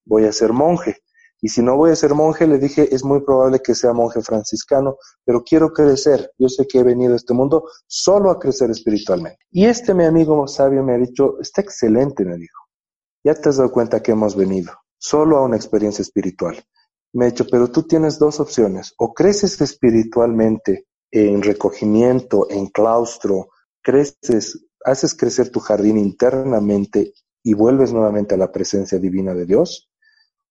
voy 0.05 0.27
a 0.27 0.33
ser 0.33 0.53
monje. 0.53 0.99
Y 1.41 1.49
si 1.49 1.63
no 1.63 1.77
voy 1.77 1.93
a 1.93 1.97
ser 1.97 2.15
monje, 2.15 2.47
le 2.47 2.59
dije, 2.59 2.95
es 2.95 3.03
muy 3.05 3.23
probable 3.23 3.61
que 3.61 3.75
sea 3.75 3.95
monje 3.95 4.21
franciscano, 4.21 4.99
pero 5.25 5.43
quiero 5.43 5.73
crecer. 5.73 6.31
Yo 6.39 6.51
sé 6.51 6.67
que 6.69 6.81
he 6.81 6.83
venido 6.83 7.15
a 7.15 7.17
este 7.17 7.33
mundo 7.33 7.65
solo 7.87 8.31
a 8.31 8.39
crecer 8.39 8.71
espiritualmente. 8.71 9.39
Y 9.51 9.65
este 9.65 9.95
mi 9.95 10.05
amigo 10.05 10.47
sabio 10.47 10.83
me 10.83 10.93
ha 10.93 10.99
dicho, 10.99 11.41
está 11.41 11.63
excelente, 11.63 12.25
me 12.27 12.37
dijo. 12.37 12.59
Ya 13.25 13.35
te 13.35 13.49
has 13.49 13.57
dado 13.57 13.73
cuenta 13.73 14.03
que 14.03 14.13
hemos 14.13 14.37
venido 14.37 14.73
solo 14.99 15.39
a 15.39 15.43
una 15.43 15.57
experiencia 15.57 16.03
espiritual. 16.03 16.63
Me 17.13 17.27
ha 17.27 17.31
dicho, 17.31 17.47
pero 17.51 17.71
tú 17.71 17.83
tienes 17.83 18.19
dos 18.19 18.41
opciones. 18.41 18.95
O 18.99 19.13
creces 19.13 19.61
espiritualmente 19.61 20.87
en 21.11 21.43
recogimiento, 21.43 22.49
en 22.51 22.69
claustro, 22.69 23.51
creces, 23.83 24.65
haces 24.85 25.15
crecer 25.15 25.51
tu 25.51 25.61
jardín 25.61 25.99
internamente 25.99 27.13
y 27.43 27.55
vuelves 27.55 27.93
nuevamente 27.93 28.35
a 28.35 28.39
la 28.39 28.51
presencia 28.51 28.99
divina 28.99 29.35
de 29.35 29.45
Dios. 29.45 29.91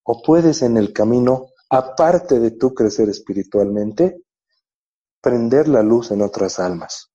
O 0.03 0.21
puedes 0.21 0.61
en 0.61 0.77
el 0.77 0.93
camino, 0.93 1.47
aparte 1.69 2.39
de 2.39 2.51
tú 2.51 2.73
crecer 2.73 3.09
espiritualmente, 3.09 4.23
prender 5.21 5.67
la 5.67 5.83
luz 5.83 6.11
en 6.11 6.21
otras 6.21 6.59
almas 6.59 7.11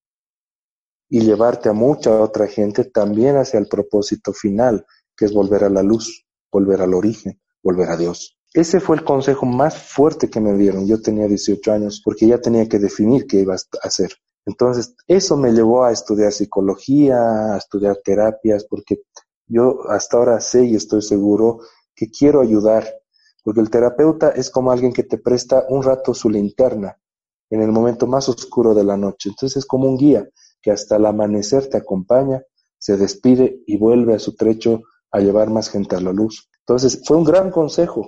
y 1.08 1.20
llevarte 1.20 1.68
a 1.68 1.72
mucha 1.72 2.20
otra 2.20 2.46
gente 2.46 2.84
también 2.84 3.36
hacia 3.36 3.58
el 3.58 3.68
propósito 3.68 4.32
final, 4.32 4.86
que 5.16 5.26
es 5.26 5.32
volver 5.32 5.64
a 5.64 5.70
la 5.70 5.82
luz, 5.82 6.26
volver 6.50 6.82
al 6.82 6.94
origen, 6.94 7.40
volver 7.62 7.90
a 7.90 7.96
Dios. 7.96 8.35
Ese 8.56 8.80
fue 8.80 8.96
el 8.96 9.04
consejo 9.04 9.44
más 9.44 9.76
fuerte 9.76 10.30
que 10.30 10.40
me 10.40 10.54
dieron. 10.54 10.86
Yo 10.86 11.02
tenía 11.02 11.28
18 11.28 11.72
años 11.72 12.00
porque 12.02 12.26
ya 12.26 12.40
tenía 12.40 12.66
que 12.66 12.78
definir 12.78 13.26
qué 13.26 13.40
iba 13.40 13.52
a 13.52 13.58
hacer. 13.86 14.12
Entonces, 14.46 14.94
eso 15.06 15.36
me 15.36 15.52
llevó 15.52 15.84
a 15.84 15.92
estudiar 15.92 16.32
psicología, 16.32 17.52
a 17.52 17.58
estudiar 17.58 17.98
terapias, 18.02 18.64
porque 18.64 19.02
yo 19.46 19.80
hasta 19.90 20.16
ahora 20.16 20.40
sé 20.40 20.64
y 20.64 20.74
estoy 20.74 21.02
seguro 21.02 21.58
que 21.94 22.08
quiero 22.08 22.40
ayudar, 22.40 22.90
porque 23.44 23.60
el 23.60 23.68
terapeuta 23.68 24.30
es 24.30 24.48
como 24.48 24.72
alguien 24.72 24.94
que 24.94 25.02
te 25.02 25.18
presta 25.18 25.66
un 25.68 25.82
rato 25.82 26.14
su 26.14 26.30
linterna 26.30 26.96
en 27.50 27.60
el 27.60 27.72
momento 27.72 28.06
más 28.06 28.26
oscuro 28.30 28.72
de 28.72 28.84
la 28.84 28.96
noche. 28.96 29.28
Entonces 29.28 29.58
es 29.58 29.66
como 29.66 29.86
un 29.86 29.98
guía 29.98 30.26
que 30.62 30.70
hasta 30.70 30.96
el 30.96 31.04
amanecer 31.04 31.68
te 31.68 31.76
acompaña, 31.76 32.42
se 32.78 32.96
despide 32.96 33.60
y 33.66 33.76
vuelve 33.76 34.14
a 34.14 34.18
su 34.18 34.34
trecho 34.34 34.80
a 35.10 35.20
llevar 35.20 35.50
más 35.50 35.68
gente 35.68 35.94
a 35.94 36.00
la 36.00 36.14
luz. 36.14 36.48
Entonces 36.60 37.02
fue 37.04 37.18
un 37.18 37.24
gran 37.24 37.50
consejo 37.50 38.06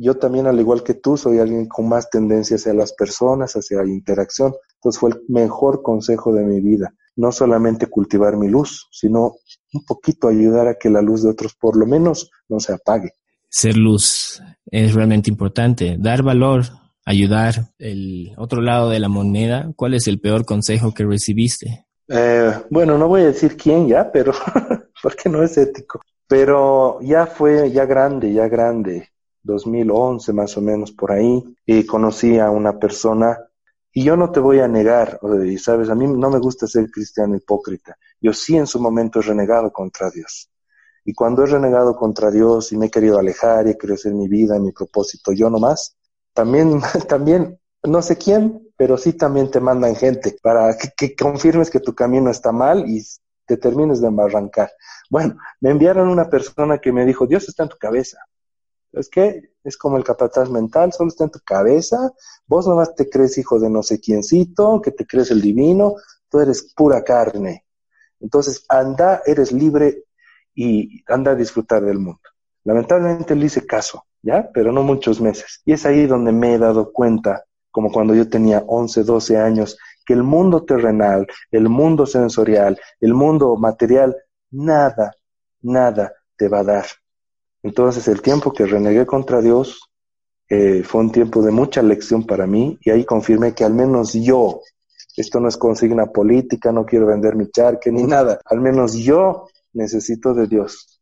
yo 0.00 0.16
también, 0.16 0.46
al 0.46 0.58
igual 0.58 0.82
que 0.82 0.94
tú, 0.94 1.18
soy 1.18 1.38
alguien 1.38 1.66
con 1.66 1.88
más 1.88 2.08
tendencia 2.08 2.56
hacia 2.56 2.72
las 2.72 2.94
personas, 2.94 3.52
hacia 3.52 3.82
la 3.82 3.90
interacción. 3.90 4.54
Entonces 4.76 4.98
fue 4.98 5.10
el 5.10 5.20
mejor 5.28 5.82
consejo 5.82 6.32
de 6.32 6.42
mi 6.42 6.60
vida. 6.60 6.94
No 7.16 7.32
solamente 7.32 7.86
cultivar 7.86 8.36
mi 8.36 8.48
luz, 8.48 8.88
sino 8.90 9.34
un 9.74 9.84
poquito 9.84 10.28
ayudar 10.28 10.68
a 10.68 10.76
que 10.76 10.88
la 10.88 11.02
luz 11.02 11.22
de 11.22 11.28
otros 11.28 11.54
por 11.54 11.76
lo 11.76 11.84
menos 11.86 12.30
no 12.48 12.60
se 12.60 12.72
apague. 12.72 13.12
Ser 13.50 13.76
luz 13.76 14.42
es 14.64 14.94
realmente 14.94 15.28
importante. 15.28 15.96
Dar 15.98 16.22
valor, 16.22 16.62
ayudar. 17.04 17.72
El 17.78 18.32
otro 18.38 18.62
lado 18.62 18.88
de 18.88 19.00
la 19.00 19.08
moneda, 19.08 19.70
¿cuál 19.76 19.92
es 19.92 20.06
el 20.06 20.18
peor 20.18 20.46
consejo 20.46 20.94
que 20.94 21.04
recibiste? 21.04 21.86
Eh, 22.08 22.52
bueno, 22.70 22.96
no 22.96 23.06
voy 23.06 23.20
a 23.20 23.26
decir 23.26 23.54
quién 23.54 23.86
ya, 23.86 24.10
pero 24.10 24.32
porque 25.02 25.28
no 25.28 25.42
es 25.42 25.58
ético. 25.58 26.00
Pero 26.26 27.00
ya 27.02 27.26
fue, 27.26 27.70
ya 27.70 27.84
grande, 27.84 28.32
ya 28.32 28.48
grande. 28.48 29.10
2011 29.42 30.32
más 30.32 30.56
o 30.56 30.60
menos 30.60 30.92
por 30.92 31.12
ahí, 31.12 31.42
y 31.66 31.84
conocí 31.86 32.38
a 32.38 32.50
una 32.50 32.78
persona, 32.78 33.38
y 33.92 34.04
yo 34.04 34.16
no 34.16 34.30
te 34.30 34.40
voy 34.40 34.60
a 34.60 34.68
negar, 34.68 35.18
y 35.44 35.58
sabes, 35.58 35.88
a 35.90 35.94
mí 35.94 36.06
no 36.06 36.30
me 36.30 36.38
gusta 36.38 36.66
ser 36.66 36.90
cristiano 36.90 37.36
hipócrita, 37.36 37.96
yo 38.20 38.32
sí 38.32 38.56
en 38.56 38.66
su 38.66 38.80
momento 38.80 39.20
he 39.20 39.22
renegado 39.22 39.72
contra 39.72 40.10
Dios. 40.10 40.50
Y 41.04 41.14
cuando 41.14 41.42
he 41.42 41.46
renegado 41.46 41.96
contra 41.96 42.30
Dios 42.30 42.72
y 42.72 42.76
me 42.76 42.86
he 42.86 42.90
querido 42.90 43.18
alejar 43.18 43.66
y 43.66 43.70
he 43.70 43.78
querido 43.78 43.94
hacer 43.94 44.12
mi 44.12 44.28
vida, 44.28 44.58
mi 44.58 44.72
propósito, 44.72 45.32
yo 45.32 45.48
nomás, 45.48 45.96
también, 46.34 46.80
también, 47.08 47.58
no 47.82 48.02
sé 48.02 48.16
quién, 48.16 48.68
pero 48.76 48.96
sí 48.96 49.14
también 49.14 49.50
te 49.50 49.60
mandan 49.60 49.96
gente 49.96 50.36
para 50.42 50.76
que, 50.76 50.90
que 50.96 51.16
confirmes 51.16 51.70
que 51.70 51.80
tu 51.80 51.94
camino 51.94 52.30
está 52.30 52.52
mal 52.52 52.88
y 52.88 53.02
te 53.46 53.56
termines 53.56 54.00
de 54.00 54.08
embarrancar. 54.08 54.70
Bueno, 55.08 55.36
me 55.60 55.70
enviaron 55.70 56.08
una 56.08 56.30
persona 56.30 56.78
que 56.78 56.92
me 56.92 57.04
dijo, 57.04 57.26
Dios 57.26 57.48
está 57.48 57.64
en 57.64 57.70
tu 57.70 57.78
cabeza, 57.78 58.18
es 58.92 59.08
que 59.08 59.50
es 59.62 59.76
como 59.76 59.96
el 59.96 60.04
capataz 60.04 60.50
mental, 60.50 60.92
solo 60.92 61.08
está 61.08 61.24
en 61.24 61.30
tu 61.30 61.40
cabeza, 61.40 62.12
vos 62.46 62.66
nomás 62.66 62.94
te 62.94 63.08
crees 63.08 63.36
hijo 63.38 63.58
de 63.58 63.68
no 63.68 63.82
sé 63.82 64.00
quiéncito, 64.00 64.80
que 64.80 64.90
te 64.90 65.06
crees 65.06 65.30
el 65.30 65.40
divino, 65.40 65.96
tú 66.28 66.40
eres 66.40 66.72
pura 66.74 67.04
carne. 67.04 67.64
Entonces, 68.20 68.64
anda, 68.68 69.22
eres 69.26 69.52
libre 69.52 70.04
y 70.54 71.02
anda 71.06 71.32
a 71.32 71.34
disfrutar 71.34 71.84
del 71.84 71.98
mundo. 71.98 72.20
Lamentablemente 72.64 73.34
le 73.34 73.46
hice 73.46 73.66
caso, 73.66 74.04
¿ya? 74.22 74.50
Pero 74.52 74.72
no 74.72 74.82
muchos 74.82 75.20
meses. 75.20 75.62
Y 75.64 75.72
es 75.72 75.86
ahí 75.86 76.06
donde 76.06 76.32
me 76.32 76.54
he 76.54 76.58
dado 76.58 76.92
cuenta, 76.92 77.44
como 77.70 77.90
cuando 77.90 78.14
yo 78.14 78.28
tenía 78.28 78.64
11, 78.66 79.04
12 79.04 79.36
años, 79.38 79.78
que 80.04 80.12
el 80.12 80.22
mundo 80.22 80.64
terrenal, 80.64 81.26
el 81.50 81.68
mundo 81.68 82.06
sensorial, 82.06 82.78
el 83.00 83.14
mundo 83.14 83.56
material, 83.56 84.16
nada, 84.50 85.14
nada 85.62 86.12
te 86.36 86.48
va 86.48 86.60
a 86.60 86.64
dar 86.64 86.86
entonces 87.62 88.08
el 88.08 88.22
tiempo 88.22 88.52
que 88.52 88.66
renegué 88.66 89.06
contra 89.06 89.40
Dios 89.40 89.80
eh, 90.48 90.82
fue 90.82 91.02
un 91.02 91.12
tiempo 91.12 91.42
de 91.42 91.52
mucha 91.52 91.82
lección 91.82 92.26
para 92.26 92.46
mí 92.46 92.78
y 92.82 92.90
ahí 92.90 93.04
confirmé 93.04 93.54
que 93.54 93.64
al 93.64 93.74
menos 93.74 94.14
yo, 94.14 94.62
esto 95.16 95.38
no 95.40 95.48
es 95.48 95.56
consigna 95.56 96.06
política, 96.06 96.72
no 96.72 96.84
quiero 96.84 97.06
vender 97.06 97.36
mi 97.36 97.50
charque 97.50 97.92
ni 97.92 98.02
nada, 98.04 98.40
al 98.44 98.60
menos 98.60 98.94
yo 98.94 99.46
necesito 99.72 100.34
de 100.34 100.46
Dios, 100.46 101.00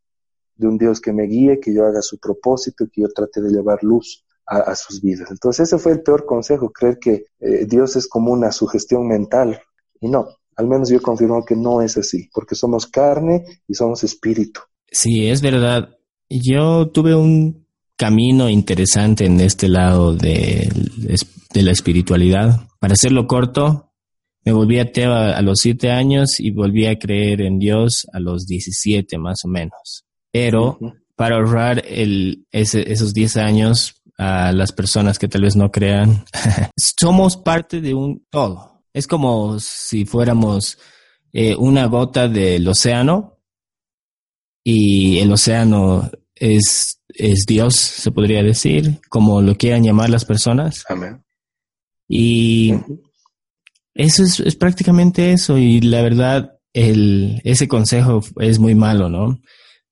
de 0.56 0.66
un 0.66 0.76
Dios 0.76 1.00
que 1.00 1.12
me 1.12 1.24
guíe, 1.24 1.60
que 1.60 1.72
yo 1.72 1.86
haga 1.86 2.02
su 2.02 2.18
propósito 2.18 2.86
que 2.92 3.02
yo 3.02 3.08
trate 3.08 3.40
de 3.40 3.50
llevar 3.50 3.82
luz 3.82 4.24
a, 4.50 4.74
sus 4.74 5.02
vidas. 5.02 5.30
Entonces 5.30 5.68
ese 5.68 5.78
fue 5.78 5.92
el 5.92 6.02
peor 6.02 6.24
consejo, 6.24 6.70
creer 6.70 6.98
que 6.98 7.26
eh, 7.38 7.66
Dios 7.66 7.96
es 7.96 8.08
como 8.08 8.32
una 8.32 8.50
sugestión 8.50 9.06
mental 9.06 9.60
y 10.00 10.08
no, 10.08 10.28
al 10.56 10.66
menos 10.66 10.88
yo 10.88 11.00
confirmo 11.00 11.44
que 11.44 11.54
no 11.54 11.82
es 11.82 11.96
así, 11.96 12.28
porque 12.32 12.54
somos 12.54 12.86
carne 12.86 13.44
y 13.66 13.74
somos 13.74 14.04
espíritu. 14.04 14.60
Sí, 14.90 15.28
es 15.28 15.42
verdad. 15.42 15.97
Yo 16.30 16.88
tuve 16.88 17.14
un 17.14 17.66
camino 17.96 18.48
interesante 18.48 19.24
en 19.24 19.40
este 19.40 19.68
lado 19.68 20.14
de, 20.14 20.70
de 21.52 21.62
la 21.62 21.72
espiritualidad. 21.72 22.68
Para 22.78 22.94
hacerlo 22.94 23.26
corto, 23.26 23.84
Me 24.44 24.52
volví 24.52 24.78
ateo 24.78 25.12
a, 25.12 25.42
los 25.42 25.58
siete 25.60 25.90
años 25.90 26.40
y 26.40 26.50
volví 26.52 26.86
a 26.86 26.98
creer 26.98 27.42
en 27.42 27.58
Dios 27.58 28.06
a 28.12 28.20
los 28.20 28.46
17 28.46 29.18
más 29.18 29.44
o 29.44 29.48
menos. 29.48 30.06
Pero 30.30 30.78
para 31.16 31.36
ahorrar 31.36 31.82
el, 31.86 32.46
esos 32.50 33.12
10 33.12 33.36
años 33.36 33.96
a 34.16 34.52
las 34.52 34.72
personas 34.72 35.18
que 35.18 35.28
tal 35.28 35.42
vez 35.42 35.54
no 35.54 35.70
crean, 35.70 36.24
somos 36.76 37.36
parte 37.36 37.80
de 37.80 37.92
un 37.92 38.24
todo. 38.30 38.84
Es 38.94 39.06
como 39.06 39.58
si 39.60 40.06
fuéramos 40.06 40.78
eh, 41.32 41.54
una 41.56 41.86
gota 41.86 42.28
del 42.28 42.66
océano 42.68 43.37
y 44.70 45.18
el 45.20 45.32
océano 45.32 46.10
es, 46.34 47.00
es 47.08 47.46
Dios, 47.46 47.74
se 47.76 48.10
podría 48.10 48.42
decir, 48.42 49.00
como 49.08 49.40
lo 49.40 49.54
quieran 49.54 49.82
llamar 49.82 50.10
las 50.10 50.26
personas. 50.26 50.84
Amén. 50.90 51.24
Y 52.06 52.74
eso 53.94 54.24
es, 54.24 54.40
es, 54.40 54.56
prácticamente 54.56 55.32
eso. 55.32 55.56
Y 55.56 55.80
la 55.80 56.02
verdad, 56.02 56.58
el, 56.74 57.40
ese 57.44 57.66
consejo 57.66 58.20
es 58.40 58.58
muy 58.58 58.74
malo, 58.74 59.08
¿no? 59.08 59.40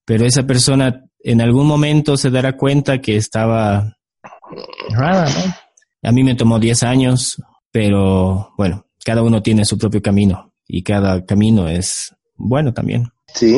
Pero 0.05 0.27
esa 0.27 0.47
persona 0.47 1.07
en 1.21 1.41
algún 1.41 1.67
momento 1.67 2.19
se 2.19 2.29
dará 2.29 2.59
cuenta 2.59 3.01
que 3.01 3.17
estaba 3.17 3.97
errada, 4.91 5.25
¿no? 5.25 5.55
A 6.07 6.13
mí 6.13 6.23
me 6.23 6.35
tomó 6.35 6.59
10 6.59 6.83
años, 6.83 7.43
pero 7.73 8.53
bueno, 8.59 8.85
cada 9.03 9.23
uno 9.23 9.41
tiene 9.41 9.65
su 9.65 9.79
propio 9.79 10.03
camino 10.03 10.53
y 10.67 10.83
cada 10.83 11.25
camino 11.25 11.67
es 11.67 12.15
bueno 12.35 12.75
también. 12.75 13.09
Sí, 13.33 13.57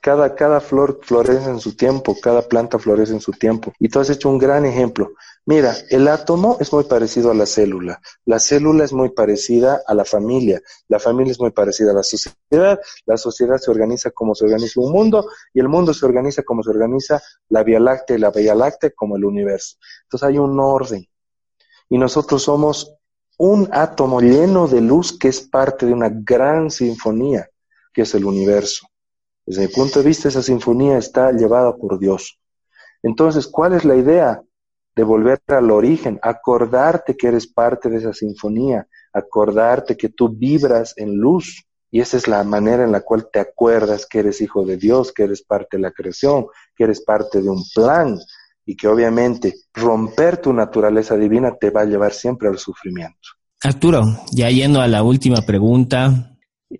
cada, 0.00 0.34
cada 0.34 0.60
flor 0.60 1.00
florece 1.02 1.50
en 1.50 1.60
su 1.60 1.76
tiempo, 1.76 2.16
cada 2.20 2.42
planta 2.42 2.78
florece 2.78 3.12
en 3.12 3.20
su 3.20 3.32
tiempo. 3.32 3.72
Y 3.78 3.88
tú 3.88 4.00
has 4.00 4.10
hecho 4.10 4.28
un 4.28 4.38
gran 4.38 4.64
ejemplo. 4.64 5.12
Mira, 5.46 5.74
el 5.90 6.08
átomo 6.08 6.56
es 6.60 6.72
muy 6.72 6.84
parecido 6.84 7.30
a 7.30 7.34
la 7.34 7.46
célula, 7.46 8.00
la 8.24 8.38
célula 8.38 8.84
es 8.84 8.92
muy 8.92 9.10
parecida 9.10 9.82
a 9.86 9.94
la 9.94 10.04
familia, 10.04 10.60
la 10.86 10.98
familia 10.98 11.32
es 11.32 11.40
muy 11.40 11.50
parecida 11.50 11.90
a 11.90 11.94
la 11.94 12.02
sociedad, 12.02 12.78
la 13.06 13.16
sociedad 13.16 13.56
se 13.56 13.70
organiza 13.70 14.10
como 14.10 14.34
se 14.34 14.44
organiza 14.44 14.80
un 14.80 14.92
mundo 14.92 15.26
y 15.52 15.60
el 15.60 15.68
mundo 15.68 15.94
se 15.94 16.04
organiza 16.06 16.42
como 16.42 16.62
se 16.62 16.70
organiza 16.70 17.20
la 17.48 17.62
Vía 17.62 17.80
Láctea 17.80 18.16
y 18.16 18.20
la 18.20 18.30
Vía 18.30 18.54
Láctea 18.54 18.90
como 18.94 19.16
el 19.16 19.24
universo. 19.24 19.76
Entonces 20.04 20.28
hay 20.28 20.38
un 20.38 20.60
orden. 20.60 21.08
Y 21.88 21.98
nosotros 21.98 22.42
somos 22.42 22.94
un 23.38 23.68
átomo 23.72 24.20
lleno 24.20 24.68
de 24.68 24.82
luz 24.82 25.18
que 25.18 25.28
es 25.28 25.40
parte 25.40 25.86
de 25.86 25.94
una 25.94 26.10
gran 26.10 26.70
sinfonía, 26.70 27.48
que 27.92 28.02
es 28.02 28.14
el 28.14 28.26
universo. 28.26 28.89
Desde 29.46 29.62
mi 29.62 29.68
punto 29.68 30.00
de 30.00 30.06
vista, 30.06 30.28
esa 30.28 30.42
sinfonía 30.42 30.98
está 30.98 31.32
llevada 31.32 31.76
por 31.76 31.98
Dios. 31.98 32.38
Entonces, 33.02 33.46
¿cuál 33.46 33.72
es 33.72 33.84
la 33.84 33.96
idea? 33.96 34.42
De 34.94 35.02
volver 35.02 35.40
al 35.48 35.70
origen, 35.70 36.18
acordarte 36.22 37.16
que 37.16 37.28
eres 37.28 37.46
parte 37.46 37.88
de 37.88 37.98
esa 37.98 38.12
sinfonía, 38.12 38.86
acordarte 39.12 39.96
que 39.96 40.08
tú 40.08 40.28
vibras 40.28 40.94
en 40.96 41.16
luz. 41.16 41.64
Y 41.90 42.00
esa 42.00 42.16
es 42.16 42.28
la 42.28 42.44
manera 42.44 42.84
en 42.84 42.92
la 42.92 43.00
cual 43.00 43.28
te 43.32 43.40
acuerdas 43.40 44.06
que 44.06 44.20
eres 44.20 44.40
hijo 44.40 44.64
de 44.64 44.76
Dios, 44.76 45.12
que 45.12 45.24
eres 45.24 45.42
parte 45.42 45.76
de 45.76 45.82
la 45.82 45.90
creación, 45.90 46.46
que 46.76 46.84
eres 46.84 47.02
parte 47.02 47.42
de 47.42 47.48
un 47.48 47.64
plan 47.74 48.18
y 48.64 48.76
que 48.76 48.86
obviamente 48.86 49.54
romper 49.74 50.36
tu 50.36 50.52
naturaleza 50.52 51.16
divina 51.16 51.56
te 51.58 51.70
va 51.70 51.80
a 51.80 51.86
llevar 51.86 52.12
siempre 52.12 52.48
al 52.48 52.58
sufrimiento. 52.58 53.30
Arturo, 53.62 54.02
ya 54.32 54.48
yendo 54.48 54.80
a 54.80 54.86
la 54.86 55.02
última 55.02 55.42
pregunta, 55.42 56.29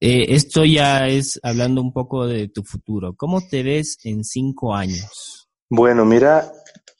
eh, 0.01 0.27
esto 0.35 0.65
ya 0.65 1.07
es 1.07 1.39
hablando 1.43 1.83
un 1.83 1.93
poco 1.93 2.27
de 2.27 2.49
tu 2.49 2.63
futuro. 2.63 3.15
¿Cómo 3.17 3.41
te 3.47 3.63
ves 3.63 3.99
en 4.05 4.25
cinco 4.25 4.75
años? 4.75 5.49
Bueno, 5.69 6.05
mira, 6.05 6.51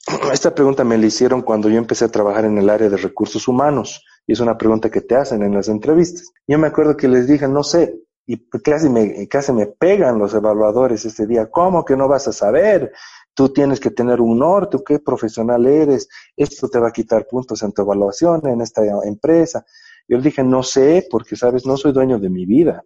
esta 0.31 0.53
pregunta 0.53 0.83
me 0.83 0.97
la 0.97 1.07
hicieron 1.07 1.41
cuando 1.41 1.67
yo 1.67 1.77
empecé 1.77 2.05
a 2.05 2.11
trabajar 2.11 2.45
en 2.45 2.57
el 2.57 2.69
área 2.69 2.89
de 2.89 2.97
recursos 2.97 3.47
humanos 3.47 4.03
y 4.27 4.33
es 4.33 4.39
una 4.39 4.57
pregunta 4.57 4.89
que 4.89 5.01
te 5.01 5.15
hacen 5.15 5.41
en 5.41 5.53
las 5.53 5.67
entrevistas. 5.67 6.31
Yo 6.47 6.59
me 6.59 6.67
acuerdo 6.67 6.95
que 6.95 7.07
les 7.07 7.27
dije, 7.27 7.47
no 7.47 7.63
sé, 7.63 8.01
y 8.25 8.37
casi 8.63 8.87
me, 8.87 9.27
casi 9.27 9.51
me 9.51 9.65
pegan 9.65 10.19
los 10.19 10.33
evaluadores 10.33 11.03
este 11.05 11.25
día, 11.25 11.49
¿cómo 11.49 11.83
que 11.83 11.97
no 11.97 12.07
vas 12.07 12.27
a 12.27 12.31
saber? 12.31 12.91
Tú 13.33 13.49
tienes 13.49 13.79
que 13.79 13.91
tener 13.91 14.21
un 14.21 14.37
norte, 14.37 14.77
qué 14.85 14.99
profesional 14.99 15.65
eres, 15.65 16.07
esto 16.35 16.69
te 16.69 16.79
va 16.79 16.89
a 16.89 16.93
quitar 16.93 17.25
puntos 17.27 17.63
en 17.63 17.71
tu 17.71 17.81
evaluación 17.81 18.45
en 18.47 18.61
esta 18.61 18.83
empresa. 19.05 19.65
Yo 20.07 20.17
le 20.17 20.23
dije, 20.23 20.43
no 20.43 20.63
sé, 20.63 21.07
porque 21.09 21.35
sabes, 21.35 21.65
no 21.65 21.77
soy 21.77 21.91
dueño 21.91 22.19
de 22.19 22.29
mi 22.29 22.45
vida. 22.45 22.83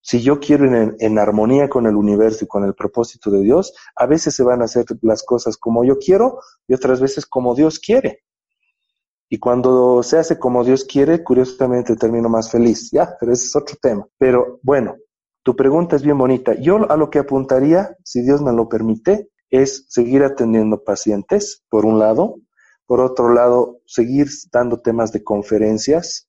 Si 0.00 0.20
yo 0.20 0.38
quiero 0.38 0.66
en, 0.66 0.96
en, 0.98 1.18
armonía 1.18 1.68
con 1.68 1.86
el 1.86 1.96
universo 1.96 2.44
y 2.44 2.48
con 2.48 2.64
el 2.64 2.74
propósito 2.74 3.30
de 3.30 3.40
Dios, 3.40 3.74
a 3.96 4.06
veces 4.06 4.34
se 4.34 4.42
van 4.42 4.60
a 4.60 4.66
hacer 4.66 4.84
las 5.00 5.22
cosas 5.22 5.56
como 5.56 5.84
yo 5.84 5.98
quiero 5.98 6.40
y 6.68 6.74
otras 6.74 7.00
veces 7.00 7.24
como 7.24 7.54
Dios 7.54 7.78
quiere. 7.78 8.24
Y 9.28 9.38
cuando 9.38 10.02
se 10.02 10.18
hace 10.18 10.38
como 10.38 10.62
Dios 10.62 10.84
quiere, 10.84 11.24
curiosamente 11.24 11.96
termino 11.96 12.28
más 12.28 12.50
feliz. 12.50 12.90
Ya, 12.92 13.16
pero 13.18 13.32
ese 13.32 13.46
es 13.46 13.56
otro 13.56 13.76
tema. 13.80 14.06
Pero 14.18 14.60
bueno, 14.62 14.96
tu 15.42 15.56
pregunta 15.56 15.96
es 15.96 16.02
bien 16.02 16.18
bonita. 16.18 16.54
Yo 16.54 16.90
a 16.90 16.96
lo 16.96 17.10
que 17.10 17.18
apuntaría, 17.18 17.96
si 18.04 18.22
Dios 18.22 18.42
me 18.42 18.52
lo 18.52 18.68
permite, 18.68 19.30
es 19.50 19.86
seguir 19.88 20.22
atendiendo 20.22 20.84
pacientes, 20.84 21.64
por 21.68 21.84
un 21.84 21.98
lado. 21.98 22.36
Por 22.86 23.00
otro 23.00 23.32
lado, 23.32 23.80
seguir 23.86 24.28
dando 24.52 24.80
temas 24.80 25.12
de 25.12 25.24
conferencias, 25.24 26.28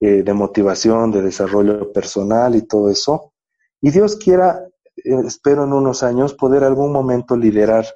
eh, 0.00 0.22
de 0.22 0.32
motivación, 0.32 1.10
de 1.10 1.22
desarrollo 1.22 1.92
personal 1.92 2.54
y 2.54 2.62
todo 2.62 2.90
eso. 2.90 3.32
Y 3.80 3.90
Dios 3.90 4.16
quiera, 4.16 4.64
eh, 4.96 5.22
espero 5.26 5.64
en 5.64 5.72
unos 5.72 6.02
años, 6.02 6.34
poder 6.34 6.64
algún 6.64 6.92
momento 6.92 7.36
liderar 7.36 7.86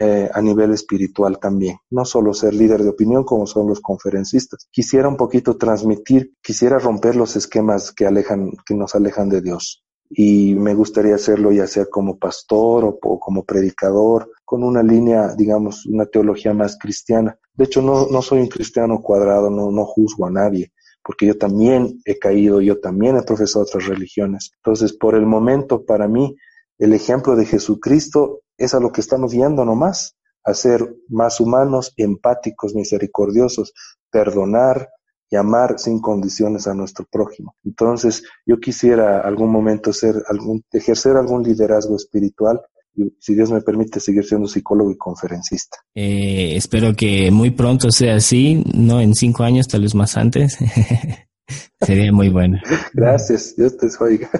eh, 0.00 0.28
a 0.34 0.40
nivel 0.40 0.72
espiritual 0.72 1.38
también, 1.38 1.76
no 1.90 2.04
solo 2.04 2.34
ser 2.34 2.54
líder 2.54 2.82
de 2.82 2.88
opinión 2.88 3.22
como 3.22 3.46
son 3.46 3.68
los 3.68 3.80
conferencistas. 3.80 4.66
Quisiera 4.72 5.06
un 5.06 5.16
poquito 5.16 5.56
transmitir, 5.56 6.34
quisiera 6.42 6.78
romper 6.78 7.14
los 7.14 7.36
esquemas 7.36 7.92
que 7.92 8.06
alejan, 8.06 8.50
que 8.66 8.74
nos 8.74 8.96
alejan 8.96 9.28
de 9.28 9.42
Dios. 9.42 9.84
Y 10.14 10.54
me 10.54 10.74
gustaría 10.74 11.14
hacerlo 11.14 11.52
ya 11.52 11.66
sea 11.66 11.86
como 11.86 12.18
pastor 12.18 12.84
o, 12.84 13.18
como 13.18 13.44
predicador, 13.44 14.30
con 14.44 14.62
una 14.62 14.82
línea, 14.82 15.34
digamos, 15.34 15.86
una 15.86 16.06
teología 16.06 16.52
más 16.52 16.76
cristiana. 16.78 17.38
De 17.54 17.64
hecho, 17.64 17.80
no, 17.80 18.06
no 18.08 18.20
soy 18.20 18.40
un 18.40 18.48
cristiano 18.48 19.00
cuadrado, 19.00 19.48
no, 19.50 19.70
no 19.70 19.84
juzgo 19.86 20.26
a 20.26 20.30
nadie, 20.30 20.72
porque 21.02 21.26
yo 21.26 21.38
también 21.38 22.00
he 22.04 22.18
caído, 22.18 22.60
yo 22.60 22.78
también 22.78 23.16
he 23.16 23.22
profesado 23.22 23.64
otras 23.64 23.86
religiones. 23.86 24.52
Entonces, 24.56 24.92
por 24.92 25.14
el 25.14 25.24
momento, 25.24 25.84
para 25.84 26.08
mí, 26.08 26.36
el 26.78 26.92
ejemplo 26.92 27.36
de 27.36 27.46
Jesucristo 27.46 28.40
es 28.58 28.74
a 28.74 28.80
lo 28.80 28.92
que 28.92 29.00
estamos 29.00 29.32
guiando 29.32 29.64
nomás, 29.64 30.16
a 30.44 30.54
ser 30.54 30.96
más 31.08 31.40
humanos, 31.40 31.94
empáticos, 31.96 32.74
misericordiosos, 32.74 33.72
perdonar 34.10 34.88
y 35.32 35.36
amar 35.36 35.78
sin 35.78 35.98
condiciones 35.98 36.66
a 36.66 36.74
nuestro 36.74 37.06
prójimo. 37.10 37.56
Entonces, 37.64 38.22
yo 38.44 38.60
quisiera 38.60 39.20
algún 39.22 39.50
momento 39.50 39.90
ser 39.94 40.16
algún, 40.28 40.62
ejercer 40.70 41.16
algún 41.16 41.42
liderazgo 41.42 41.96
espiritual 41.96 42.60
y 42.94 43.14
si 43.18 43.34
Dios 43.34 43.50
me 43.50 43.62
permite 43.62 43.98
seguir 43.98 44.24
siendo 44.24 44.46
psicólogo 44.46 44.90
y 44.90 44.98
conferencista. 44.98 45.78
Eh, 45.94 46.54
espero 46.54 46.92
que 46.94 47.30
muy 47.30 47.50
pronto 47.50 47.90
sea 47.90 48.16
así, 48.16 48.62
no 48.74 49.00
en 49.00 49.14
cinco 49.14 49.42
años, 49.42 49.68
tal 49.68 49.80
vez 49.80 49.94
más 49.94 50.18
antes. 50.18 50.58
Sería 51.80 52.12
muy 52.12 52.28
bueno. 52.28 52.58
Gracias, 52.92 53.56
Dios 53.56 53.78
te 53.78 53.88
oiga. 54.00 54.30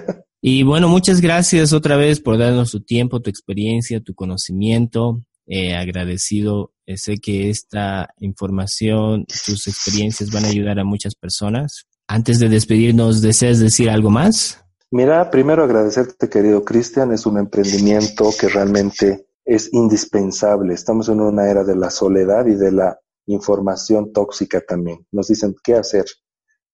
Y 0.41 0.61
bueno, 0.61 0.89
muchas 0.89 1.21
gracias 1.21 1.73
otra 1.73 1.97
vez 1.97 2.19
por 2.19 2.37
darnos 2.37 2.69
tu 2.69 2.81
tiempo, 2.81 3.19
tu 3.19 3.31
experiencia, 3.31 3.99
tu 3.99 4.13
conocimiento. 4.13 5.23
Eh, 5.45 5.75
agradecido. 5.75 6.71
Sé 6.95 7.17
que 7.17 7.49
esta 7.49 8.09
información, 8.19 9.25
tus 9.45 9.67
experiencias 9.67 10.31
van 10.31 10.45
a 10.45 10.49
ayudar 10.49 10.79
a 10.79 10.83
muchas 10.83 11.15
personas. 11.15 11.85
Antes 12.07 12.39
de 12.39 12.49
despedirnos, 12.49 13.21
¿deseas 13.21 13.59
decir 13.59 13.89
algo 13.89 14.09
más? 14.09 14.63
Mira, 14.91 15.31
primero 15.31 15.63
agradecerte, 15.63 16.29
querido 16.29 16.63
Cristian. 16.63 17.11
Es 17.11 17.25
un 17.25 17.37
emprendimiento 17.37 18.29
que 18.39 18.47
realmente 18.49 19.25
es 19.45 19.73
indispensable. 19.73 20.73
Estamos 20.73 21.09
en 21.09 21.19
una 21.19 21.49
era 21.49 21.63
de 21.63 21.75
la 21.75 21.89
soledad 21.89 22.45
y 22.45 22.55
de 22.55 22.71
la 22.71 22.99
información 23.25 24.13
tóxica 24.13 24.61
también. 24.61 25.05
Nos 25.11 25.27
dicen 25.27 25.55
qué 25.63 25.75
hacer 25.75 26.05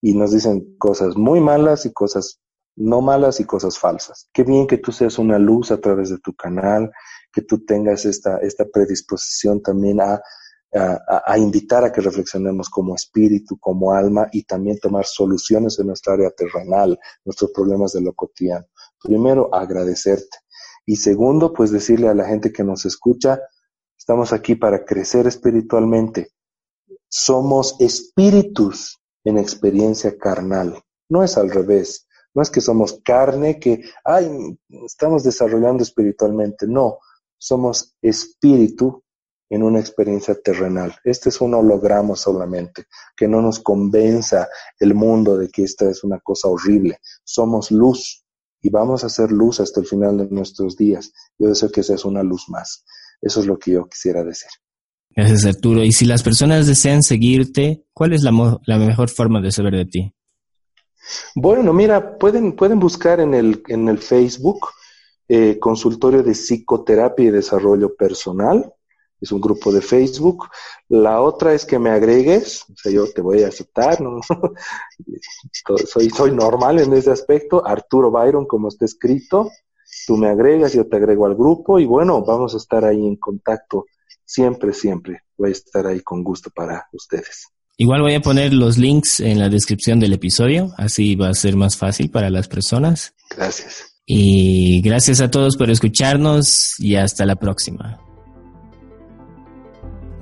y 0.02 0.14
nos 0.14 0.32
dicen 0.32 0.76
cosas 0.78 1.16
muy 1.16 1.40
malas 1.40 1.86
y 1.86 1.94
cosas 1.94 2.40
no 2.76 3.02
malas 3.02 3.40
y 3.40 3.46
cosas 3.46 3.78
falsas. 3.78 4.30
Qué 4.34 4.44
bien 4.44 4.66
que 4.66 4.78
tú 4.78 4.92
seas 4.92 5.20
una 5.20 5.38
luz 5.38 5.72
a 5.72 5.82
través 5.82 6.10
de 6.10 6.18
tu 6.20 6.34
canal, 6.34 6.92
que 7.32 7.42
tú 7.42 7.66
tengas 7.66 8.06
esta, 8.06 8.38
esta 8.38 8.66
predisposición 8.66 9.62
también 9.62 10.02
a 10.02 10.22
a, 10.74 11.38
invitar 11.38 11.84
a 11.84 11.92
que 11.92 12.02
reflexionemos 12.02 12.70
como 12.70 12.96
espíritu, 12.96 13.58
como 13.58 13.94
alma 13.94 14.28
y 14.32 14.44
también 14.44 14.80
tomar 14.80 15.06
soluciones 15.06 15.80
en 15.80 15.88
nuestra 15.88 16.14
área 16.14 16.30
terrenal, 16.32 17.00
nuestros 17.26 17.52
problemas 17.52 17.94
de 17.94 18.02
lo 18.02 18.14
cotidiano. 18.14 18.66
Primero, 19.02 19.54
agradecerte. 19.54 20.38
Y 20.86 20.98
segundo, 20.98 21.54
pues 21.54 21.72
decirle 21.72 22.08
a 22.10 22.14
la 22.14 22.28
gente 22.28 22.52
que 22.52 22.64
nos 22.64 22.86
escucha, 22.86 23.42
estamos 23.98 24.32
aquí 24.32 24.56
para 24.56 24.86
crecer 24.86 25.28
espiritualmente. 25.28 26.32
Somos 27.08 27.76
espíritus 27.80 29.00
en 29.24 29.38
experiencia 29.38 30.18
carnal. 30.18 30.84
No 31.10 31.24
es 31.24 31.38
al 31.38 31.50
revés. 31.50 32.08
No 32.36 32.44
es 32.44 32.52
que 32.52 32.62
somos 32.62 33.02
carne 33.04 33.60
que, 33.60 33.84
ay, 34.04 34.56
estamos 34.86 35.24
desarrollando 35.24 35.82
espiritualmente. 35.82 36.68
No, 36.68 37.00
somos 37.40 37.96
espíritu 38.02 39.04
en 39.50 39.64
una 39.64 39.80
experiencia 39.80 40.36
terrenal. 40.40 40.96
Este 41.04 41.30
es 41.30 41.42
un 41.42 41.56
holograma 41.56 42.16
solamente, 42.16 42.86
que 43.18 43.28
no 43.28 43.42
nos 43.42 43.60
convenza 43.60 44.48
el 44.80 44.94
mundo 44.94 45.38
de 45.38 45.50
que 45.50 45.64
esta 45.64 45.90
es 45.90 46.04
una 46.04 46.20
cosa 46.20 46.48
horrible. 46.48 47.00
Somos 47.24 47.72
luz 47.72 48.24
y 48.62 48.70
vamos 48.70 49.04
a 49.04 49.10
ser 49.10 49.32
luz 49.32 49.60
hasta 49.60 49.80
el 49.80 49.88
final 49.88 50.18
de 50.18 50.28
nuestros 50.30 50.78
días. 50.78 51.12
Yo 51.40 51.48
deseo 51.48 51.72
que 51.72 51.82
es 51.82 52.06
una 52.06 52.22
luz 52.22 52.48
más. 52.50 52.86
Eso 53.22 53.40
es 53.40 53.48
lo 53.48 53.58
que 53.58 53.72
yo 53.72 53.88
quisiera 53.88 54.24
decir. 54.24 54.50
Gracias, 55.16 55.46
Arturo. 55.46 55.84
Y 55.84 55.92
si 55.92 56.06
las 56.06 56.22
personas 56.22 56.68
desean 56.68 57.02
seguirte, 57.02 57.84
¿cuál 57.94 58.14
es 58.14 58.22
la, 58.22 58.60
la 58.66 58.78
mejor 58.78 59.10
forma 59.10 59.42
de 59.42 59.52
saber 59.52 59.76
de 59.76 59.86
ti? 59.86 60.14
Bueno, 61.36 61.74
mira, 61.74 62.18
pueden, 62.18 62.56
pueden 62.56 62.80
buscar 62.80 63.20
en 63.20 63.34
el, 63.34 63.64
en 63.68 63.90
el 63.90 63.98
Facebook 63.98 64.60
eh, 65.30 65.60
Consultorio 65.60 66.24
de 66.24 66.34
Psicoterapia 66.34 67.28
y 67.28 67.32
Desarrollo 67.32 67.96
Personal. 67.96 68.74
Es 69.22 69.32
un 69.32 69.40
grupo 69.40 69.72
de 69.72 69.82
Facebook. 69.82 70.48
La 70.88 71.22
otra 71.22 71.54
es 71.54 71.66
que 71.66 71.78
me 71.78 71.92
agregues, 71.92 72.64
o 72.64 72.76
sea, 72.76 72.92
yo 72.92 73.12
te 73.12 73.22
voy 73.22 73.44
a 73.44 73.50
aceptar, 73.50 74.02
¿no? 74.02 74.22
soy, 75.86 76.10
soy 76.10 76.32
normal 76.32 76.80
en 76.80 76.94
ese 76.94 77.12
aspecto. 77.12 77.66
Arturo 77.66 78.12
Byron, 78.12 78.46
como 78.46 78.70
está 78.70 78.86
escrito, 78.86 79.52
tú 80.08 80.18
me 80.18 80.30
agregas, 80.30 80.74
yo 80.74 80.88
te 80.88 80.98
agrego 80.98 81.26
al 81.26 81.36
grupo 81.36 81.80
y 81.80 81.86
bueno, 81.86 82.24
vamos 82.24 82.54
a 82.54 82.58
estar 82.58 82.84
ahí 82.84 83.06
en 83.06 83.18
contacto 83.18 83.86
siempre, 84.26 84.74
siempre. 84.74 85.22
Voy 85.38 85.50
a 85.50 85.54
estar 85.54 85.86
ahí 85.86 86.02
con 86.02 86.24
gusto 86.24 86.50
para 86.50 86.88
ustedes. 86.94 87.48
Igual 87.78 88.02
voy 88.02 88.16
a 88.16 88.22
poner 88.22 88.54
los 88.54 88.78
links 88.78 89.20
en 89.22 89.40
la 89.40 89.48
descripción 89.48 90.00
del 90.00 90.14
episodio, 90.14 90.74
así 90.78 91.16
va 91.16 91.30
a 91.30 91.34
ser 91.34 91.56
más 91.56 91.78
fácil 91.78 92.12
para 92.12 92.30
las 92.30 92.48
personas. 92.48 93.14
Gracias. 93.30 93.89
Y 94.12 94.82
gracias 94.82 95.22
a 95.22 95.30
todos 95.30 95.56
por 95.56 95.70
escucharnos 95.70 96.80
y 96.80 96.96
hasta 96.96 97.28
la 97.28 97.36
próxima. 97.36 98.00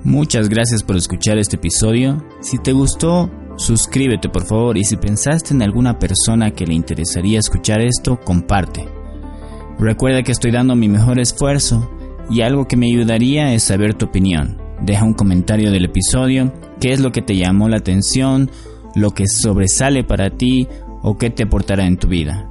Muchas 0.04 0.50
gracias 0.50 0.82
por 0.82 0.98
escuchar 0.98 1.38
este 1.38 1.56
episodio. 1.56 2.22
Si 2.42 2.58
te 2.58 2.72
gustó, 2.72 3.30
suscríbete 3.56 4.28
por 4.28 4.44
favor 4.44 4.76
y 4.76 4.84
si 4.84 4.98
pensaste 4.98 5.54
en 5.54 5.62
alguna 5.62 5.98
persona 5.98 6.50
que 6.50 6.66
le 6.66 6.74
interesaría 6.74 7.38
escuchar 7.38 7.80
esto, 7.80 8.20
comparte. 8.20 8.86
Recuerda 9.78 10.22
que 10.22 10.32
estoy 10.32 10.50
dando 10.50 10.76
mi 10.76 10.88
mejor 10.88 11.18
esfuerzo 11.18 11.90
y 12.28 12.42
algo 12.42 12.68
que 12.68 12.76
me 12.76 12.88
ayudaría 12.88 13.54
es 13.54 13.62
saber 13.62 13.94
tu 13.94 14.04
opinión. 14.04 14.60
Deja 14.82 15.06
un 15.06 15.14
comentario 15.14 15.70
del 15.70 15.86
episodio, 15.86 16.52
qué 16.78 16.92
es 16.92 17.00
lo 17.00 17.10
que 17.10 17.22
te 17.22 17.38
llamó 17.38 17.70
la 17.70 17.78
atención, 17.78 18.50
lo 18.94 19.12
que 19.12 19.26
sobresale 19.26 20.04
para 20.04 20.28
ti 20.28 20.68
o 21.02 21.16
qué 21.16 21.30
te 21.30 21.44
aportará 21.44 21.86
en 21.86 21.96
tu 21.96 22.08
vida. 22.08 22.50